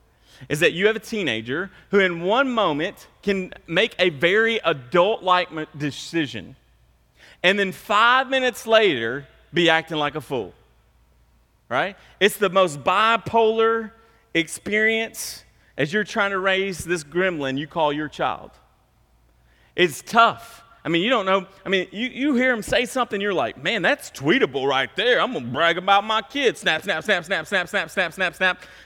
Is 0.50 0.62
that 0.62 0.74
you 0.74 0.88
have 0.88 0.96
a 0.96 1.00
teenager 1.00 1.70
who, 1.92 2.00
in 2.00 2.22
one 2.22 2.50
moment, 2.50 3.08
can 3.22 3.54
make 3.68 3.96
a 4.00 4.10
very 4.10 4.58
adult 4.58 5.22
like 5.22 5.50
decision, 5.78 6.56
and 7.44 7.60
then 7.60 7.72
five 7.72 8.30
minutes 8.30 8.66
later, 8.66 9.28
be 9.54 9.70
acting 9.70 9.98
like 9.98 10.16
a 10.16 10.22
fool. 10.22 10.54
Right? 11.70 11.96
It's 12.20 12.38
the 12.38 12.50
most 12.50 12.84
bipolar 12.84 13.92
experience 14.34 15.44
as 15.78 15.94
you're 15.94 16.04
trying 16.04 16.32
to 16.32 16.40
raise 16.40 16.84
this 16.84 17.04
gremlin 17.04 17.58
you 17.58 17.68
call 17.68 17.94
your 17.94 18.08
child. 18.08 18.52
It's 19.76 20.02
tough. 20.02 20.63
I 20.86 20.90
mean, 20.90 21.02
you 21.02 21.10
don't 21.10 21.26
know. 21.26 21.46
I 21.66 21.70
mean, 21.70 21.88
you, 21.92 22.10
you 22.10 22.36
hear 22.36 22.54
him 22.54 22.62
say 22.62 22.86
something, 22.86 23.22
you're 23.22 23.34
like, 23.34 23.62
man, 23.62 23.82
that's 23.82 24.12
tweetable 24.12 24.68
right 24.68 24.94
there. 24.98 25.22
I'm 25.22 25.32
going 25.32 25.46
to 25.46 25.52
brag 25.52 25.78
about 25.78 26.04
my 26.04 26.22
kids. 26.22 26.60
Snap, 26.60 26.84
snap, 26.84 27.04
snap, 27.06 27.24
snap, 27.24 27.48
snap, 27.48 27.70
snap, 27.70 27.90
snap, 27.90 28.14
snap, 28.14 28.36
snap, 28.36 28.36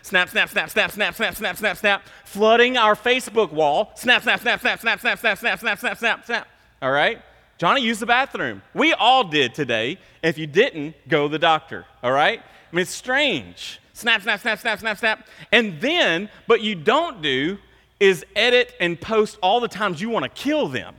snap, 0.03 0.29
snap, 0.29 0.49
snap, 0.49 0.69
snap, 0.69 0.91
snap, 0.91 1.15
snap, 1.15 1.35
snap, 1.35 1.57
snap, 1.57 1.77
snap, 1.77 2.03
flooding 2.23 2.77
our 2.77 2.95
Facebook 2.95 3.51
wall. 3.51 3.91
Snap, 3.95 4.21
snap, 4.21 4.41
snap, 4.41 4.59
snap, 4.59 4.79
snap, 4.79 4.99
snap, 4.99 5.17
snap, 5.17 5.39
snap, 5.39 5.59
snap, 5.59 5.79
snap, 5.79 5.97
snap, 5.97 6.25
snap. 6.25 6.47
All 6.83 6.91
right? 6.91 7.19
Johnny 7.57 7.81
used 7.81 7.99
the 7.99 8.05
bathroom. 8.05 8.61
We 8.75 8.93
all 8.93 9.23
did 9.23 9.55
today. 9.55 9.97
If 10.21 10.37
you 10.37 10.45
didn't, 10.45 10.95
go 11.07 11.27
to 11.27 11.31
the 11.31 11.39
doctor. 11.39 11.85
All 12.03 12.11
right? 12.11 12.39
I 12.39 12.75
mean, 12.75 12.83
it's 12.83 12.91
strange. 12.91 13.79
Snap, 13.93 14.21
snap, 14.21 14.39
snap, 14.39 14.59
snap, 14.59 14.79
snap, 14.79 14.99
snap. 14.99 15.27
And 15.51 15.81
then, 15.81 16.29
but 16.45 16.61
you 16.61 16.75
don't 16.75 17.23
do 17.23 17.57
is 17.99 18.23
edit 18.35 18.75
and 18.79 19.01
post 19.01 19.39
all 19.41 19.59
the 19.59 19.67
times 19.67 19.99
you 19.99 20.09
want 20.09 20.23
to 20.23 20.29
kill 20.29 20.67
them. 20.67 20.93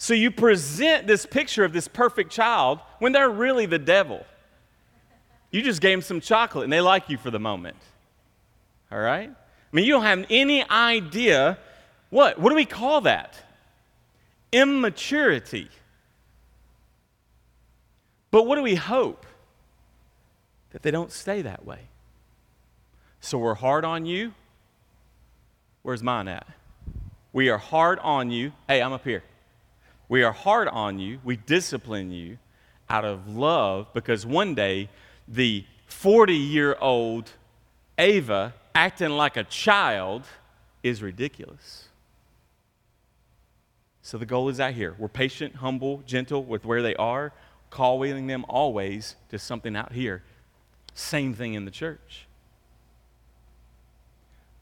So 0.00 0.14
you 0.14 0.30
present 0.30 1.06
this 1.06 1.26
picture 1.26 1.62
of 1.62 1.74
this 1.74 1.86
perfect 1.86 2.32
child 2.32 2.80
when 3.00 3.12
they're 3.12 3.28
really 3.28 3.66
the 3.66 3.78
devil. 3.78 4.24
You 5.50 5.60
just 5.60 5.82
gave 5.82 5.98
them 5.98 6.02
some 6.02 6.22
chocolate 6.22 6.64
and 6.64 6.72
they 6.72 6.80
like 6.80 7.10
you 7.10 7.18
for 7.18 7.30
the 7.30 7.38
moment. 7.38 7.76
All 8.90 8.98
right? 8.98 9.28
I 9.28 9.76
mean, 9.76 9.84
you 9.84 9.92
don't 9.92 10.04
have 10.04 10.24
any 10.30 10.66
idea 10.70 11.58
what? 12.08 12.40
What 12.40 12.48
do 12.48 12.56
we 12.56 12.64
call 12.64 13.02
that? 13.02 13.36
Immaturity. 14.52 15.68
But 18.30 18.46
what 18.46 18.56
do 18.56 18.62
we 18.62 18.76
hope? 18.76 19.26
That 20.70 20.80
they 20.80 20.90
don't 20.90 21.12
stay 21.12 21.42
that 21.42 21.66
way. 21.66 21.80
So 23.20 23.36
we're 23.36 23.54
hard 23.54 23.84
on 23.84 24.06
you. 24.06 24.32
Where's 25.82 26.02
mine 26.02 26.26
at? 26.26 26.46
We 27.34 27.50
are 27.50 27.58
hard 27.58 27.98
on 27.98 28.30
you. 28.30 28.52
Hey, 28.66 28.80
I'm 28.80 28.94
up 28.94 29.04
here. 29.04 29.22
We 30.10 30.24
are 30.24 30.32
hard 30.32 30.66
on 30.66 30.98
you, 30.98 31.20
we 31.22 31.36
discipline 31.36 32.10
you 32.10 32.38
out 32.88 33.04
of 33.04 33.28
love 33.28 33.86
because 33.94 34.26
one 34.26 34.56
day 34.56 34.88
the 35.28 35.64
40 35.86 36.34
year 36.34 36.76
old 36.80 37.30
Ava 37.96 38.52
acting 38.74 39.10
like 39.10 39.36
a 39.36 39.44
child 39.44 40.24
is 40.82 41.00
ridiculous. 41.00 41.90
So 44.02 44.18
the 44.18 44.26
goal 44.26 44.48
is 44.48 44.58
out 44.58 44.74
here. 44.74 44.96
We're 44.98 45.06
patient, 45.06 45.54
humble, 45.54 46.02
gentle 46.04 46.42
with 46.42 46.64
where 46.64 46.82
they 46.82 46.96
are, 46.96 47.32
calling 47.70 48.26
them 48.26 48.44
always 48.48 49.14
to 49.28 49.38
something 49.38 49.76
out 49.76 49.92
here. 49.92 50.24
Same 50.92 51.34
thing 51.34 51.54
in 51.54 51.66
the 51.66 51.70
church 51.70 52.26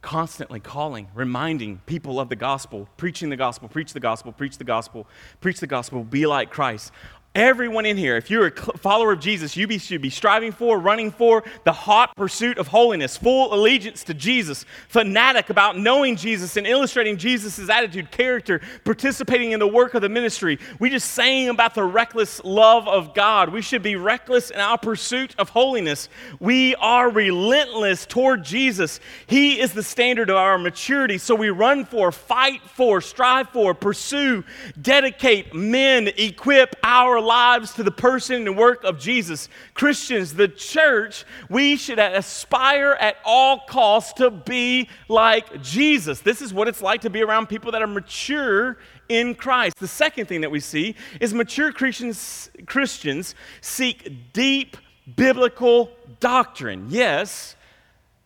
constantly 0.09 0.59
calling, 0.59 1.07
reminding 1.15 1.83
people 1.85 2.19
of 2.19 2.31
the 2.31 2.35
gospel, 2.35 2.89
preaching 2.97 3.29
the 3.29 3.37
gospel, 3.37 3.69
preach 3.69 3.93
the 3.93 4.01
gospel, 4.01 4.33
preach 4.33 4.57
the 4.57 4.65
gospel, 4.65 5.07
preach 5.43 5.61
the 5.61 5.67
gospel, 5.67 6.03
be 6.03 6.25
like 6.25 6.49
Christ. 6.49 6.93
Everyone 7.35 7.87
in 7.87 7.97
here, 7.97 8.17
if 8.17 8.31
you're 8.31 8.47
a 8.47 8.51
follower 8.51 9.13
of 9.13 9.21
Jesus, 9.21 9.57
you 9.57 9.67
be, 9.67 9.79
should 9.79 10.01
be 10.01 10.11
striving 10.11 10.51
for, 10.51 10.79
running 10.79 11.13
for 11.13 11.45
the 11.65 11.73
hot 11.73 12.17
pursuit 12.17 12.59
of 12.59 12.67
holiness, 12.67 13.17
full 13.17 13.55
allegiance 13.55 14.03
to 14.05 14.15
Jesus, 14.15 14.65
fanatic 14.89 15.51
about 15.51 15.79
knowing 15.79 16.17
Jesus 16.17 16.57
and 16.57 16.67
illustrating 16.67 17.17
Jesus' 17.17 17.69
attitude, 17.69 18.11
character, 18.11 18.61
participating 18.83 19.53
in 19.53 19.61
the 19.61 19.69
work 19.69 19.95
of 19.95 20.03
the 20.03 20.09
ministry. 20.09 20.59
We 20.81 20.91
just 20.91 21.13
sang 21.13 21.51
about 21.51 21.75
the 21.75 21.85
reckless 21.85 22.43
love 22.43 22.89
of 22.89 23.15
God. 23.15 23.51
We 23.51 23.63
should 23.63 23.83
be 23.83 23.95
reckless 23.95 24.51
in 24.51 24.59
our 24.59 24.79
pursuit 24.79 25.35
of 25.39 25.51
holiness. 25.51 26.09
We 26.41 26.75
are 26.77 27.09
relentless 27.09 28.07
toward 28.07 28.43
Jesus. 28.43 29.01
He 29.27 29.61
is 29.61 29.75
the 29.75 29.85
standard 29.85 30.31
of 30.31 30.37
our 30.37 30.59
maturity. 30.59 31.19
So 31.19 31.35
we 31.35 31.51
run 31.51 31.85
for, 31.85 32.11
fight 32.11 32.63
for, 32.63 33.01
strive 33.01 33.51
for, 33.51 33.75
pursue, 33.75 34.43
dedicate, 34.81 35.55
mend, 35.55 36.15
equip 36.17 36.75
our 36.83 37.28
lives 37.29 37.75
to 37.75 37.83
the 37.83 37.91
person 37.91 38.47
and 38.47 38.57
work 38.57 38.83
of 38.83 38.99
Jesus. 38.99 39.49
Christians, 39.75 40.35
the 40.35 40.49
church, 40.49 41.25
we 41.49 41.77
should 41.77 41.99
aspire 41.99 42.97
at 42.99 43.17
all 43.25 43.61
costs 43.69 44.15
to 44.15 44.31
be 44.31 44.89
like 45.09 45.63
Jesus. 45.63 46.21
This 46.21 46.41
is 46.41 46.53
what 46.53 46.67
it's 46.67 46.83
like 46.83 47.03
to 47.03 47.11
be 47.11 47.23
around 47.23 47.49
people 47.49 47.71
that 47.73 47.83
are 47.83 47.87
mature 47.87 48.79
in 49.09 49.35
Christ. 49.35 49.77
The 49.79 49.87
second 49.87 50.27
thing 50.27 50.41
that 50.41 50.51
we 50.51 50.61
see 50.61 50.97
is 51.21 51.35
mature 51.35 51.71
Christians, 51.71 52.51
Christians 52.67 53.35
seek 53.61 54.33
deep 54.33 54.77
biblical 55.15 55.91
doctrine. 56.21 56.87
Yes, 56.89 57.57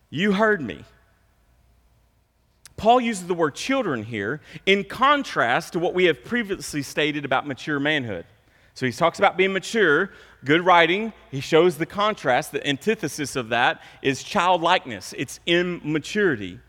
you 0.09 0.31
heard 0.31 0.61
me. 0.61 0.85
Paul 2.77 3.01
uses 3.01 3.27
the 3.27 3.33
word 3.33 3.55
children 3.55 4.03
here 4.03 4.41
in 4.65 4.83
contrast 4.83 5.73
to 5.73 5.79
what 5.79 5.93
we 5.93 6.05
have 6.05 6.23
previously 6.23 6.81
stated 6.81 7.23
about 7.23 7.47
mature 7.47 7.79
manhood. 7.79 8.25
So 8.73 8.85
he 8.85 8.91
talks 8.91 9.19
about 9.19 9.37
being 9.37 9.53
mature, 9.53 10.11
good 10.43 10.65
writing. 10.65 11.13
He 11.31 11.39
shows 11.39 11.77
the 11.77 11.85
contrast. 11.85 12.51
The 12.51 12.65
antithesis 12.67 13.35
of 13.35 13.49
that 13.49 13.81
is 14.01 14.23
childlikeness, 14.23 15.13
it's 15.17 15.39
immaturity. 15.45 16.59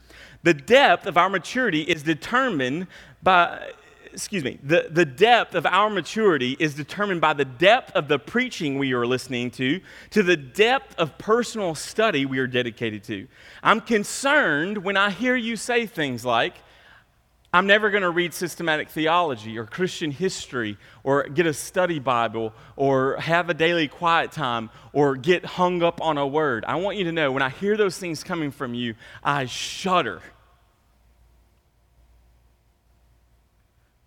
The 0.42 0.54
depth 0.54 1.06
of 1.06 1.16
our 1.16 1.30
maturity 1.30 1.82
is 1.82 2.02
determined 2.02 2.86
by 3.22 3.72
excuse 4.14 4.44
me, 4.44 4.60
the, 4.62 4.86
the 4.90 5.04
depth 5.04 5.56
of 5.56 5.66
our 5.66 5.90
maturity 5.90 6.56
is 6.60 6.74
determined 6.74 7.20
by 7.20 7.32
the 7.32 7.44
depth 7.44 7.90
of 7.96 8.06
the 8.06 8.18
preaching 8.18 8.78
we 8.78 8.92
are 8.92 9.04
listening 9.04 9.50
to, 9.50 9.80
to 10.10 10.22
the 10.22 10.36
depth 10.36 10.94
of 10.98 11.18
personal 11.18 11.74
study 11.74 12.24
we 12.24 12.38
are 12.38 12.46
dedicated 12.46 13.02
to. 13.02 13.26
I'm 13.60 13.80
concerned 13.80 14.78
when 14.78 14.96
I 14.96 15.10
hear 15.10 15.34
you 15.34 15.56
say 15.56 15.86
things 15.86 16.24
like, 16.24 16.54
I'm 17.54 17.68
never 17.68 17.90
going 17.90 18.02
to 18.02 18.10
read 18.10 18.34
systematic 18.34 18.88
theology 18.88 19.56
or 19.58 19.64
Christian 19.64 20.10
history 20.10 20.76
or 21.04 21.22
get 21.22 21.46
a 21.46 21.54
study 21.54 22.00
Bible 22.00 22.52
or 22.74 23.16
have 23.18 23.48
a 23.48 23.54
daily 23.54 23.86
quiet 23.86 24.32
time 24.32 24.70
or 24.92 25.14
get 25.14 25.44
hung 25.44 25.80
up 25.80 26.02
on 26.02 26.18
a 26.18 26.26
word. 26.26 26.64
I 26.66 26.74
want 26.74 26.96
you 26.96 27.04
to 27.04 27.12
know 27.12 27.30
when 27.30 27.44
I 27.44 27.50
hear 27.50 27.76
those 27.76 27.96
things 27.96 28.24
coming 28.24 28.50
from 28.50 28.74
you, 28.74 28.96
I 29.22 29.44
shudder. 29.44 30.20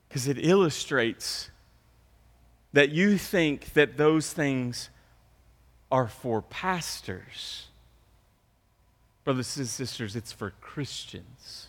Because 0.10 0.28
it 0.28 0.46
illustrates 0.46 1.50
that 2.74 2.90
you 2.90 3.18
think 3.18 3.72
that 3.76 3.96
those 3.96 4.34
things 4.34 4.90
are 5.90 6.10
for 6.10 6.42
pastors. 6.42 7.68
Brothers 9.24 9.56
and 9.56 9.70
sisters, 9.70 10.18
it's 10.18 10.34
for 10.34 10.52
Christians. 10.60 11.67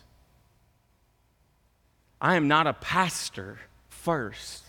I 2.21 2.35
am 2.35 2.47
not 2.47 2.67
a 2.67 2.73
pastor 2.73 3.59
first. 3.87 4.63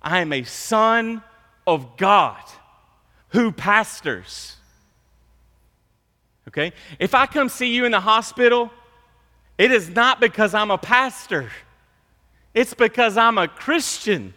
I 0.00 0.20
am 0.20 0.32
a 0.32 0.44
son 0.44 1.22
of 1.66 1.96
God 1.96 2.42
who 3.28 3.52
pastors. 3.52 4.56
Okay? 6.48 6.72
If 6.98 7.14
I 7.14 7.26
come 7.26 7.48
see 7.48 7.74
you 7.74 7.84
in 7.84 7.92
the 7.92 8.00
hospital, 8.00 8.70
it 9.58 9.70
is 9.70 9.90
not 9.90 10.20
because 10.20 10.54
I'm 10.54 10.70
a 10.70 10.78
pastor, 10.78 11.50
it's 12.54 12.74
because 12.74 13.16
I'm 13.16 13.38
a 13.38 13.48
Christian. 13.48 14.34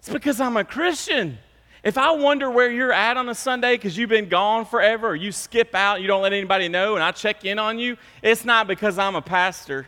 It's 0.00 0.10
because 0.10 0.38
I'm 0.38 0.58
a 0.58 0.64
Christian. 0.64 1.38
If 1.82 1.96
I 1.96 2.10
wonder 2.10 2.50
where 2.50 2.70
you're 2.70 2.92
at 2.92 3.16
on 3.16 3.28
a 3.30 3.34
Sunday 3.34 3.76
because 3.76 3.96
you've 3.96 4.10
been 4.10 4.28
gone 4.28 4.66
forever 4.66 5.08
or 5.08 5.16
you 5.16 5.32
skip 5.32 5.74
out, 5.74 6.02
you 6.02 6.06
don't 6.06 6.20
let 6.20 6.34
anybody 6.34 6.68
know, 6.68 6.94
and 6.94 7.02
I 7.02 7.10
check 7.10 7.46
in 7.46 7.58
on 7.58 7.78
you, 7.78 7.96
it's 8.22 8.44
not 8.44 8.66
because 8.66 8.98
I'm 8.98 9.14
a 9.14 9.22
pastor. 9.22 9.86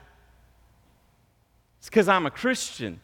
It's 1.86 1.90
because 1.90 2.08
I'm 2.08 2.26
a 2.26 2.32
Christian. 2.32 2.98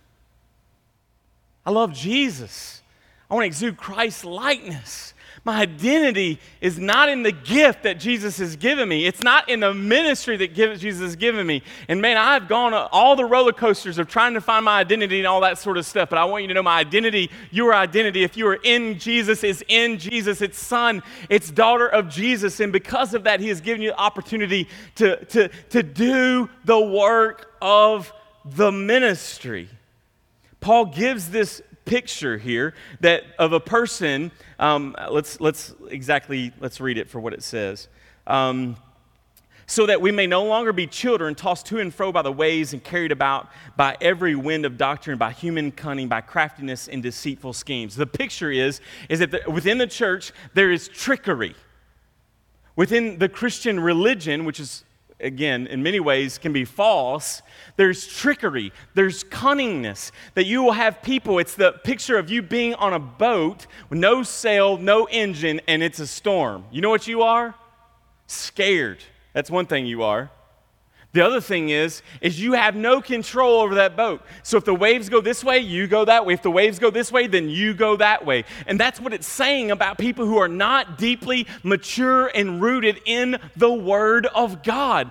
I 1.64 1.70
love 1.70 1.92
Jesus. 1.92 2.82
I 3.30 3.34
want 3.34 3.44
to 3.44 3.46
exude 3.46 3.76
Christ's 3.76 4.24
likeness. 4.24 5.14
My 5.44 5.60
identity 5.60 6.40
is 6.60 6.80
not 6.80 7.08
in 7.08 7.22
the 7.22 7.30
gift 7.30 7.84
that 7.84 8.00
Jesus 8.00 8.38
has 8.38 8.56
given 8.56 8.88
me. 8.88 9.06
It's 9.06 9.22
not 9.22 9.48
in 9.48 9.60
the 9.60 9.72
ministry 9.72 10.36
that 10.38 10.54
Jesus 10.54 11.00
has 11.00 11.14
given 11.14 11.46
me. 11.46 11.62
And 11.86 12.02
man, 12.02 12.16
I've 12.16 12.48
gone 12.48 12.74
all 12.74 13.14
the 13.14 13.24
roller 13.24 13.52
coasters 13.52 13.98
of 13.98 14.08
trying 14.08 14.34
to 14.34 14.40
find 14.40 14.64
my 14.64 14.80
identity 14.80 15.18
and 15.18 15.28
all 15.28 15.42
that 15.42 15.58
sort 15.58 15.76
of 15.76 15.86
stuff. 15.86 16.10
But 16.10 16.18
I 16.18 16.24
want 16.24 16.42
you 16.42 16.48
to 16.48 16.54
know 16.54 16.62
my 16.64 16.80
identity, 16.80 17.30
your 17.52 17.72
identity, 17.72 18.24
if 18.24 18.36
you 18.36 18.48
are 18.48 18.58
in 18.64 18.98
Jesus, 18.98 19.44
is 19.44 19.64
in 19.68 19.96
Jesus. 19.96 20.42
It's 20.42 20.58
son, 20.58 21.04
it's 21.28 21.52
daughter 21.52 21.86
of 21.86 22.08
Jesus. 22.08 22.58
And 22.58 22.72
because 22.72 23.14
of 23.14 23.22
that, 23.22 23.38
He 23.38 23.46
has 23.46 23.60
given 23.60 23.80
you 23.80 23.90
the 23.90 24.00
opportunity 24.00 24.68
to, 24.96 25.24
to, 25.26 25.50
to 25.70 25.84
do 25.84 26.50
the 26.64 26.80
work 26.80 27.54
of 27.62 28.12
the 28.44 28.72
ministry. 28.72 29.68
Paul 30.60 30.86
gives 30.86 31.30
this 31.30 31.62
picture 31.84 32.38
here 32.38 32.74
that 33.00 33.24
of 33.38 33.52
a 33.52 33.60
person. 33.60 34.30
Um, 34.58 34.96
let's 35.10 35.40
let's 35.40 35.74
exactly 35.88 36.52
let's 36.60 36.80
read 36.80 36.98
it 36.98 37.08
for 37.08 37.20
what 37.20 37.32
it 37.32 37.42
says. 37.42 37.88
Um, 38.26 38.76
so 39.66 39.86
that 39.86 40.00
we 40.00 40.12
may 40.12 40.26
no 40.26 40.44
longer 40.44 40.72
be 40.72 40.86
children 40.86 41.34
tossed 41.34 41.66
to 41.66 41.78
and 41.78 41.94
fro 41.94 42.12
by 42.12 42.22
the 42.22 42.32
waves 42.32 42.72
and 42.72 42.82
carried 42.82 43.12
about 43.12 43.48
by 43.76 43.96
every 44.00 44.34
wind 44.34 44.66
of 44.66 44.76
doctrine, 44.76 45.18
by 45.18 45.32
human 45.32 45.72
cunning, 45.72 46.08
by 46.08 46.20
craftiness 46.20 46.88
and 46.88 47.02
deceitful 47.02 47.52
schemes. 47.52 47.96
The 47.96 48.06
picture 48.06 48.50
is, 48.50 48.80
is 49.08 49.20
that 49.20 49.30
the, 49.30 49.42
within 49.50 49.78
the 49.78 49.86
church 49.86 50.32
there 50.54 50.70
is 50.70 50.88
trickery. 50.88 51.54
Within 52.76 53.18
the 53.18 53.28
Christian 53.28 53.80
religion, 53.80 54.44
which 54.44 54.60
is 54.60 54.84
again, 55.22 55.66
in 55.66 55.82
many 55.82 56.00
ways, 56.00 56.38
can 56.38 56.52
be 56.52 56.64
false. 56.64 57.42
There's 57.76 58.06
trickery, 58.06 58.72
there's 58.94 59.24
cunningness, 59.24 60.10
that 60.34 60.44
you 60.44 60.62
will 60.62 60.72
have 60.72 61.02
people. 61.02 61.38
It's 61.38 61.54
the 61.54 61.72
picture 61.72 62.18
of 62.18 62.30
you 62.30 62.42
being 62.42 62.74
on 62.74 62.92
a 62.92 62.98
boat 62.98 63.66
with 63.88 63.98
no 63.98 64.22
sail, 64.22 64.76
no 64.76 65.06
engine, 65.10 65.60
and 65.68 65.82
it's 65.82 65.98
a 65.98 66.06
storm. 66.06 66.64
You 66.70 66.80
know 66.80 66.90
what 66.90 67.06
you 67.06 67.22
are? 67.22 67.54
Scared. 68.26 68.98
That's 69.32 69.50
one 69.50 69.66
thing 69.66 69.86
you 69.86 70.02
are. 70.02 70.30
The 71.12 71.20
other 71.20 71.42
thing 71.42 71.68
is, 71.68 72.02
is 72.22 72.40
you 72.40 72.54
have 72.54 72.74
no 72.74 73.02
control 73.02 73.60
over 73.60 73.74
that 73.74 73.96
boat. 73.96 74.22
So 74.42 74.56
if 74.56 74.64
the 74.64 74.74
waves 74.74 75.10
go 75.10 75.20
this 75.20 75.44
way, 75.44 75.58
you 75.58 75.86
go 75.86 76.06
that 76.06 76.24
way. 76.24 76.32
If 76.32 76.42
the 76.42 76.50
waves 76.50 76.78
go 76.78 76.88
this 76.88 77.12
way, 77.12 77.26
then 77.26 77.50
you 77.50 77.74
go 77.74 77.96
that 77.96 78.24
way. 78.24 78.44
And 78.66 78.80
that's 78.80 78.98
what 78.98 79.12
it's 79.12 79.26
saying 79.26 79.70
about 79.70 79.98
people 79.98 80.24
who 80.24 80.38
are 80.38 80.48
not 80.48 80.96
deeply 80.96 81.46
mature 81.62 82.28
and 82.28 82.62
rooted 82.62 83.02
in 83.04 83.38
the 83.56 83.72
Word 83.72 84.24
of 84.26 84.62
God. 84.62 85.10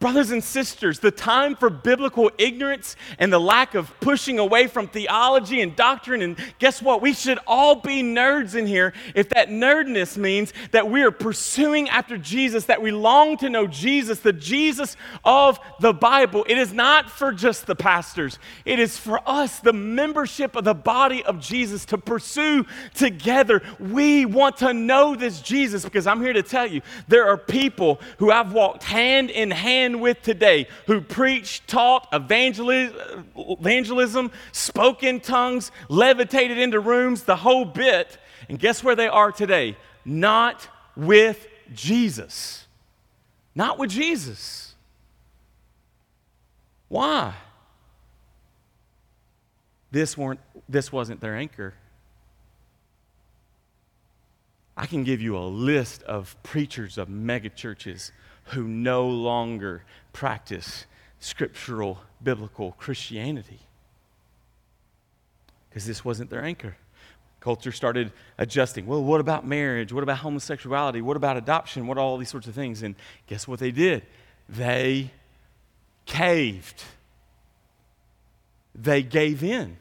Brothers 0.00 0.30
and 0.30 0.44
sisters, 0.44 1.00
the 1.00 1.10
time 1.10 1.56
for 1.56 1.68
biblical 1.68 2.30
ignorance 2.38 2.94
and 3.18 3.32
the 3.32 3.40
lack 3.40 3.74
of 3.74 3.92
pushing 3.98 4.38
away 4.38 4.68
from 4.68 4.86
theology 4.86 5.60
and 5.60 5.74
doctrine, 5.74 6.22
and 6.22 6.36
guess 6.60 6.80
what? 6.80 7.02
We 7.02 7.12
should 7.12 7.40
all 7.48 7.74
be 7.74 8.04
nerds 8.04 8.54
in 8.54 8.68
here 8.68 8.92
if 9.16 9.30
that 9.30 9.48
nerdness 9.48 10.16
means 10.16 10.52
that 10.70 10.88
we 10.88 11.02
are 11.02 11.10
pursuing 11.10 11.88
after 11.88 12.16
Jesus, 12.16 12.66
that 12.66 12.80
we 12.80 12.92
long 12.92 13.38
to 13.38 13.50
know 13.50 13.66
Jesus, 13.66 14.20
the 14.20 14.32
Jesus 14.32 14.96
of 15.24 15.58
the 15.80 15.92
Bible. 15.92 16.46
It 16.48 16.58
is 16.58 16.72
not 16.72 17.10
for 17.10 17.32
just 17.32 17.66
the 17.66 17.74
pastors, 17.74 18.38
it 18.64 18.78
is 18.78 18.96
for 18.96 19.20
us, 19.28 19.58
the 19.58 19.72
membership 19.72 20.54
of 20.54 20.62
the 20.62 20.74
body 20.74 21.24
of 21.24 21.40
Jesus, 21.40 21.84
to 21.86 21.98
pursue 21.98 22.64
together. 22.94 23.62
We 23.80 24.26
want 24.26 24.58
to 24.58 24.72
know 24.72 25.16
this 25.16 25.40
Jesus 25.40 25.82
because 25.82 26.06
I'm 26.06 26.20
here 26.20 26.34
to 26.34 26.42
tell 26.44 26.68
you 26.68 26.82
there 27.08 27.26
are 27.26 27.36
people 27.36 28.00
who 28.18 28.30
I've 28.30 28.52
walked 28.52 28.84
hand 28.84 29.30
in 29.30 29.50
hand 29.50 29.87
with 30.00 30.22
today 30.22 30.66
who 30.86 31.00
preached, 31.00 31.68
taught, 31.68 32.08
evangelism, 32.12 34.30
spoke 34.52 35.02
in 35.02 35.20
tongues, 35.20 35.70
levitated 35.88 36.58
into 36.58 36.80
rooms, 36.80 37.24
the 37.24 37.36
whole 37.36 37.64
bit. 37.64 38.18
And 38.48 38.58
guess 38.58 38.84
where 38.84 38.96
they 38.96 39.08
are 39.08 39.32
today? 39.32 39.76
Not 40.04 40.68
with 40.96 41.46
Jesus. 41.74 42.66
Not 43.54 43.78
with 43.78 43.90
Jesus. 43.90 44.74
Why? 46.88 47.34
This, 49.90 50.16
weren't, 50.16 50.40
this 50.68 50.92
wasn't 50.92 51.20
their 51.20 51.36
anchor. 51.36 51.74
I 54.76 54.86
can 54.86 55.02
give 55.02 55.20
you 55.20 55.36
a 55.36 55.42
list 55.42 56.04
of 56.04 56.40
preachers 56.44 56.98
of 56.98 57.08
megachurches 57.08 58.12
who 58.50 58.64
no 58.64 59.06
longer 59.08 59.82
practice 60.12 60.86
scriptural 61.20 62.00
biblical 62.22 62.72
Christianity 62.72 63.60
because 65.68 65.86
this 65.86 66.04
wasn't 66.04 66.30
their 66.30 66.42
anchor. 66.42 66.76
Culture 67.40 67.70
started 67.70 68.10
adjusting. 68.36 68.86
Well, 68.86 69.04
what 69.04 69.20
about 69.20 69.46
marriage? 69.46 69.92
What 69.92 70.02
about 70.02 70.18
homosexuality? 70.18 71.02
What 71.02 71.16
about 71.16 71.36
adoption? 71.36 71.86
What 71.86 71.96
all 71.96 72.18
these 72.18 72.30
sorts 72.30 72.48
of 72.48 72.54
things? 72.54 72.82
And 72.82 72.96
guess 73.26 73.46
what 73.46 73.60
they 73.60 73.70
did? 73.70 74.04
They 74.48 75.12
caved. 76.04 76.82
They 78.74 79.02
gave 79.02 79.44
in. 79.44 79.76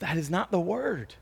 That 0.00 0.18
is 0.18 0.28
not 0.28 0.50
the 0.50 0.60
word. 0.60 1.14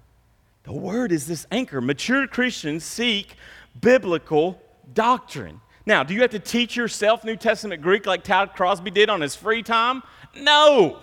The 0.64 0.72
word 0.72 1.12
is 1.12 1.26
this 1.26 1.46
anchor. 1.52 1.80
Mature 1.80 2.26
Christians 2.26 2.82
seek 2.82 3.36
biblical 3.80 4.60
doctrine. 4.92 5.60
Now, 5.86 6.02
do 6.02 6.14
you 6.14 6.22
have 6.22 6.30
to 6.30 6.38
teach 6.38 6.76
yourself 6.76 7.24
New 7.24 7.36
Testament 7.36 7.82
Greek 7.82 8.06
like 8.06 8.24
Todd 8.24 8.52
Crosby 8.54 8.90
did 8.90 9.10
on 9.10 9.20
his 9.20 9.36
free 9.36 9.62
time? 9.62 10.02
No. 10.34 10.98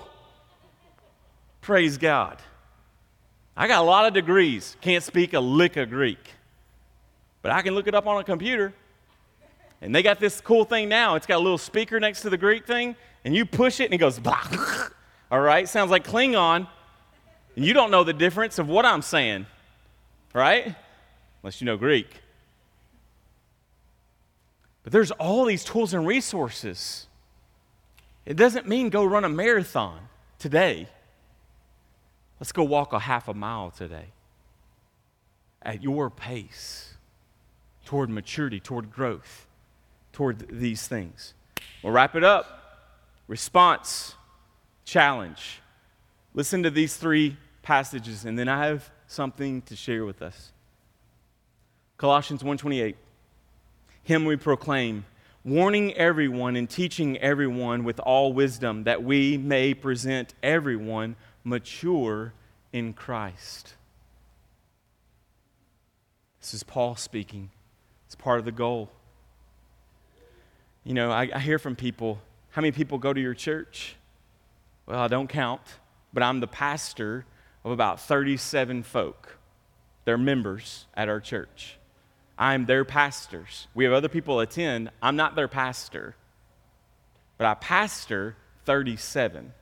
Praise 1.62 1.98
God. 1.98 2.40
I 3.56 3.68
got 3.68 3.82
a 3.82 3.86
lot 3.86 4.08
of 4.08 4.14
degrees, 4.14 4.76
can't 4.82 5.04
speak 5.04 5.34
a 5.34 5.40
lick 5.40 5.78
of 5.78 5.90
Greek, 5.90 6.32
but 7.42 7.52
I 7.52 7.62
can 7.62 7.76
look 7.76 7.86
it 7.86 7.94
up 7.94 8.08
on 8.08 8.20
a 8.20 8.24
computer. 8.24 8.74
And 9.82 9.94
they 9.94 10.04
got 10.04 10.20
this 10.20 10.42
cool 10.42 10.64
thing 10.64 10.90
now. 10.90 11.16
It's 11.16 11.28
got 11.28 11.38
a 11.38 11.44
little 11.44 11.58
speaker 11.58 12.00
next 12.00 12.22
to 12.22 12.30
the 12.30 12.38
Greek 12.38 12.66
thing, 12.66 12.96
and 13.26 13.36
you 13.36 13.46
push 13.46 13.80
it 13.80 13.86
and 13.86 13.94
it 13.94 13.98
goes, 13.98 14.20
all 15.32 15.40
right? 15.40 15.68
Sounds 15.68 15.92
like 15.92 16.06
Klingon. 16.08 16.68
And 17.56 17.66
you 17.66 17.74
don't 17.74 17.92
know 17.92 18.04
the 18.04 18.14
difference 18.14 18.58
of 18.60 18.68
what 18.68 18.86
I'm 18.86 19.02
saying, 19.02 19.46
right? 20.34 20.76
Unless 21.44 21.60
you 21.62 21.66
know 21.66 21.78
Greek. 21.78 22.22
But 24.84 24.94
there's 24.94 25.12
all 25.12 25.46
these 25.46 25.64
tools 25.64 25.94
and 25.94 26.06
resources. 26.08 27.08
It 28.26 28.36
doesn't 28.36 28.68
mean 28.68 28.90
go 28.90 29.04
run 29.04 29.24
a 29.24 29.30
marathon 29.30 30.00
today. 30.40 30.88
Let's 32.40 32.52
go 32.52 32.64
walk 32.64 32.94
a 32.94 33.00
half 33.00 33.28
a 33.28 33.34
mile 33.34 33.72
today 33.72 34.08
at 35.62 35.84
your 35.84 36.10
pace 36.10 36.96
toward 37.86 38.10
maturity, 38.10 38.60
toward 38.60 38.92
growth, 38.92 39.48
toward 40.12 40.48
these 40.50 40.88
things. 40.88 41.34
We'll 41.84 41.94
wrap 41.94 42.16
it 42.16 42.24
up. 42.24 42.58
response, 43.28 44.16
challenge. 44.84 45.62
Listen 46.34 46.64
to 46.64 46.70
these 46.70 46.98
three 46.98 47.38
passages, 47.62 48.26
and 48.26 48.38
then 48.38 48.50
I 48.50 48.66
have 48.68 48.92
something 49.08 49.62
to 49.64 49.76
share 49.76 50.04
with 50.04 50.22
us. 50.22 50.52
Colossians 51.98 52.44
1:28. 52.44 52.98
Him 54.04 54.26
we 54.26 54.36
proclaim, 54.36 55.06
warning 55.44 55.94
everyone 55.94 56.56
and 56.56 56.70
teaching 56.70 57.18
everyone 57.18 57.84
with 57.84 58.00
all 58.00 58.34
wisdom, 58.34 58.84
that 58.84 59.04
we 59.04 59.38
may 59.38 59.74
present 59.74 60.34
everyone 60.42 61.16
mature 61.44 62.34
in 62.74 62.94
Christ. 62.94 63.76
This 66.40 66.54
is 66.54 66.64
Paul 66.64 66.96
speaking. 66.96 67.52
It's 68.08 68.16
part 68.16 68.40
of 68.40 68.46
the 68.46 68.52
goal. 68.52 68.90
You 70.84 70.96
know, 70.96 71.12
I, 71.12 71.30
I 71.34 71.40
hear 71.40 71.60
from 71.60 71.76
people 71.76 72.20
how 72.52 72.62
many 72.62 72.72
people 72.72 72.98
go 72.98 73.14
to 73.14 73.22
your 73.22 73.34
church? 73.34 73.96
Well, 74.86 75.00
I 75.00 75.08
don't 75.08 75.28
count, 75.28 75.62
but 76.12 76.24
I'm 76.24 76.40
the 76.40 76.48
pastor 76.48 77.26
of 77.64 77.72
about 77.72 78.02
37 78.02 78.84
folk. 78.84 79.38
They're 80.04 80.18
members 80.18 80.88
at 80.96 81.08
our 81.08 81.20
church. 81.20 81.78
I'm 82.42 82.66
their 82.66 82.84
pastors. 82.84 83.68
We 83.76 83.84
have 83.84 83.94
other 83.94 84.10
people 84.10 84.40
attend. 84.40 84.90
I'm 85.00 85.16
not 85.16 85.36
their 85.36 85.48
pastor, 85.48 86.16
but 87.38 87.46
I 87.46 87.54
pastor 87.54 88.36
37. 88.66 89.54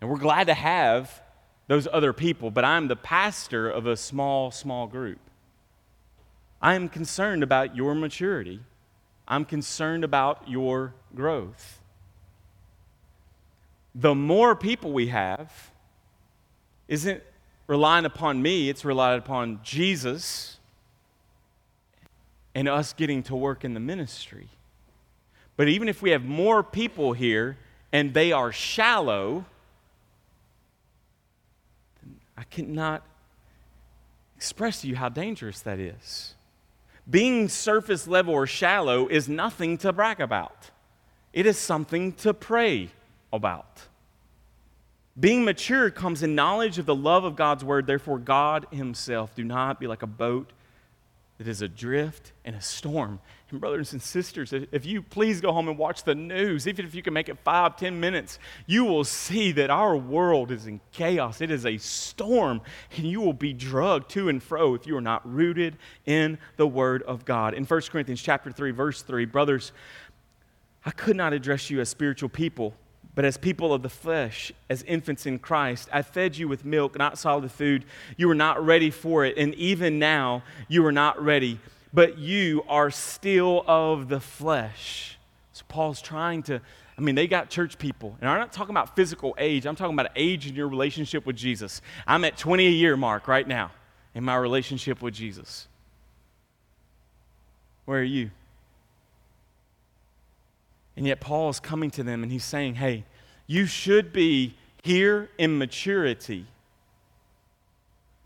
And 0.00 0.10
we're 0.10 0.16
glad 0.16 0.46
to 0.46 0.54
have 0.54 1.20
those 1.66 1.86
other 1.92 2.14
people, 2.14 2.50
but 2.50 2.64
I'm 2.64 2.88
the 2.88 2.96
pastor 2.96 3.68
of 3.68 3.86
a 3.86 3.94
small, 3.94 4.50
small 4.50 4.86
group. 4.86 5.18
I 6.62 6.74
am 6.76 6.88
concerned 6.88 7.42
about 7.42 7.76
your 7.76 7.94
maturity. 7.94 8.60
I'm 9.28 9.44
concerned 9.44 10.02
about 10.02 10.48
your 10.48 10.94
growth. 11.14 11.78
The 13.94 14.14
more 14.14 14.56
people 14.56 14.94
we 14.94 15.08
have 15.08 15.52
isn't 16.88 17.22
relying 17.66 18.06
upon 18.06 18.40
me, 18.40 18.70
it's 18.70 18.82
relying 18.82 19.18
upon 19.18 19.60
Jesus 19.62 20.53
and 22.54 22.68
us 22.68 22.92
getting 22.92 23.22
to 23.24 23.34
work 23.34 23.64
in 23.64 23.74
the 23.74 23.80
ministry. 23.80 24.48
But 25.56 25.68
even 25.68 25.88
if 25.88 26.02
we 26.02 26.10
have 26.10 26.24
more 26.24 26.62
people 26.62 27.12
here 27.12 27.56
and 27.92 28.12
they 28.12 28.32
are 28.32 28.52
shallow, 28.52 29.44
I 32.36 32.44
cannot 32.44 33.04
express 34.36 34.80
to 34.82 34.88
you 34.88 34.96
how 34.96 35.08
dangerous 35.08 35.60
that 35.60 35.78
is. 35.78 36.34
Being 37.08 37.48
surface 37.48 38.06
level 38.06 38.34
or 38.34 38.46
shallow 38.46 39.08
is 39.08 39.28
nothing 39.28 39.78
to 39.78 39.92
brag 39.92 40.20
about, 40.20 40.70
it 41.32 41.46
is 41.46 41.58
something 41.58 42.12
to 42.14 42.32
pray 42.32 42.90
about. 43.32 43.82
Being 45.18 45.44
mature 45.44 45.90
comes 45.90 46.24
in 46.24 46.34
knowledge 46.34 46.78
of 46.78 46.86
the 46.86 46.94
love 46.94 47.22
of 47.22 47.36
God's 47.36 47.64
word. 47.64 47.86
Therefore, 47.86 48.18
God 48.18 48.66
Himself, 48.72 49.34
do 49.36 49.44
not 49.44 49.78
be 49.78 49.86
like 49.86 50.02
a 50.02 50.08
boat 50.08 50.52
that 51.38 51.48
is 51.48 51.62
adrift 51.62 52.32
in 52.44 52.54
a 52.54 52.60
storm. 52.60 53.18
And, 53.50 53.60
brothers 53.60 53.92
and 53.92 54.00
sisters, 54.00 54.52
if 54.52 54.86
you 54.86 55.02
please 55.02 55.40
go 55.40 55.52
home 55.52 55.68
and 55.68 55.76
watch 55.76 56.04
the 56.04 56.14
news, 56.14 56.68
even 56.68 56.86
if 56.86 56.94
you 56.94 57.02
can 57.02 57.12
make 57.12 57.28
it 57.28 57.38
five, 57.44 57.76
ten 57.76 57.98
minutes, 57.98 58.38
you 58.66 58.84
will 58.84 59.04
see 59.04 59.52
that 59.52 59.70
our 59.70 59.96
world 59.96 60.50
is 60.50 60.66
in 60.66 60.80
chaos. 60.92 61.40
It 61.40 61.50
is 61.50 61.66
a 61.66 61.76
storm, 61.78 62.60
and 62.96 63.04
you 63.04 63.20
will 63.20 63.32
be 63.32 63.52
drugged 63.52 64.10
to 64.10 64.28
and 64.28 64.42
fro 64.42 64.74
if 64.74 64.86
you 64.86 64.96
are 64.96 65.00
not 65.00 65.28
rooted 65.30 65.76
in 66.06 66.38
the 66.56 66.66
Word 66.66 67.02
of 67.02 67.24
God. 67.24 67.54
In 67.54 67.64
1 67.64 67.80
Corinthians 67.90 68.22
chapter 68.22 68.52
3, 68.52 68.70
verse 68.70 69.02
3, 69.02 69.24
brothers, 69.24 69.72
I 70.84 70.90
could 70.90 71.16
not 71.16 71.32
address 71.32 71.70
you 71.70 71.80
as 71.80 71.88
spiritual 71.88 72.28
people 72.28 72.74
but 73.14 73.24
as 73.24 73.36
people 73.36 73.72
of 73.72 73.82
the 73.82 73.88
flesh, 73.88 74.52
as 74.68 74.82
infants 74.82 75.24
in 75.26 75.38
Christ, 75.38 75.88
I 75.92 76.02
fed 76.02 76.36
you 76.36 76.48
with 76.48 76.64
milk, 76.64 76.98
not 76.98 77.16
solid 77.16 77.50
food. 77.50 77.84
You 78.16 78.26
were 78.28 78.34
not 78.34 78.64
ready 78.64 78.90
for 78.90 79.24
it, 79.24 79.36
and 79.38 79.54
even 79.54 79.98
now 79.98 80.42
you 80.68 80.84
are 80.84 80.92
not 80.92 81.22
ready, 81.22 81.60
but 81.92 82.18
you 82.18 82.64
are 82.68 82.90
still 82.90 83.64
of 83.68 84.08
the 84.08 84.20
flesh. 84.20 85.16
So 85.52 85.64
Paul's 85.68 86.02
trying 86.02 86.42
to, 86.44 86.60
I 86.98 87.00
mean, 87.00 87.14
they 87.14 87.28
got 87.28 87.50
church 87.50 87.78
people, 87.78 88.16
and 88.20 88.28
I'm 88.28 88.40
not 88.40 88.52
talking 88.52 88.72
about 88.72 88.96
physical 88.96 89.36
age, 89.38 89.64
I'm 89.64 89.76
talking 89.76 89.94
about 89.94 90.10
age 90.16 90.48
in 90.48 90.56
your 90.56 90.68
relationship 90.68 91.24
with 91.24 91.36
Jesus. 91.36 91.82
I'm 92.08 92.24
at 92.24 92.36
20 92.36 92.66
a 92.66 92.70
year 92.70 92.96
mark 92.96 93.28
right 93.28 93.46
now 93.46 93.70
in 94.14 94.24
my 94.24 94.34
relationship 94.34 95.02
with 95.02 95.14
Jesus. 95.14 95.68
Where 97.84 98.00
are 98.00 98.02
you? 98.02 98.30
And 100.96 101.06
yet, 101.06 101.20
Paul 101.20 101.50
is 101.50 101.60
coming 101.60 101.90
to 101.92 102.02
them 102.02 102.22
and 102.22 102.30
he's 102.30 102.44
saying, 102.44 102.76
hey, 102.76 103.04
you 103.46 103.66
should 103.66 104.12
be 104.12 104.54
here 104.82 105.30
in 105.38 105.58
maturity, 105.58 106.46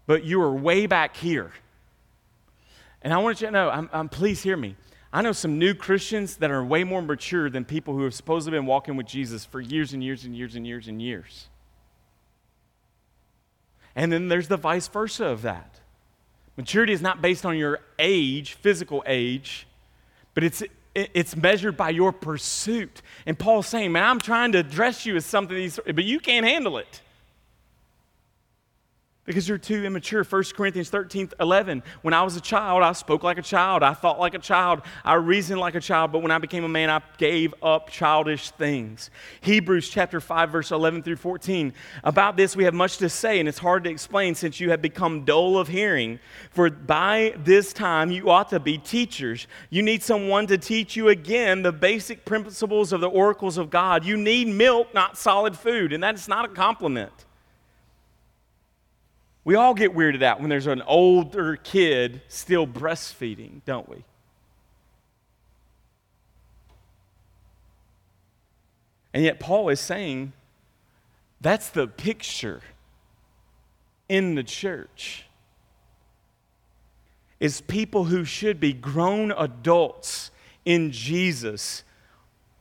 but 0.07 0.25
you 0.25 0.41
are 0.43 0.53
way 0.53 0.87
back 0.87 1.17
here. 1.17 1.53
And 3.03 3.13
I 3.13 3.19
want 3.19 3.41
you 3.41 3.47
to 3.47 3.53
know, 3.53 3.71
I'm, 3.71 3.89
I'm, 3.93 4.09
please 4.09 4.43
hear 4.43 4.57
me. 4.57 4.77
I 5.13 5.23
know 5.23 5.33
some 5.33 5.59
new 5.59 5.73
Christians 5.73 6.37
that 6.37 6.51
are 6.51 6.63
way 6.63 6.85
more 6.85 7.01
mature 7.01 7.49
than 7.49 7.65
people 7.65 7.95
who 7.95 8.05
have 8.05 8.13
supposedly 8.13 8.59
been 8.59 8.67
walking 8.67 8.97
with 8.97 9.07
Jesus 9.07 9.45
for 9.45 9.61
years 9.61 9.95
and 9.95 10.05
years 10.05 10.25
and 10.25 10.37
years 10.37 10.55
and 10.55 10.67
years 10.67 10.89
and 10.89 11.01
years. 11.01 11.49
And 13.97 14.13
then 14.13 14.29
there's 14.29 14.49
the 14.49 14.57
vice 14.57 14.87
versa 14.87 15.27
of 15.27 15.43
that. 15.43 15.81
Maturity 16.57 16.93
is 16.93 17.01
not 17.01 17.23
based 17.23 17.47
on 17.47 17.57
your 17.57 17.81
age, 17.99 18.55
physical 18.55 19.03
age, 19.07 19.67
but 20.35 20.45
it's 20.45 20.63
it's 21.15 21.37
measured 21.37 21.77
by 21.77 21.91
your 21.91 22.13
pursuit. 22.13 23.03
And 23.27 23.39
Paul's 23.39 23.67
saying, 23.67 23.93
man, 23.93 24.05
I'm 24.05 24.21
trying 24.21 24.53
to 24.53 24.59
address 24.59 25.07
you 25.07 25.17
as 25.17 25.25
something, 25.25 25.71
but 25.87 26.05
you 26.05 26.21
can't 26.21 26.47
handle 26.47 26.79
it 26.79 27.03
because 29.29 29.47
you're 29.47 29.59
too 29.59 29.85
immature. 29.85 30.25
1 30.25 30.45
Corinthians 30.57 30.89
13, 30.89 31.33
11. 31.39 31.83
When 32.01 32.15
I 32.15 32.23
was 32.23 32.37
a 32.37 32.41
child, 32.41 32.83
I 32.83 32.93
spoke 32.93 33.23
like 33.23 33.37
a 33.37 33.43
child. 33.43 33.83
I 33.83 33.93
thought 33.93 34.19
like 34.19 34.33
a 34.33 34.39
child. 34.39 34.81
I 35.05 35.15
reasoned 35.17 35.61
like 35.61 35.75
a 35.75 35.83
child. 35.83 36.13
But 36.13 36.21
when 36.21 36.31
I 36.31 36.39
became 36.39 36.65
a 36.65 36.69
man, 36.69 36.89
I 36.89 37.03
gave 37.19 37.55
up 37.63 37.91
childish 37.91 38.53
things. 38.53 39.11
Hebrews 39.43 39.91
chapter 39.91 40.19
5, 40.19 40.51
verse 40.51 40.71
11 40.71 41.03
through 41.03 41.17
14. 41.17 41.75
About 42.05 42.39
this, 42.39 42.57
we 42.57 42.65
have 42.65 42.73
much 42.73 42.97
to 42.99 43.11
say, 43.11 43.39
and 43.39 43.47
it's 43.47 43.59
hard 43.59 43.85
to 43.85 43.91
explain 43.91 44.35
since 44.35 44.61
you 44.61 44.71
have 44.71 44.81
become 44.81 45.27
dull 45.27 45.59
of 45.59 45.69
hearing. 45.69 46.21
For 46.51 46.71
by 46.71 47.35
this 47.37 47.75
time, 47.75 48.11
you 48.11 48.31
ought 48.31 48.49
to 48.49 48.61
be 48.61 48.79
teachers. 48.79 49.47
You 49.69 49.83
need 49.83 50.03
someone 50.03 50.47
to 50.47 50.57
teach 50.57 50.97
you 50.97 51.11
again 51.11 51.61
the 51.61 51.73
basic 51.73 52.25
principles 52.25 52.95
of 52.95 53.03
the 53.03 53.11
oracles 53.11 53.59
of 53.59 53.69
God. 53.69 54.07
You 54.07 54.17
need 54.17 54.49
milk, 54.49 54.95
not 54.95 55.19
solid 55.19 55.55
food. 55.55 55.93
And 55.93 56.03
that 56.03 56.15
is 56.15 56.29
not 56.29 56.47
a 56.47 56.49
compliment. 56.49 57.27
We 59.49 59.55
all 59.55 59.73
get 59.73 59.95
weirded 59.95 60.23
out 60.23 60.41
when 60.41 60.51
there's 60.51 60.67
an 60.67 60.83
older 60.83 61.57
kid 61.57 62.21
still 62.29 62.67
breastfeeding, 62.67 63.63
don't 63.65 63.89
we? 63.89 64.05
And 69.15 69.25
yet, 69.25 69.41
Paul 69.41 69.71
is 69.71 69.81
saying 69.81 70.35
that's 71.41 71.71
the 71.71 71.87
picture 71.87 72.61
in 74.07 74.35
the 74.35 74.43
church 74.43 75.25
is 77.41 77.63
people 77.63 78.05
who 78.05 78.27
should 78.27 78.61
be 78.61 78.75
grown 78.75 79.33
adults 79.33 80.31
in 80.67 80.93
Jesus 80.93 81.85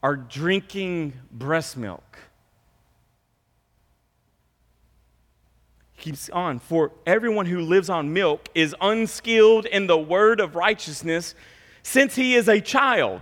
are 0.01 0.15
drinking 0.15 1.15
breast 1.33 1.75
milk. 1.75 2.17
Keeps 5.97 6.29
on. 6.29 6.59
For 6.59 6.91
everyone 7.05 7.47
who 7.47 7.61
lives 7.61 7.89
on 7.89 8.13
milk 8.13 8.47
is 8.55 8.75
unskilled 8.79 9.65
in 9.65 9.87
the 9.87 9.97
word 9.97 10.39
of 10.39 10.55
righteousness 10.55 11.35
since 11.83 12.15
he 12.15 12.35
is 12.35 12.47
a 12.47 12.61
child. 12.61 13.21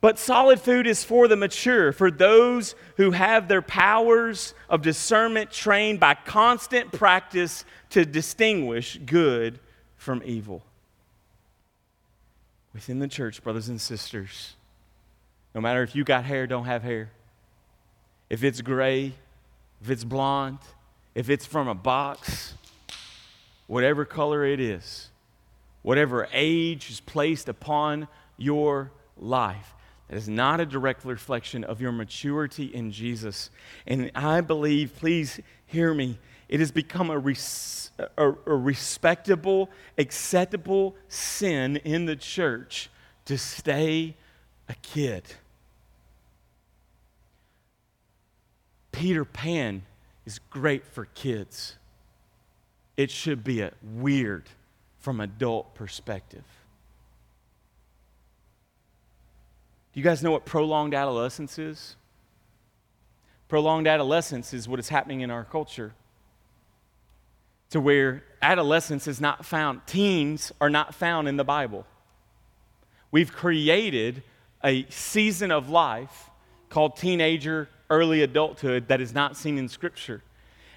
But 0.00 0.18
solid 0.18 0.60
food 0.60 0.86
is 0.86 1.02
for 1.02 1.26
the 1.26 1.36
mature, 1.36 1.92
for 1.92 2.10
those 2.10 2.76
who 2.96 3.10
have 3.10 3.48
their 3.48 3.62
powers 3.62 4.54
of 4.68 4.82
discernment 4.82 5.50
trained 5.50 5.98
by 5.98 6.14
constant 6.14 6.92
practice 6.92 7.64
to 7.90 8.04
distinguish 8.04 8.98
good 9.04 9.58
from 9.96 10.22
evil. 10.24 10.62
Within 12.72 13.00
the 13.00 13.08
church, 13.08 13.42
brothers 13.42 13.68
and 13.68 13.80
sisters, 13.80 14.54
no 15.52 15.60
matter 15.60 15.82
if 15.82 15.96
you 15.96 16.04
got 16.04 16.24
hair, 16.24 16.46
don't 16.46 16.66
have 16.66 16.84
hair, 16.84 17.10
if 18.30 18.44
it's 18.44 18.60
gray, 18.60 19.14
if 19.82 19.90
it's 19.90 20.04
blonde, 20.04 20.58
if 21.14 21.30
it's 21.30 21.46
from 21.46 21.68
a 21.68 21.74
box, 21.74 22.54
whatever 23.66 24.04
color 24.04 24.44
it 24.44 24.60
is, 24.60 25.10
whatever 25.82 26.28
age 26.32 26.90
is 26.90 27.00
placed 27.00 27.48
upon 27.48 28.08
your 28.36 28.92
life, 29.16 29.74
that 30.08 30.16
is 30.16 30.28
not 30.28 30.60
a 30.60 30.66
direct 30.66 31.04
reflection 31.04 31.64
of 31.64 31.80
your 31.80 31.92
maturity 31.92 32.66
in 32.66 32.90
Jesus. 32.92 33.50
And 33.86 34.10
I 34.14 34.40
believe, 34.40 34.94
please 34.96 35.40
hear 35.66 35.92
me, 35.92 36.18
it 36.48 36.60
has 36.60 36.70
become 36.70 37.10
a, 37.10 37.18
res- 37.18 37.90
a, 38.16 38.28
a 38.28 38.54
respectable, 38.54 39.68
acceptable 39.98 40.96
sin 41.08 41.76
in 41.78 42.06
the 42.06 42.16
church 42.16 42.90
to 43.26 43.36
stay 43.36 44.16
a 44.68 44.74
kid. 44.82 45.24
Peter 48.92 49.24
Pan 49.24 49.82
is 50.28 50.40
great 50.50 50.84
for 50.84 51.06
kids. 51.14 51.76
It 52.98 53.10
should 53.10 53.42
be 53.42 53.62
a 53.62 53.72
weird 53.82 54.44
from 54.98 55.20
adult 55.20 55.74
perspective. 55.74 56.44
Do 59.94 60.00
you 60.00 60.04
guys 60.04 60.22
know 60.22 60.30
what 60.30 60.44
prolonged 60.44 60.92
adolescence 60.92 61.58
is? 61.58 61.96
Prolonged 63.48 63.88
adolescence 63.88 64.52
is 64.52 64.68
what 64.68 64.78
is 64.78 64.90
happening 64.90 65.22
in 65.22 65.30
our 65.30 65.44
culture 65.44 65.94
to 67.70 67.80
where 67.80 68.22
adolescence 68.42 69.06
is 69.06 69.22
not 69.22 69.46
found, 69.46 69.86
teens 69.86 70.52
are 70.60 70.68
not 70.68 70.94
found 70.94 71.26
in 71.26 71.38
the 71.38 71.44
Bible. 71.44 71.86
We've 73.10 73.32
created 73.32 74.22
a 74.62 74.84
season 74.90 75.50
of 75.50 75.70
life 75.70 76.28
called 76.68 76.96
teenager, 76.98 77.70
early 77.90 78.22
adulthood 78.22 78.88
that 78.88 79.00
is 79.00 79.14
not 79.14 79.36
seen 79.36 79.58
in 79.58 79.68
Scripture. 79.68 80.22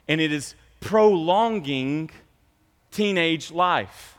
And 0.07 0.19
it 0.21 0.31
is 0.31 0.55
prolonging 0.79 2.09
teenage 2.91 3.51
life. 3.51 4.17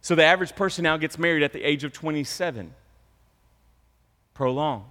So 0.00 0.14
the 0.14 0.24
average 0.24 0.54
person 0.54 0.82
now 0.82 0.96
gets 0.96 1.18
married 1.18 1.42
at 1.42 1.52
the 1.52 1.62
age 1.62 1.84
of 1.84 1.92
27. 1.92 2.74
Prolonged 4.34 4.84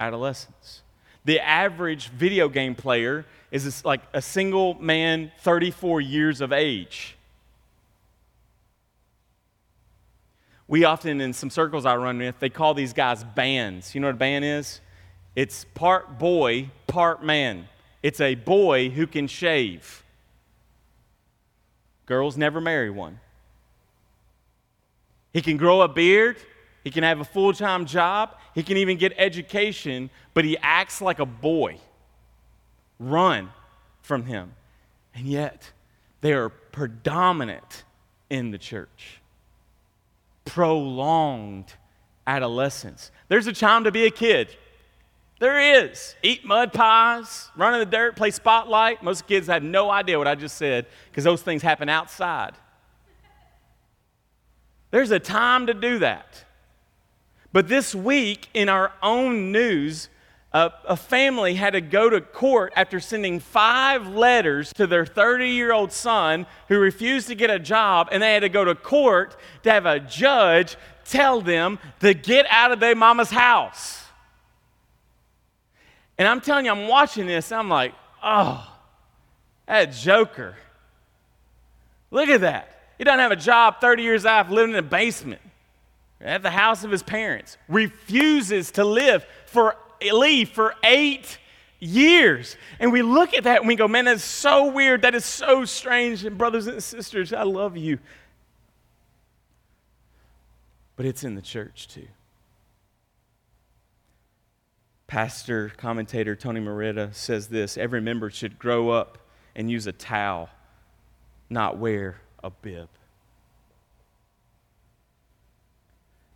adolescence. 0.00 0.82
The 1.24 1.40
average 1.40 2.08
video 2.08 2.48
game 2.48 2.74
player 2.74 3.24
is 3.50 3.84
like 3.84 4.00
a 4.12 4.22
single 4.22 4.74
man, 4.74 5.30
34 5.40 6.00
years 6.00 6.40
of 6.40 6.52
age. 6.52 7.16
We 10.66 10.84
often, 10.84 11.20
in 11.20 11.32
some 11.32 11.50
circles 11.50 11.84
I 11.84 11.96
run 11.96 12.18
with, 12.18 12.38
they 12.38 12.48
call 12.48 12.72
these 12.72 12.92
guys 12.92 13.22
bands. 13.22 13.94
You 13.94 14.00
know 14.00 14.08
what 14.08 14.14
a 14.14 14.18
band 14.18 14.44
is? 14.44 14.80
It's 15.34 15.64
part 15.64 16.18
boy, 16.18 16.70
part 16.86 17.22
man. 17.22 17.68
It's 18.02 18.20
a 18.20 18.34
boy 18.34 18.90
who 18.90 19.06
can 19.06 19.26
shave. 19.26 20.02
Girls 22.06 22.36
never 22.36 22.60
marry 22.60 22.90
one. 22.90 23.20
He 25.32 25.40
can 25.40 25.56
grow 25.56 25.80
a 25.80 25.88
beard, 25.88 26.36
he 26.84 26.90
can 26.90 27.04
have 27.04 27.20
a 27.20 27.24
full 27.24 27.52
time 27.52 27.86
job, 27.86 28.36
he 28.54 28.62
can 28.62 28.76
even 28.76 28.98
get 28.98 29.14
education, 29.16 30.10
but 30.34 30.44
he 30.44 30.58
acts 30.58 31.00
like 31.00 31.20
a 31.20 31.26
boy. 31.26 31.78
Run 32.98 33.50
from 34.02 34.26
him. 34.26 34.54
And 35.14 35.26
yet, 35.26 35.70
they 36.20 36.32
are 36.32 36.48
predominant 36.48 37.84
in 38.28 38.50
the 38.50 38.58
church. 38.58 39.20
Prolonged 40.44 41.72
adolescence. 42.26 43.10
There's 43.28 43.46
a 43.46 43.52
time 43.52 43.84
to 43.84 43.92
be 43.92 44.06
a 44.06 44.10
kid. 44.10 44.56
There 45.42 45.82
is. 45.82 46.14
Eat 46.22 46.44
mud 46.44 46.72
pies, 46.72 47.50
run 47.56 47.74
in 47.74 47.80
the 47.80 47.86
dirt, 47.86 48.14
play 48.14 48.30
spotlight. 48.30 49.02
Most 49.02 49.26
kids 49.26 49.48
have 49.48 49.64
no 49.64 49.90
idea 49.90 50.16
what 50.16 50.28
I 50.28 50.36
just 50.36 50.56
said 50.56 50.86
because 51.10 51.24
those 51.24 51.42
things 51.42 51.62
happen 51.62 51.88
outside. 51.88 52.52
There's 54.92 55.10
a 55.10 55.18
time 55.18 55.66
to 55.66 55.74
do 55.74 55.98
that. 55.98 56.44
But 57.52 57.66
this 57.66 57.92
week, 57.92 58.50
in 58.54 58.68
our 58.68 58.92
own 59.02 59.50
news, 59.50 60.10
a 60.52 60.96
family 60.96 61.54
had 61.54 61.72
to 61.72 61.80
go 61.80 62.08
to 62.08 62.20
court 62.20 62.72
after 62.76 63.00
sending 63.00 63.40
five 63.40 64.06
letters 64.06 64.72
to 64.74 64.86
their 64.86 65.04
30 65.04 65.48
year 65.48 65.72
old 65.72 65.90
son 65.90 66.46
who 66.68 66.78
refused 66.78 67.26
to 67.26 67.34
get 67.34 67.50
a 67.50 67.58
job, 67.58 68.08
and 68.12 68.22
they 68.22 68.32
had 68.34 68.42
to 68.42 68.48
go 68.48 68.64
to 68.64 68.76
court 68.76 69.36
to 69.64 69.72
have 69.72 69.86
a 69.86 69.98
judge 69.98 70.76
tell 71.04 71.40
them 71.40 71.80
to 71.98 72.14
get 72.14 72.46
out 72.48 72.70
of 72.70 72.78
their 72.78 72.94
mama's 72.94 73.30
house. 73.30 74.01
And 76.22 76.28
I'm 76.28 76.40
telling 76.40 76.66
you, 76.66 76.70
I'm 76.70 76.86
watching 76.86 77.26
this, 77.26 77.50
I'm 77.50 77.68
like, 77.68 77.94
oh, 78.22 78.64
that 79.66 79.92
joker. 79.92 80.54
Look 82.12 82.28
at 82.28 82.42
that. 82.42 82.80
He 82.96 83.02
doesn't 83.02 83.18
have 83.18 83.32
a 83.32 83.36
job 83.36 83.80
30 83.80 84.04
years 84.04 84.24
after 84.24 84.54
living 84.54 84.70
in 84.70 84.78
a 84.78 84.82
basement 84.82 85.40
at 86.20 86.44
the 86.44 86.50
house 86.52 86.84
of 86.84 86.92
his 86.92 87.02
parents, 87.02 87.56
refuses 87.66 88.70
to 88.70 88.84
live 88.84 89.26
for 89.46 89.76
leave 90.00 90.50
for 90.50 90.76
eight 90.84 91.38
years. 91.80 92.56
And 92.78 92.92
we 92.92 93.02
look 93.02 93.34
at 93.34 93.42
that 93.42 93.58
and 93.58 93.66
we 93.66 93.74
go, 93.74 93.88
man, 93.88 94.04
that's 94.04 94.22
so 94.22 94.70
weird. 94.70 95.02
That 95.02 95.16
is 95.16 95.24
so 95.24 95.64
strange. 95.64 96.24
And 96.24 96.38
brothers 96.38 96.68
and 96.68 96.80
sisters, 96.80 97.32
I 97.32 97.42
love 97.42 97.76
you. 97.76 97.98
But 100.94 101.04
it's 101.04 101.24
in 101.24 101.34
the 101.34 101.42
church 101.42 101.88
too. 101.88 102.06
Pastor, 105.12 105.70
commentator 105.76 106.34
Tony 106.34 106.58
Merida 106.58 107.10
says 107.12 107.48
this 107.48 107.76
every 107.76 108.00
member 108.00 108.30
should 108.30 108.58
grow 108.58 108.88
up 108.88 109.18
and 109.54 109.70
use 109.70 109.86
a 109.86 109.92
towel, 109.92 110.48
not 111.50 111.76
wear 111.76 112.22
a 112.42 112.48
bib. 112.48 112.88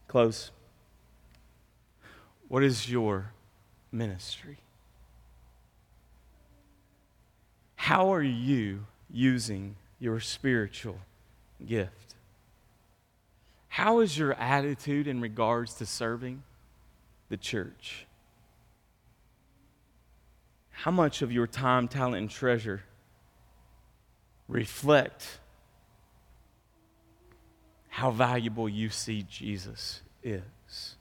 Close. 0.08 0.50
What 2.48 2.62
is 2.62 2.90
your 2.90 3.32
ministry? 3.90 4.58
How 7.76 8.12
are 8.12 8.22
you 8.22 8.84
using 9.10 9.76
your 9.98 10.20
spiritual 10.20 10.98
gift? 11.66 12.14
How 13.68 14.00
is 14.00 14.18
your 14.18 14.34
attitude 14.34 15.06
in 15.06 15.22
regards 15.22 15.72
to 15.76 15.86
serving 15.86 16.42
the 17.30 17.38
church? 17.38 18.06
How 20.76 20.90
much 20.90 21.22
of 21.22 21.32
your 21.32 21.46
time, 21.46 21.88
talent, 21.88 22.16
and 22.16 22.30
treasure 22.30 22.82
reflect 24.48 25.38
how 27.88 28.10
valuable 28.10 28.68
you 28.68 28.90
see 28.90 29.24
Jesus 29.28 30.02
is. 30.22 30.96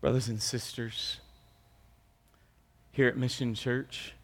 Brothers 0.00 0.28
and 0.28 0.40
sisters, 0.40 1.18
here 2.92 3.08
at 3.08 3.16
Mission 3.16 3.54
Church, 3.54 4.14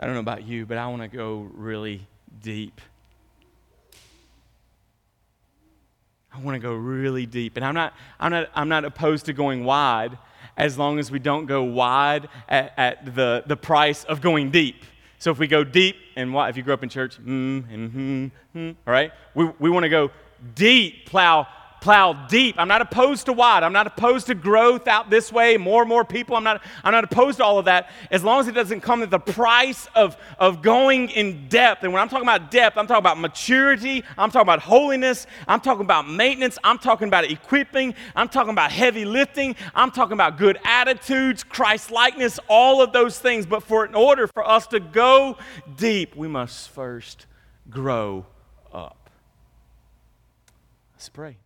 I 0.00 0.06
don't 0.06 0.14
know 0.14 0.20
about 0.20 0.46
you, 0.46 0.64
but 0.64 0.78
I 0.78 0.86
want 0.86 1.02
to 1.02 1.08
go 1.08 1.50
really 1.52 2.06
deep. 2.42 2.80
I 6.38 6.40
want 6.44 6.54
to 6.54 6.60
go 6.60 6.72
really 6.72 7.26
deep. 7.26 7.56
And 7.56 7.64
I'm 7.64 7.74
not, 7.74 7.94
I'm, 8.20 8.30
not, 8.30 8.48
I'm 8.54 8.68
not 8.68 8.84
opposed 8.84 9.26
to 9.26 9.32
going 9.32 9.64
wide 9.64 10.16
as 10.56 10.78
long 10.78 10.98
as 10.98 11.10
we 11.10 11.18
don't 11.18 11.46
go 11.46 11.64
wide 11.64 12.28
at, 12.48 12.72
at 12.76 13.14
the, 13.14 13.42
the 13.46 13.56
price 13.56 14.04
of 14.04 14.20
going 14.20 14.50
deep. 14.50 14.84
So 15.18 15.32
if 15.32 15.38
we 15.38 15.48
go 15.48 15.64
deep, 15.64 15.96
and 16.14 16.32
what, 16.32 16.48
if 16.48 16.56
you 16.56 16.62
grew 16.62 16.74
up 16.74 16.84
in 16.84 16.88
church, 16.88 17.18
mm, 17.20 17.64
and 17.72 17.90
hmm, 17.90 18.26
hmm, 18.52 18.70
all 18.86 18.92
right, 18.92 19.10
we, 19.34 19.50
we 19.58 19.68
want 19.68 19.82
to 19.82 19.88
go 19.88 20.10
deep, 20.54 21.06
plow 21.06 21.48
plow 21.80 22.12
deep. 22.28 22.56
I'm 22.58 22.68
not 22.68 22.80
opposed 22.80 23.26
to 23.26 23.32
wide. 23.32 23.62
I'm 23.62 23.72
not 23.72 23.86
opposed 23.86 24.26
to 24.26 24.34
growth 24.34 24.88
out 24.88 25.10
this 25.10 25.32
way, 25.32 25.56
more 25.56 25.82
and 25.82 25.88
more 25.88 26.04
people. 26.04 26.36
I'm 26.36 26.44
not, 26.44 26.62
I'm 26.82 26.92
not 26.92 27.04
opposed 27.04 27.38
to 27.38 27.44
all 27.44 27.58
of 27.58 27.66
that 27.66 27.90
as 28.10 28.24
long 28.24 28.40
as 28.40 28.48
it 28.48 28.52
doesn't 28.52 28.80
come 28.80 29.02
at 29.02 29.10
the 29.10 29.18
price 29.18 29.88
of, 29.94 30.16
of 30.38 30.62
going 30.62 31.10
in 31.10 31.48
depth. 31.48 31.84
And 31.84 31.92
when 31.92 32.02
I'm 32.02 32.08
talking 32.08 32.26
about 32.26 32.50
depth, 32.50 32.76
I'm 32.76 32.86
talking 32.86 32.98
about 33.00 33.18
maturity. 33.18 34.04
I'm 34.16 34.30
talking 34.30 34.46
about 34.46 34.60
holiness. 34.60 35.26
I'm 35.46 35.60
talking 35.60 35.84
about 35.84 36.08
maintenance. 36.08 36.58
I'm 36.64 36.78
talking 36.78 37.08
about 37.08 37.30
equipping. 37.30 37.94
I'm 38.16 38.28
talking 38.28 38.50
about 38.50 38.72
heavy 38.72 39.04
lifting. 39.04 39.56
I'm 39.74 39.90
talking 39.90 40.14
about 40.14 40.38
good 40.38 40.58
attitudes, 40.64 41.44
Christ 41.44 41.90
likeness, 41.90 42.38
all 42.48 42.82
of 42.82 42.92
those 42.92 43.18
things. 43.18 43.46
But 43.46 43.62
for 43.62 43.84
in 43.86 43.94
order 43.94 44.26
for 44.26 44.46
us 44.46 44.66
to 44.68 44.80
go 44.80 45.38
deep, 45.76 46.16
we 46.16 46.28
must 46.28 46.70
first 46.70 47.26
grow 47.70 48.26
up. 48.72 49.10
Let's 50.94 51.08
pray. 51.08 51.36